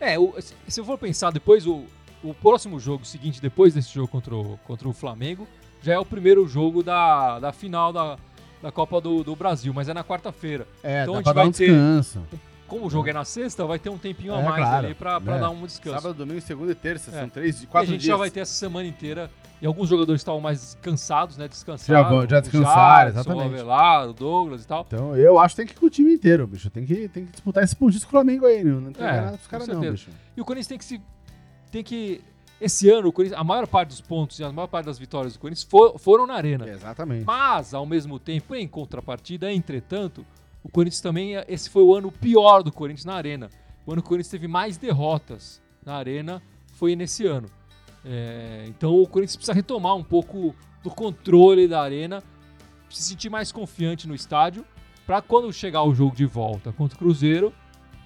é 0.00 0.18
o- 0.18 0.34
se 0.40 0.54
se 0.66 0.80
eu 0.80 0.84
for 0.84 0.98
pensar 0.98 1.30
depois, 1.30 1.66
o, 1.66 1.84
o 2.24 2.34
próximo 2.34 2.80
jogo 2.80 3.04
seguinte, 3.04 3.40
depois 3.40 3.74
desse 3.74 3.92
jogo 3.94 4.08
contra 4.08 4.34
o, 4.34 4.58
contra 4.64 4.88
o 4.88 4.92
Flamengo, 4.92 5.46
já 5.82 5.92
é 5.94 5.98
o 5.98 6.04
primeiro 6.04 6.48
jogo 6.48 6.82
da, 6.82 7.38
da 7.38 7.52
final 7.52 7.92
da, 7.92 8.16
da 8.62 8.70
Copa 8.72 9.00
do, 9.00 9.24
do 9.24 9.34
Brasil, 9.34 9.72
mas 9.74 9.88
é 9.88 9.94
na 9.94 10.04
quarta-feira. 10.04 10.66
É, 10.82 11.02
Então 11.02 11.14
a 11.14 11.16
gente 11.18 11.24
pra 11.24 11.32
dar 11.32 11.40
vai 11.40 11.48
um 11.48 11.52
ter- 11.52 11.66
descanso. 11.66 12.22
Como 12.68 12.86
o 12.86 12.90
jogo 12.90 13.06
é 13.06 13.12
na 13.12 13.24
sexta, 13.24 13.66
vai 13.66 13.78
ter 13.78 13.90
um 13.90 13.98
tempinho 13.98 14.34
a 14.34 14.40
É, 14.40 14.42
mais 14.44 14.56
claro, 14.64 14.86
ali 14.86 14.94
pra, 14.94 15.20
pra 15.20 15.34
né? 15.34 15.40
dar 15.40 15.50
um 15.50 15.66
descanso. 15.66 15.94
Sábado, 16.00 16.14
domingo, 16.16 16.40
segunda 16.40 16.72
e 16.72 16.74
terça, 16.74 17.10
É. 17.10 17.20
são 17.20 17.28
três, 17.28 17.60
E 17.62 17.64
a 17.66 17.68
quatro 17.68 17.90
gente 17.90 18.00
dias. 18.00 18.08
já 18.08 18.16
vai 18.16 18.30
ter 18.30 18.40
essa 18.40 18.54
semana 18.54 18.88
inteira. 18.88 19.30
E 19.60 19.66
alguns 19.66 19.90
jogadores 19.90 20.22
estavam 20.22 20.40
mais 20.40 20.74
cansados, 20.80 21.36
né? 21.36 21.46
Descansaram. 21.48 22.02
Já 22.02 22.08
vão- 22.08 22.26
já 22.28 22.40
descansaram, 22.40 23.12
Jadson, 23.12 23.20
exatamente. 23.20 23.50
O 23.50 23.54
Avelar, 23.54 24.08
o 24.08 24.12
Douglas 24.14 24.64
e 24.64 24.66
tal. 24.66 24.84
Então, 24.88 25.14
eu 25.14 25.38
acho 25.38 25.54
que 25.54 25.56
tem 25.62 25.66
que 25.66 25.72
ir 25.72 25.78
com 25.80 25.86
o 25.86 25.90
time 25.90 26.14
inteiro, 26.14 26.46
bicho. 26.46 26.70
Tem 26.70 26.86
que, 26.86 27.08
tem 27.08 27.26
que 27.26 27.32
disputar 27.32 27.62
esse 27.62 27.76
pontinho 27.76 28.00
com 28.00 28.06
o 28.06 28.10
Flamengo 28.10 28.46
aí, 28.46 28.64
não, 28.64 28.80
não 28.80 28.92
tem 28.92 29.06
É, 29.06 29.12
nada 29.20 29.32
pros 29.36 29.46
caras 29.46 29.68
não, 29.68 29.78
bicho. 29.80 30.08
E 30.34 30.40
o 30.40 30.44
Corinthians 30.44 30.66
tem 30.68 30.78
que 30.78 30.84
se 30.84 31.00
tem 31.70 31.84
que. 31.84 32.22
Esse 32.64 32.88
ano, 32.90 33.12
a 33.36 33.42
maior 33.44 33.66
parte 33.66 33.88
dos 33.88 34.00
pontos 34.00 34.38
e 34.38 34.44
a 34.44 34.52
maior 34.52 34.68
parte 34.68 34.86
das 34.86 34.98
vitórias 34.98 35.32
do 35.34 35.38
Corinthians 35.40 35.64
for- 35.68 35.98
foram 35.98 36.26
na 36.26 36.34
Arena. 36.34 36.68
Exatamente. 36.68 37.24
Mas, 37.24 37.74
ao 37.74 37.84
mesmo 37.84 38.18
tempo, 38.18 38.54
em 38.54 38.68
contrapartida, 38.68 39.52
entretanto, 39.52 40.24
o 40.62 40.68
Corinthians 40.68 41.00
também. 41.00 41.32
Esse 41.48 41.68
foi 41.68 41.82
o 41.82 41.94
ano 41.94 42.12
pior 42.12 42.62
do 42.62 42.70
Corinthians 42.70 43.04
na 43.04 43.14
Arena. 43.14 43.50
O 43.84 43.92
ano 43.92 44.00
que 44.00 44.06
o 44.06 44.08
Corinthians 44.10 44.30
teve 44.30 44.46
mais 44.46 44.76
derrotas 44.76 45.60
na 45.84 45.96
Arena 45.96 46.40
foi 46.74 46.94
nesse 46.94 47.26
ano. 47.26 47.48
É, 48.04 48.64
então 48.68 49.00
o 49.00 49.06
Corinthians 49.06 49.36
precisa 49.36 49.52
retomar 49.52 49.94
um 49.96 50.04
pouco 50.04 50.54
do 50.82 50.90
controle 50.90 51.66
da 51.68 51.80
Arena, 51.82 52.22
se 52.88 53.02
sentir 53.02 53.28
mais 53.30 53.50
confiante 53.52 54.06
no 54.06 54.14
estádio, 54.14 54.64
para 55.06 55.20
quando 55.20 55.52
chegar 55.52 55.82
o 55.82 55.94
jogo 55.94 56.14
de 56.14 56.26
volta 56.26 56.72
contra 56.72 56.94
o 56.94 56.98
Cruzeiro, 56.98 57.52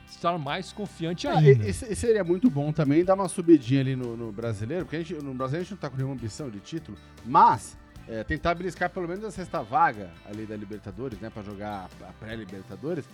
estar 0.08 0.36
mais 0.38 0.72
confiante 0.72 1.26
Ah, 1.26 1.38
ainda. 1.38 1.64
e, 1.66 1.70
e 1.70 1.72
se- 1.72 1.94
seria 1.94 2.22
muito 2.24 2.48
bom 2.50 2.72
também 2.72 3.04
dar 3.04 3.14
uma 3.14 3.28
subidinha 3.28 3.80
ali 3.80 3.96
no, 3.96 4.16
no 4.16 4.32
brasileiro, 4.32 4.84
porque 4.84 5.02
gente, 5.02 5.14
no 5.22 5.34
brasileiro 5.34 5.62
a 5.62 5.64
gente 5.64 5.70
não 5.72 5.78
tá 5.78 5.90
com 5.90 5.96
nenhuma 5.96 6.14
ambição 6.14 6.48
de 6.50 6.60
título, 6.60 6.96
mas 7.24 7.76
é, 8.08 8.22
tentar 8.24 8.54
beliscar 8.54 8.88
pelo 8.90 9.08
menos 9.08 9.24
a 9.24 9.30
sexta 9.30 9.62
vaga 9.62 10.10
ali 10.30 10.46
da 10.46 10.56
Libertadores, 10.56 11.18
né, 11.20 11.28
pra 11.28 11.42
jogar 11.42 11.88
a 12.08 12.12
pré-Libertadores, 12.24 13.04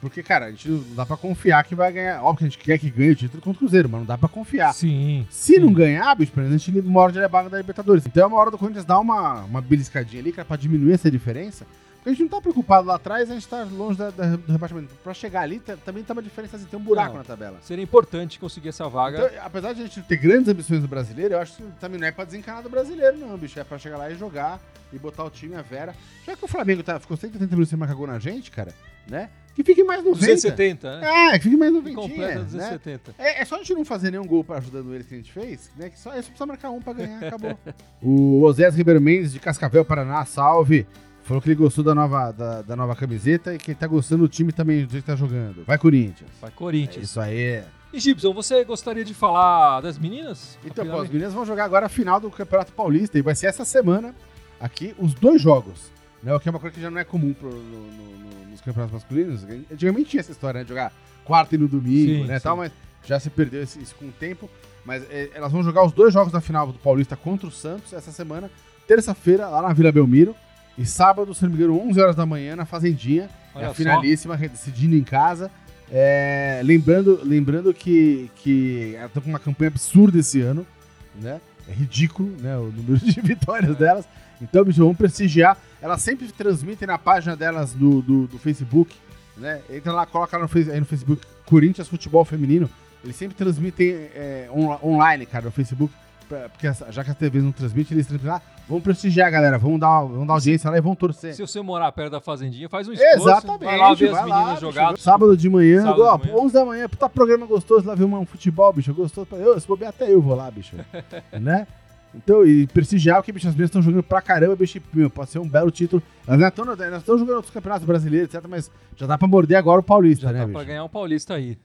porque, 0.00 0.20
cara, 0.22 0.46
a 0.46 0.50
gente 0.50 0.68
não 0.68 0.94
dá 0.96 1.06
pra 1.06 1.16
confiar 1.16 1.62
que 1.64 1.74
vai 1.74 1.92
ganhar. 1.92 2.20
Óbvio 2.22 2.38
que 2.38 2.44
a 2.44 2.48
gente 2.48 2.58
quer 2.58 2.76
que 2.78 2.90
ganhe 2.90 3.12
o 3.12 3.16
título 3.16 3.40
contra 3.40 3.56
o 3.56 3.58
Cruzeiro, 3.60 3.88
mas 3.88 4.00
não 4.00 4.06
dá 4.06 4.18
pra 4.18 4.28
confiar. 4.28 4.74
Sim. 4.74 5.24
Se 5.30 5.54
sim. 5.54 5.60
não 5.60 5.72
ganhar, 5.72 6.12
bicho, 6.16 6.32
a 6.36 6.50
gente 6.58 6.72
morde 6.82 7.20
a 7.22 7.28
vaga 7.28 7.48
da 7.48 7.56
Libertadores. 7.56 8.04
Então 8.04 8.24
é 8.24 8.26
uma 8.26 8.36
hora 8.36 8.50
do 8.50 8.58
Corinthians 8.58 8.84
dar 8.84 8.98
uma, 8.98 9.44
uma 9.44 9.60
beliscadinha 9.60 10.20
ali, 10.20 10.32
cara, 10.32 10.44
pra 10.44 10.56
diminuir 10.56 10.92
essa 10.92 11.08
diferença. 11.08 11.64
A 12.06 12.10
gente 12.10 12.22
não 12.22 12.28
tá 12.28 12.40
preocupado 12.40 12.86
lá 12.86 12.94
atrás, 12.94 13.28
a 13.30 13.34
gente 13.34 13.48
tá 13.48 13.64
longe 13.64 13.98
da- 13.98 14.10
da- 14.10 14.36
do 14.36 14.52
rebaixamento. 14.52 14.94
Pra 15.02 15.12
chegar 15.12 15.40
ali, 15.40 15.60
também 15.84 16.04
tá 16.04 16.12
uma 16.12 16.22
diferença, 16.22 16.56
assim, 16.56 16.64
tem 16.66 16.78
um 16.78 16.82
buraco 16.82 17.10
Não. 17.10 17.18
na 17.18 17.24
tabela. 17.24 17.58
Seria 17.62 17.82
importante 17.82 18.38
conseguir 18.38 18.68
essa 18.68 18.88
vaga. 18.88 19.26
Então, 19.26 19.44
apesar 19.44 19.72
de 19.72 19.82
a 19.82 19.84
gente 19.86 20.00
ter 20.02 20.16
grandes 20.16 20.48
ambições 20.48 20.80
no 20.80 20.86
brasileiro, 20.88 21.34
eu 21.34 21.40
acho 21.40 21.56
que 21.56 21.62
também 21.80 21.98
não 21.98 22.06
é 22.06 22.12
pra 22.12 22.24
desencanar 22.24 22.62
do 22.62 22.70
brasileiro, 22.70 23.16
não, 23.18 23.36
bicho. 23.36 23.58
É 23.58 23.64
pra 23.64 23.76
chegar 23.76 23.96
lá 23.98 24.08
e 24.10 24.14
jogar 24.16 24.60
e 24.92 24.98
botar 25.00 25.24
o 25.24 25.30
time 25.30 25.56
a 25.56 25.62
vera. 25.62 25.96
Já 26.24 26.36
que 26.36 26.44
o 26.44 26.48
Flamengo 26.48 26.82
tá, 26.84 27.00
ficou 27.00 27.16
180 27.16 27.50
minutos 27.50 27.70
sem 27.70 27.78
marcar 27.78 27.94
gol 27.96 28.06
na 28.06 28.20
gente, 28.20 28.52
cara, 28.52 28.72
né? 29.08 29.28
Que 29.56 29.64
fique 29.64 29.82
mais 29.82 30.04
90. 30.04 30.26
270, 30.26 31.00
né? 31.00 31.30
É, 31.32 31.38
que 31.38 31.44
fique 31.44 31.56
mais 31.56 31.72
Que 31.72 31.78
90. 31.78 32.00
completa 32.00 32.34
né? 32.38 32.44
270. 32.44 33.14
É, 33.18 33.40
é 33.40 33.44
só 33.44 33.54
a 33.56 33.58
gente 33.58 33.74
não 33.74 33.84
fazer 33.86 34.10
nenhum 34.12 34.26
gol 34.26 34.44
pra 34.44 34.58
ajudando 34.58 34.94
eles 34.94 35.06
que 35.08 35.14
a 35.14 35.16
gente 35.16 35.32
fez, 35.32 35.70
né? 35.76 35.88
Que 35.90 35.98
só, 35.98 36.10
é 36.12 36.16
só 36.22 36.28
precisa 36.28 36.46
marcar 36.46 36.70
um 36.70 36.80
pra 36.80 36.92
ganhar, 36.92 37.24
acabou. 37.26 37.58
o 38.02 38.42
Osés 38.42 38.76
Ribeiro 38.76 39.00
Mendes, 39.00 39.32
de 39.32 39.40
Cascavel, 39.40 39.84
Paraná, 39.84 40.24
salve. 40.24 40.86
Falou 41.26 41.42
que 41.42 41.48
ele 41.48 41.56
gostou 41.56 41.82
da 41.82 41.94
nova, 41.94 42.30
da, 42.30 42.62
da 42.62 42.76
nova 42.76 42.94
camiseta 42.94 43.52
e 43.54 43.58
que 43.58 43.72
ele 43.72 43.78
tá 43.78 43.86
gostando 43.86 44.22
do 44.22 44.28
time 44.28 44.52
também, 44.52 44.84
do 44.86 44.92
jeito 44.92 45.04
que 45.04 45.10
tá 45.10 45.16
jogando. 45.16 45.64
Vai, 45.66 45.76
Corinthians. 45.76 46.30
Vai 46.40 46.50
É 46.50 46.52
Corinthians. 46.52 47.04
isso 47.04 47.20
aí. 47.20 47.62
E 47.92 47.98
Gibson, 47.98 48.32
você 48.32 48.62
gostaria 48.64 49.04
de 49.04 49.12
falar 49.12 49.80
das 49.80 49.98
meninas? 49.98 50.56
Então, 50.64 50.86
pô, 50.86 51.00
as 51.00 51.08
meninas 51.08 51.32
vão 51.34 51.44
jogar 51.44 51.64
agora 51.64 51.86
a 51.86 51.88
final 51.88 52.20
do 52.20 52.30
Campeonato 52.30 52.72
Paulista 52.72 53.18
e 53.18 53.22
vai 53.22 53.34
ser 53.34 53.46
essa 53.46 53.64
semana 53.64 54.14
aqui 54.60 54.94
os 54.98 55.14
dois 55.14 55.42
jogos. 55.42 55.90
Né, 56.22 56.32
o 56.34 56.40
que 56.40 56.48
é 56.48 56.50
uma 56.50 56.58
coisa 56.60 56.74
que 56.74 56.80
já 56.80 56.90
não 56.90 56.98
é 56.98 57.04
comum 57.04 57.32
pro- 57.34 57.50
no- 57.50 57.60
no- 57.60 58.18
no- 58.18 58.50
nos 58.50 58.60
campeonatos 58.60 58.94
masculinos. 58.94 59.44
Antigamente 59.70 60.10
tinha 60.10 60.20
essa 60.20 60.32
história, 60.32 60.58
né? 60.58 60.64
De 60.64 60.68
jogar 60.70 60.92
quarta 61.24 61.54
e 61.54 61.58
no 61.58 61.68
domingo, 61.68 62.22
Sim, 62.22 62.24
né? 62.26 62.38
sim. 62.38 62.42
Tal, 62.44 62.56
mas 62.56 62.72
já 63.04 63.18
se 63.20 63.30
perdeu 63.30 63.62
esse- 63.62 63.80
isso 63.80 63.94
com 63.96 64.06
o 64.06 64.12
tempo. 64.12 64.48
Mas 64.84 65.02
é, 65.10 65.30
elas 65.34 65.50
vão 65.52 65.62
jogar 65.62 65.84
os 65.84 65.92
dois 65.92 66.12
jogos 66.12 66.32
da 66.32 66.40
final 66.40 66.66
do 66.68 66.78
Paulista 66.78 67.16
contra 67.16 67.46
o 67.46 67.50
Santos 67.50 67.92
essa 67.92 68.10
semana, 68.12 68.48
terça-feira, 68.86 69.48
lá 69.48 69.60
na 69.62 69.72
Vila 69.72 69.90
Belmiro. 69.92 70.34
E 70.78 70.84
sábado, 70.84 71.34
se 71.34 71.42
não 71.42 71.50
me 71.50 71.56
engano, 71.56 71.80
11 71.88 72.00
horas 72.00 72.16
da 72.16 72.26
manhã, 72.26 72.54
na 72.54 72.66
Fazendinha. 72.66 73.30
Olha 73.54 73.64
é 73.64 73.68
a 73.68 73.74
finalíssima, 73.74 74.36
decidindo 74.36 74.94
em 74.94 75.02
casa. 75.02 75.50
É, 75.90 76.60
lembrando 76.64 77.20
lembrando 77.22 77.72
que, 77.72 78.28
que 78.36 78.94
ela 78.96 79.08
tá 79.08 79.20
com 79.20 79.28
uma 79.28 79.38
campanha 79.38 79.68
absurda 79.68 80.18
esse 80.18 80.40
ano, 80.40 80.66
né? 81.14 81.40
É 81.68 81.72
ridículo, 81.72 82.34
né? 82.40 82.56
O 82.56 82.72
número 82.72 82.98
de 82.98 83.18
vitórias 83.22 83.76
delas. 83.76 84.04
Então, 84.42 84.64
bicho, 84.64 84.80
vamos 84.80 84.96
prestigiar. 84.96 85.56
Elas 85.80 86.02
sempre 86.02 86.26
transmitem 86.30 86.86
na 86.86 86.98
página 86.98 87.34
delas 87.36 87.72
do, 87.72 88.02
do, 88.02 88.26
do 88.26 88.38
Facebook, 88.38 88.94
né? 89.36 89.60
Entra 89.70 89.92
lá, 89.92 90.04
coloca 90.06 90.36
no, 90.38 90.48
aí 90.72 90.80
no 90.80 90.86
Facebook 90.86 91.22
Corinthians 91.46 91.88
Futebol 91.88 92.24
Feminino. 92.24 92.68
Eles 93.02 93.16
sempre 93.16 93.36
transmitem 93.36 93.92
é, 94.14 94.48
on- 94.52 94.78
online, 94.82 95.24
cara, 95.24 95.46
no 95.46 95.50
Facebook. 95.52 95.92
Pra- 96.28 96.48
Porque 96.48 96.66
essa- 96.66 96.90
já 96.92 97.02
que 97.04 97.10
as 97.10 97.16
TVs 97.16 97.42
não 97.44 97.52
transmitem, 97.52 97.94
eles 97.96 98.06
transmitem 98.06 98.32
lá. 98.34 98.42
Vamos 98.68 98.82
prestigiar, 98.82 99.30
galera. 99.30 99.58
Vamos 99.58 99.78
dar, 99.78 100.00
vamos 100.02 100.26
dar 100.26 100.32
audiência 100.34 100.68
lá 100.70 100.76
e 100.76 100.80
vamos 100.80 100.98
torcer. 100.98 101.34
Se 101.34 101.40
você 101.42 101.60
morar 101.62 101.90
perto 101.92 102.10
da 102.12 102.20
fazendinha, 102.20 102.68
faz 102.68 102.88
um 102.88 102.92
esforço. 102.92 103.16
Exatamente. 103.28 103.64
Vai 103.64 103.78
lá 103.78 103.94
ver 103.94 104.06
as 104.08 104.12
lá, 104.12 104.22
meninas 104.24 104.48
bicho. 104.54 104.60
jogar. 104.60 104.98
Sábado 104.98 105.36
de 105.36 105.48
manhã, 105.48 105.82
Sábado 105.82 106.02
ó, 106.02 106.16
de 106.16 106.26
manhã. 106.28 106.38
11 106.42 106.54
da 106.54 106.64
manhã, 106.64 106.88
puta 106.88 107.08
programa 107.08 107.46
gostoso 107.46 107.86
lá 107.86 107.94
ver 107.94 108.04
um 108.04 108.26
futebol, 108.26 108.72
bicho. 108.72 108.92
Gostoso. 108.92 109.26
pra- 109.26 109.38
Eu, 109.38 109.58
se 109.60 109.66
bobear, 109.68 109.90
até 109.90 110.12
eu 110.12 110.20
vou 110.20 110.34
lá, 110.34 110.50
bicho. 110.50 110.74
né? 111.40 111.66
Então, 112.14 112.44
e 112.46 112.66
prestigiar 112.68 113.20
o 113.20 113.22
que, 113.22 113.30
bicho, 113.30 113.46
as 113.46 113.52
meninas 113.54 113.68
estão 113.68 113.82
jogando 113.82 114.02
pra 114.02 114.20
caramba, 114.22 114.56
bicho. 114.56 114.78
e, 114.78 114.82
Meu, 114.96 115.10
pode 115.10 115.30
ser 115.30 115.38
um 115.38 115.48
belo 115.48 115.70
título. 115.70 116.02
Elas 116.26 116.40
não 116.40 116.48
estão 116.48 116.64
estão 116.96 117.18
jogando 117.18 117.36
outros 117.36 117.52
campeonatos 117.52 117.86
brasileiros, 117.86 118.34
etc. 118.34 118.44
Mas 118.48 118.70
já 118.96 119.06
dá 119.06 119.16
pra 119.18 119.28
morder 119.28 119.58
agora 119.58 119.80
o 119.80 119.84
Paulista, 119.84 120.26
Já 120.26 120.32
né, 120.32 120.38
dá 120.40 120.46
bicho? 120.46 120.56
pra 120.58 120.64
ganhar 120.64 120.82
um 120.84 120.88
paulista 120.88 121.34
aí. 121.34 121.56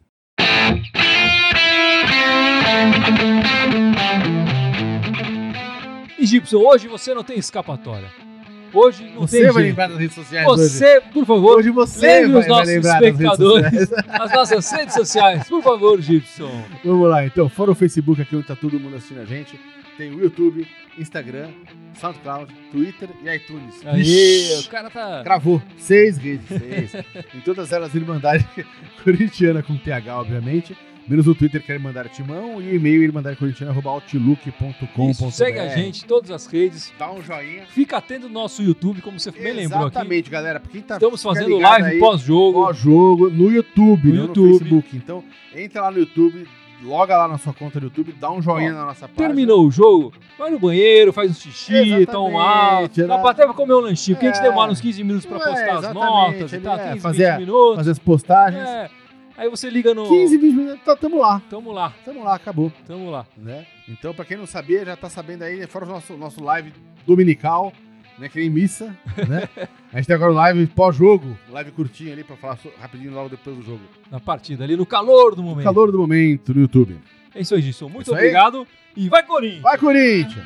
E 6.21 6.25
Gibson, 6.27 6.57
hoje 6.57 6.87
você 6.87 7.15
não 7.15 7.23
tem 7.23 7.39
escapatória. 7.39 8.07
Hoje 8.71 9.03
não 9.13 9.21
Você 9.21 9.37
tem 9.41 9.45
vai 9.47 9.63
jeito. 9.63 9.67
lembrar 9.69 9.87
das 9.89 9.97
redes 9.97 10.15
sociais 10.15 10.47
hoje. 10.47 10.69
Você, 10.69 11.01
por 11.11 11.25
favor, 11.25 11.57
Hoje 11.57 11.71
você 11.71 12.07
lembre 12.07 12.31
vai, 12.31 12.41
os 12.41 12.47
vai 12.47 12.57
nossos 12.57 12.85
espectadores 12.85 13.93
as 14.07 14.31
nossas 14.31 14.71
redes 14.71 14.93
sociais. 14.93 15.49
Por 15.49 15.63
favor, 15.63 15.99
Gibson. 15.99 16.63
Vamos 16.85 17.09
lá, 17.09 17.25
então. 17.25 17.49
Fora 17.49 17.71
o 17.71 17.75
Facebook 17.75 18.21
aqui 18.21 18.35
onde 18.35 18.45
tá 18.45 18.55
todo 18.55 18.79
mundo 18.79 18.95
assistindo 18.97 19.19
a 19.21 19.25
gente. 19.25 19.59
Tem 19.97 20.11
o 20.11 20.21
YouTube, 20.21 20.65
Instagram, 20.97 21.49
SoundCloud, 21.95 22.53
Twitter 22.71 23.09
e 23.23 23.29
iTunes. 23.35 23.85
Aí, 23.85 24.59
o 24.63 24.69
cara 24.69 24.89
tá... 24.89 25.21
Cravou. 25.23 25.61
Seis 25.77 26.17
redes, 26.17 26.47
seis. 26.47 26.93
em 27.35 27.41
todas 27.41 27.71
elas, 27.73 27.93
Irmandade 27.93 28.47
Corintiana 29.03 29.61
com 29.63 29.75
TH, 29.75 30.17
obviamente. 30.19 30.77
Menos 31.07 31.27
o 31.27 31.35
Twitter, 31.35 31.63
que 31.63 31.71
é 31.71 31.75
Irmandade 31.75 32.09
Timão. 32.09 32.61
E 32.61 32.71
o 32.71 32.75
e-mail, 32.75 33.03
irmandadecorintiana.outlook.com.br. 33.03 35.09
Isso, 35.11 35.31
segue 35.31 35.59
a 35.59 35.67
gente 35.69 36.03
em 36.03 36.07
todas 36.07 36.31
as 36.31 36.45
redes. 36.45 36.91
Dá 36.97 37.11
um 37.11 37.21
joinha. 37.21 37.63
Fica 37.67 37.97
atento 37.97 38.27
no 38.27 38.33
nosso 38.33 38.61
YouTube, 38.63 39.01
como 39.01 39.19
você 39.19 39.31
bem 39.31 39.53
lembrou 39.53 39.81
aqui. 39.87 39.97
Exatamente, 39.97 40.29
galera. 40.29 40.59
Pra 40.59 40.71
quem 40.71 40.81
tá 40.81 40.95
Estamos 40.95 41.21
fazendo 41.21 41.57
live 41.57 41.99
pós-jogo. 41.99 42.63
pós-jogo 42.65 43.29
no 43.29 43.51
YouTube, 43.51 44.09
No 44.09 44.15
não 44.15 44.21
YouTube. 44.27 44.51
no 44.51 44.59
Facebook. 44.59 44.97
Então, 44.97 45.23
entra 45.55 45.81
lá 45.81 45.91
no 45.91 45.99
YouTube, 45.99 46.47
loga 46.83 47.17
lá 47.17 47.27
na 47.27 47.37
sua 47.37 47.53
conta 47.53 47.79
do 47.79 47.87
YouTube, 47.87 48.13
dá 48.19 48.31
um 48.31 48.41
joinha 48.41 48.71
Ó, 48.71 48.75
na 48.75 48.85
nossa 48.85 49.07
página. 49.07 49.27
Terminou 49.27 49.65
o 49.67 49.71
jogo, 49.71 50.13
vai 50.37 50.49
no 50.49 50.59
banheiro, 50.59 51.11
faz 51.11 51.31
um 51.31 51.33
xixi, 51.33 51.73
Exatamente, 51.75 52.11
toma 52.11 52.79
um 52.79 52.83
era- 52.85 53.07
Dá 53.07 53.17
pra 53.17 53.31
até 53.31 53.47
comer 53.47 53.73
um 53.73 53.79
lanchinho, 53.79 54.15
porque 54.17 54.27
a 54.27 54.33
gente 54.33 54.45
É. 54.45 54.49
demora 54.49 54.71
uns 54.71 54.79
15 54.79 55.03
minutos 55.03 55.25
pra 55.25 55.37
É, 55.37 55.39
postar 55.39 55.71
as 55.73 55.79
exatamente, 55.79 55.93
notas 55.95 56.51
e 56.51 56.55
ele 56.55 56.63
tal, 56.63 56.75
é, 56.77 56.87
15, 56.89 56.99
fazer- 57.01 57.31
20 57.31 57.39
minutos. 57.39 57.75
Fazer 57.75 57.91
as 57.91 57.99
postagens. 57.99 58.67
É. 58.67 58.89
Aí 59.41 59.49
você 59.49 59.71
liga 59.71 59.91
no. 59.95 60.07
15, 60.07 60.37
20 60.37 60.53
minutos, 60.53 60.85
tá, 60.85 60.95
tamo 60.95 61.19
lá. 61.19 61.41
Tamo 61.49 61.71
lá. 61.71 61.91
Tamo 62.05 62.23
lá, 62.23 62.35
acabou. 62.35 62.71
Tamo 62.85 63.09
lá. 63.09 63.25
Né? 63.35 63.65
Então, 63.89 64.13
pra 64.13 64.23
quem 64.23 64.37
não 64.37 64.45
sabia, 64.45 64.85
já 64.85 64.95
tá 64.95 65.09
sabendo 65.09 65.41
aí, 65.41 65.57
né, 65.57 65.65
fora 65.65 65.83
o 65.83 65.87
nosso, 65.87 66.15
nosso 66.15 66.43
live 66.43 66.71
dominical, 67.07 67.73
né? 68.19 68.29
Que 68.29 68.39
nem 68.39 68.51
missa, 68.51 68.95
né? 69.27 69.49
A 69.91 69.97
gente 69.97 70.05
tem 70.05 70.15
agora 70.15 70.31
o 70.31 70.35
live 70.35 70.67
pós-jogo, 70.67 71.35
live 71.49 71.71
curtinho 71.71 72.13
ali 72.13 72.23
pra 72.23 72.35
falar 72.35 72.59
rapidinho 72.79 73.11
logo 73.11 73.29
depois 73.29 73.57
do 73.57 73.63
jogo. 73.63 73.81
Na 74.11 74.19
partida, 74.19 74.63
ali 74.63 74.75
no 74.75 74.85
calor 74.85 75.33
do 75.33 75.41
momento. 75.41 75.57
No 75.57 75.63
calor 75.63 75.91
do 75.91 75.97
momento 75.97 76.53
no 76.53 76.61
YouTube. 76.61 76.99
É 77.33 77.41
isso 77.41 77.55
aí, 77.55 77.63
Gilson. 77.63 77.89
Muito 77.89 78.11
obrigado. 78.11 78.67
E 78.95 79.09
vai, 79.09 79.23
Corinthians! 79.23 79.63
Vai, 79.63 79.77
Corinthians! 79.79 80.45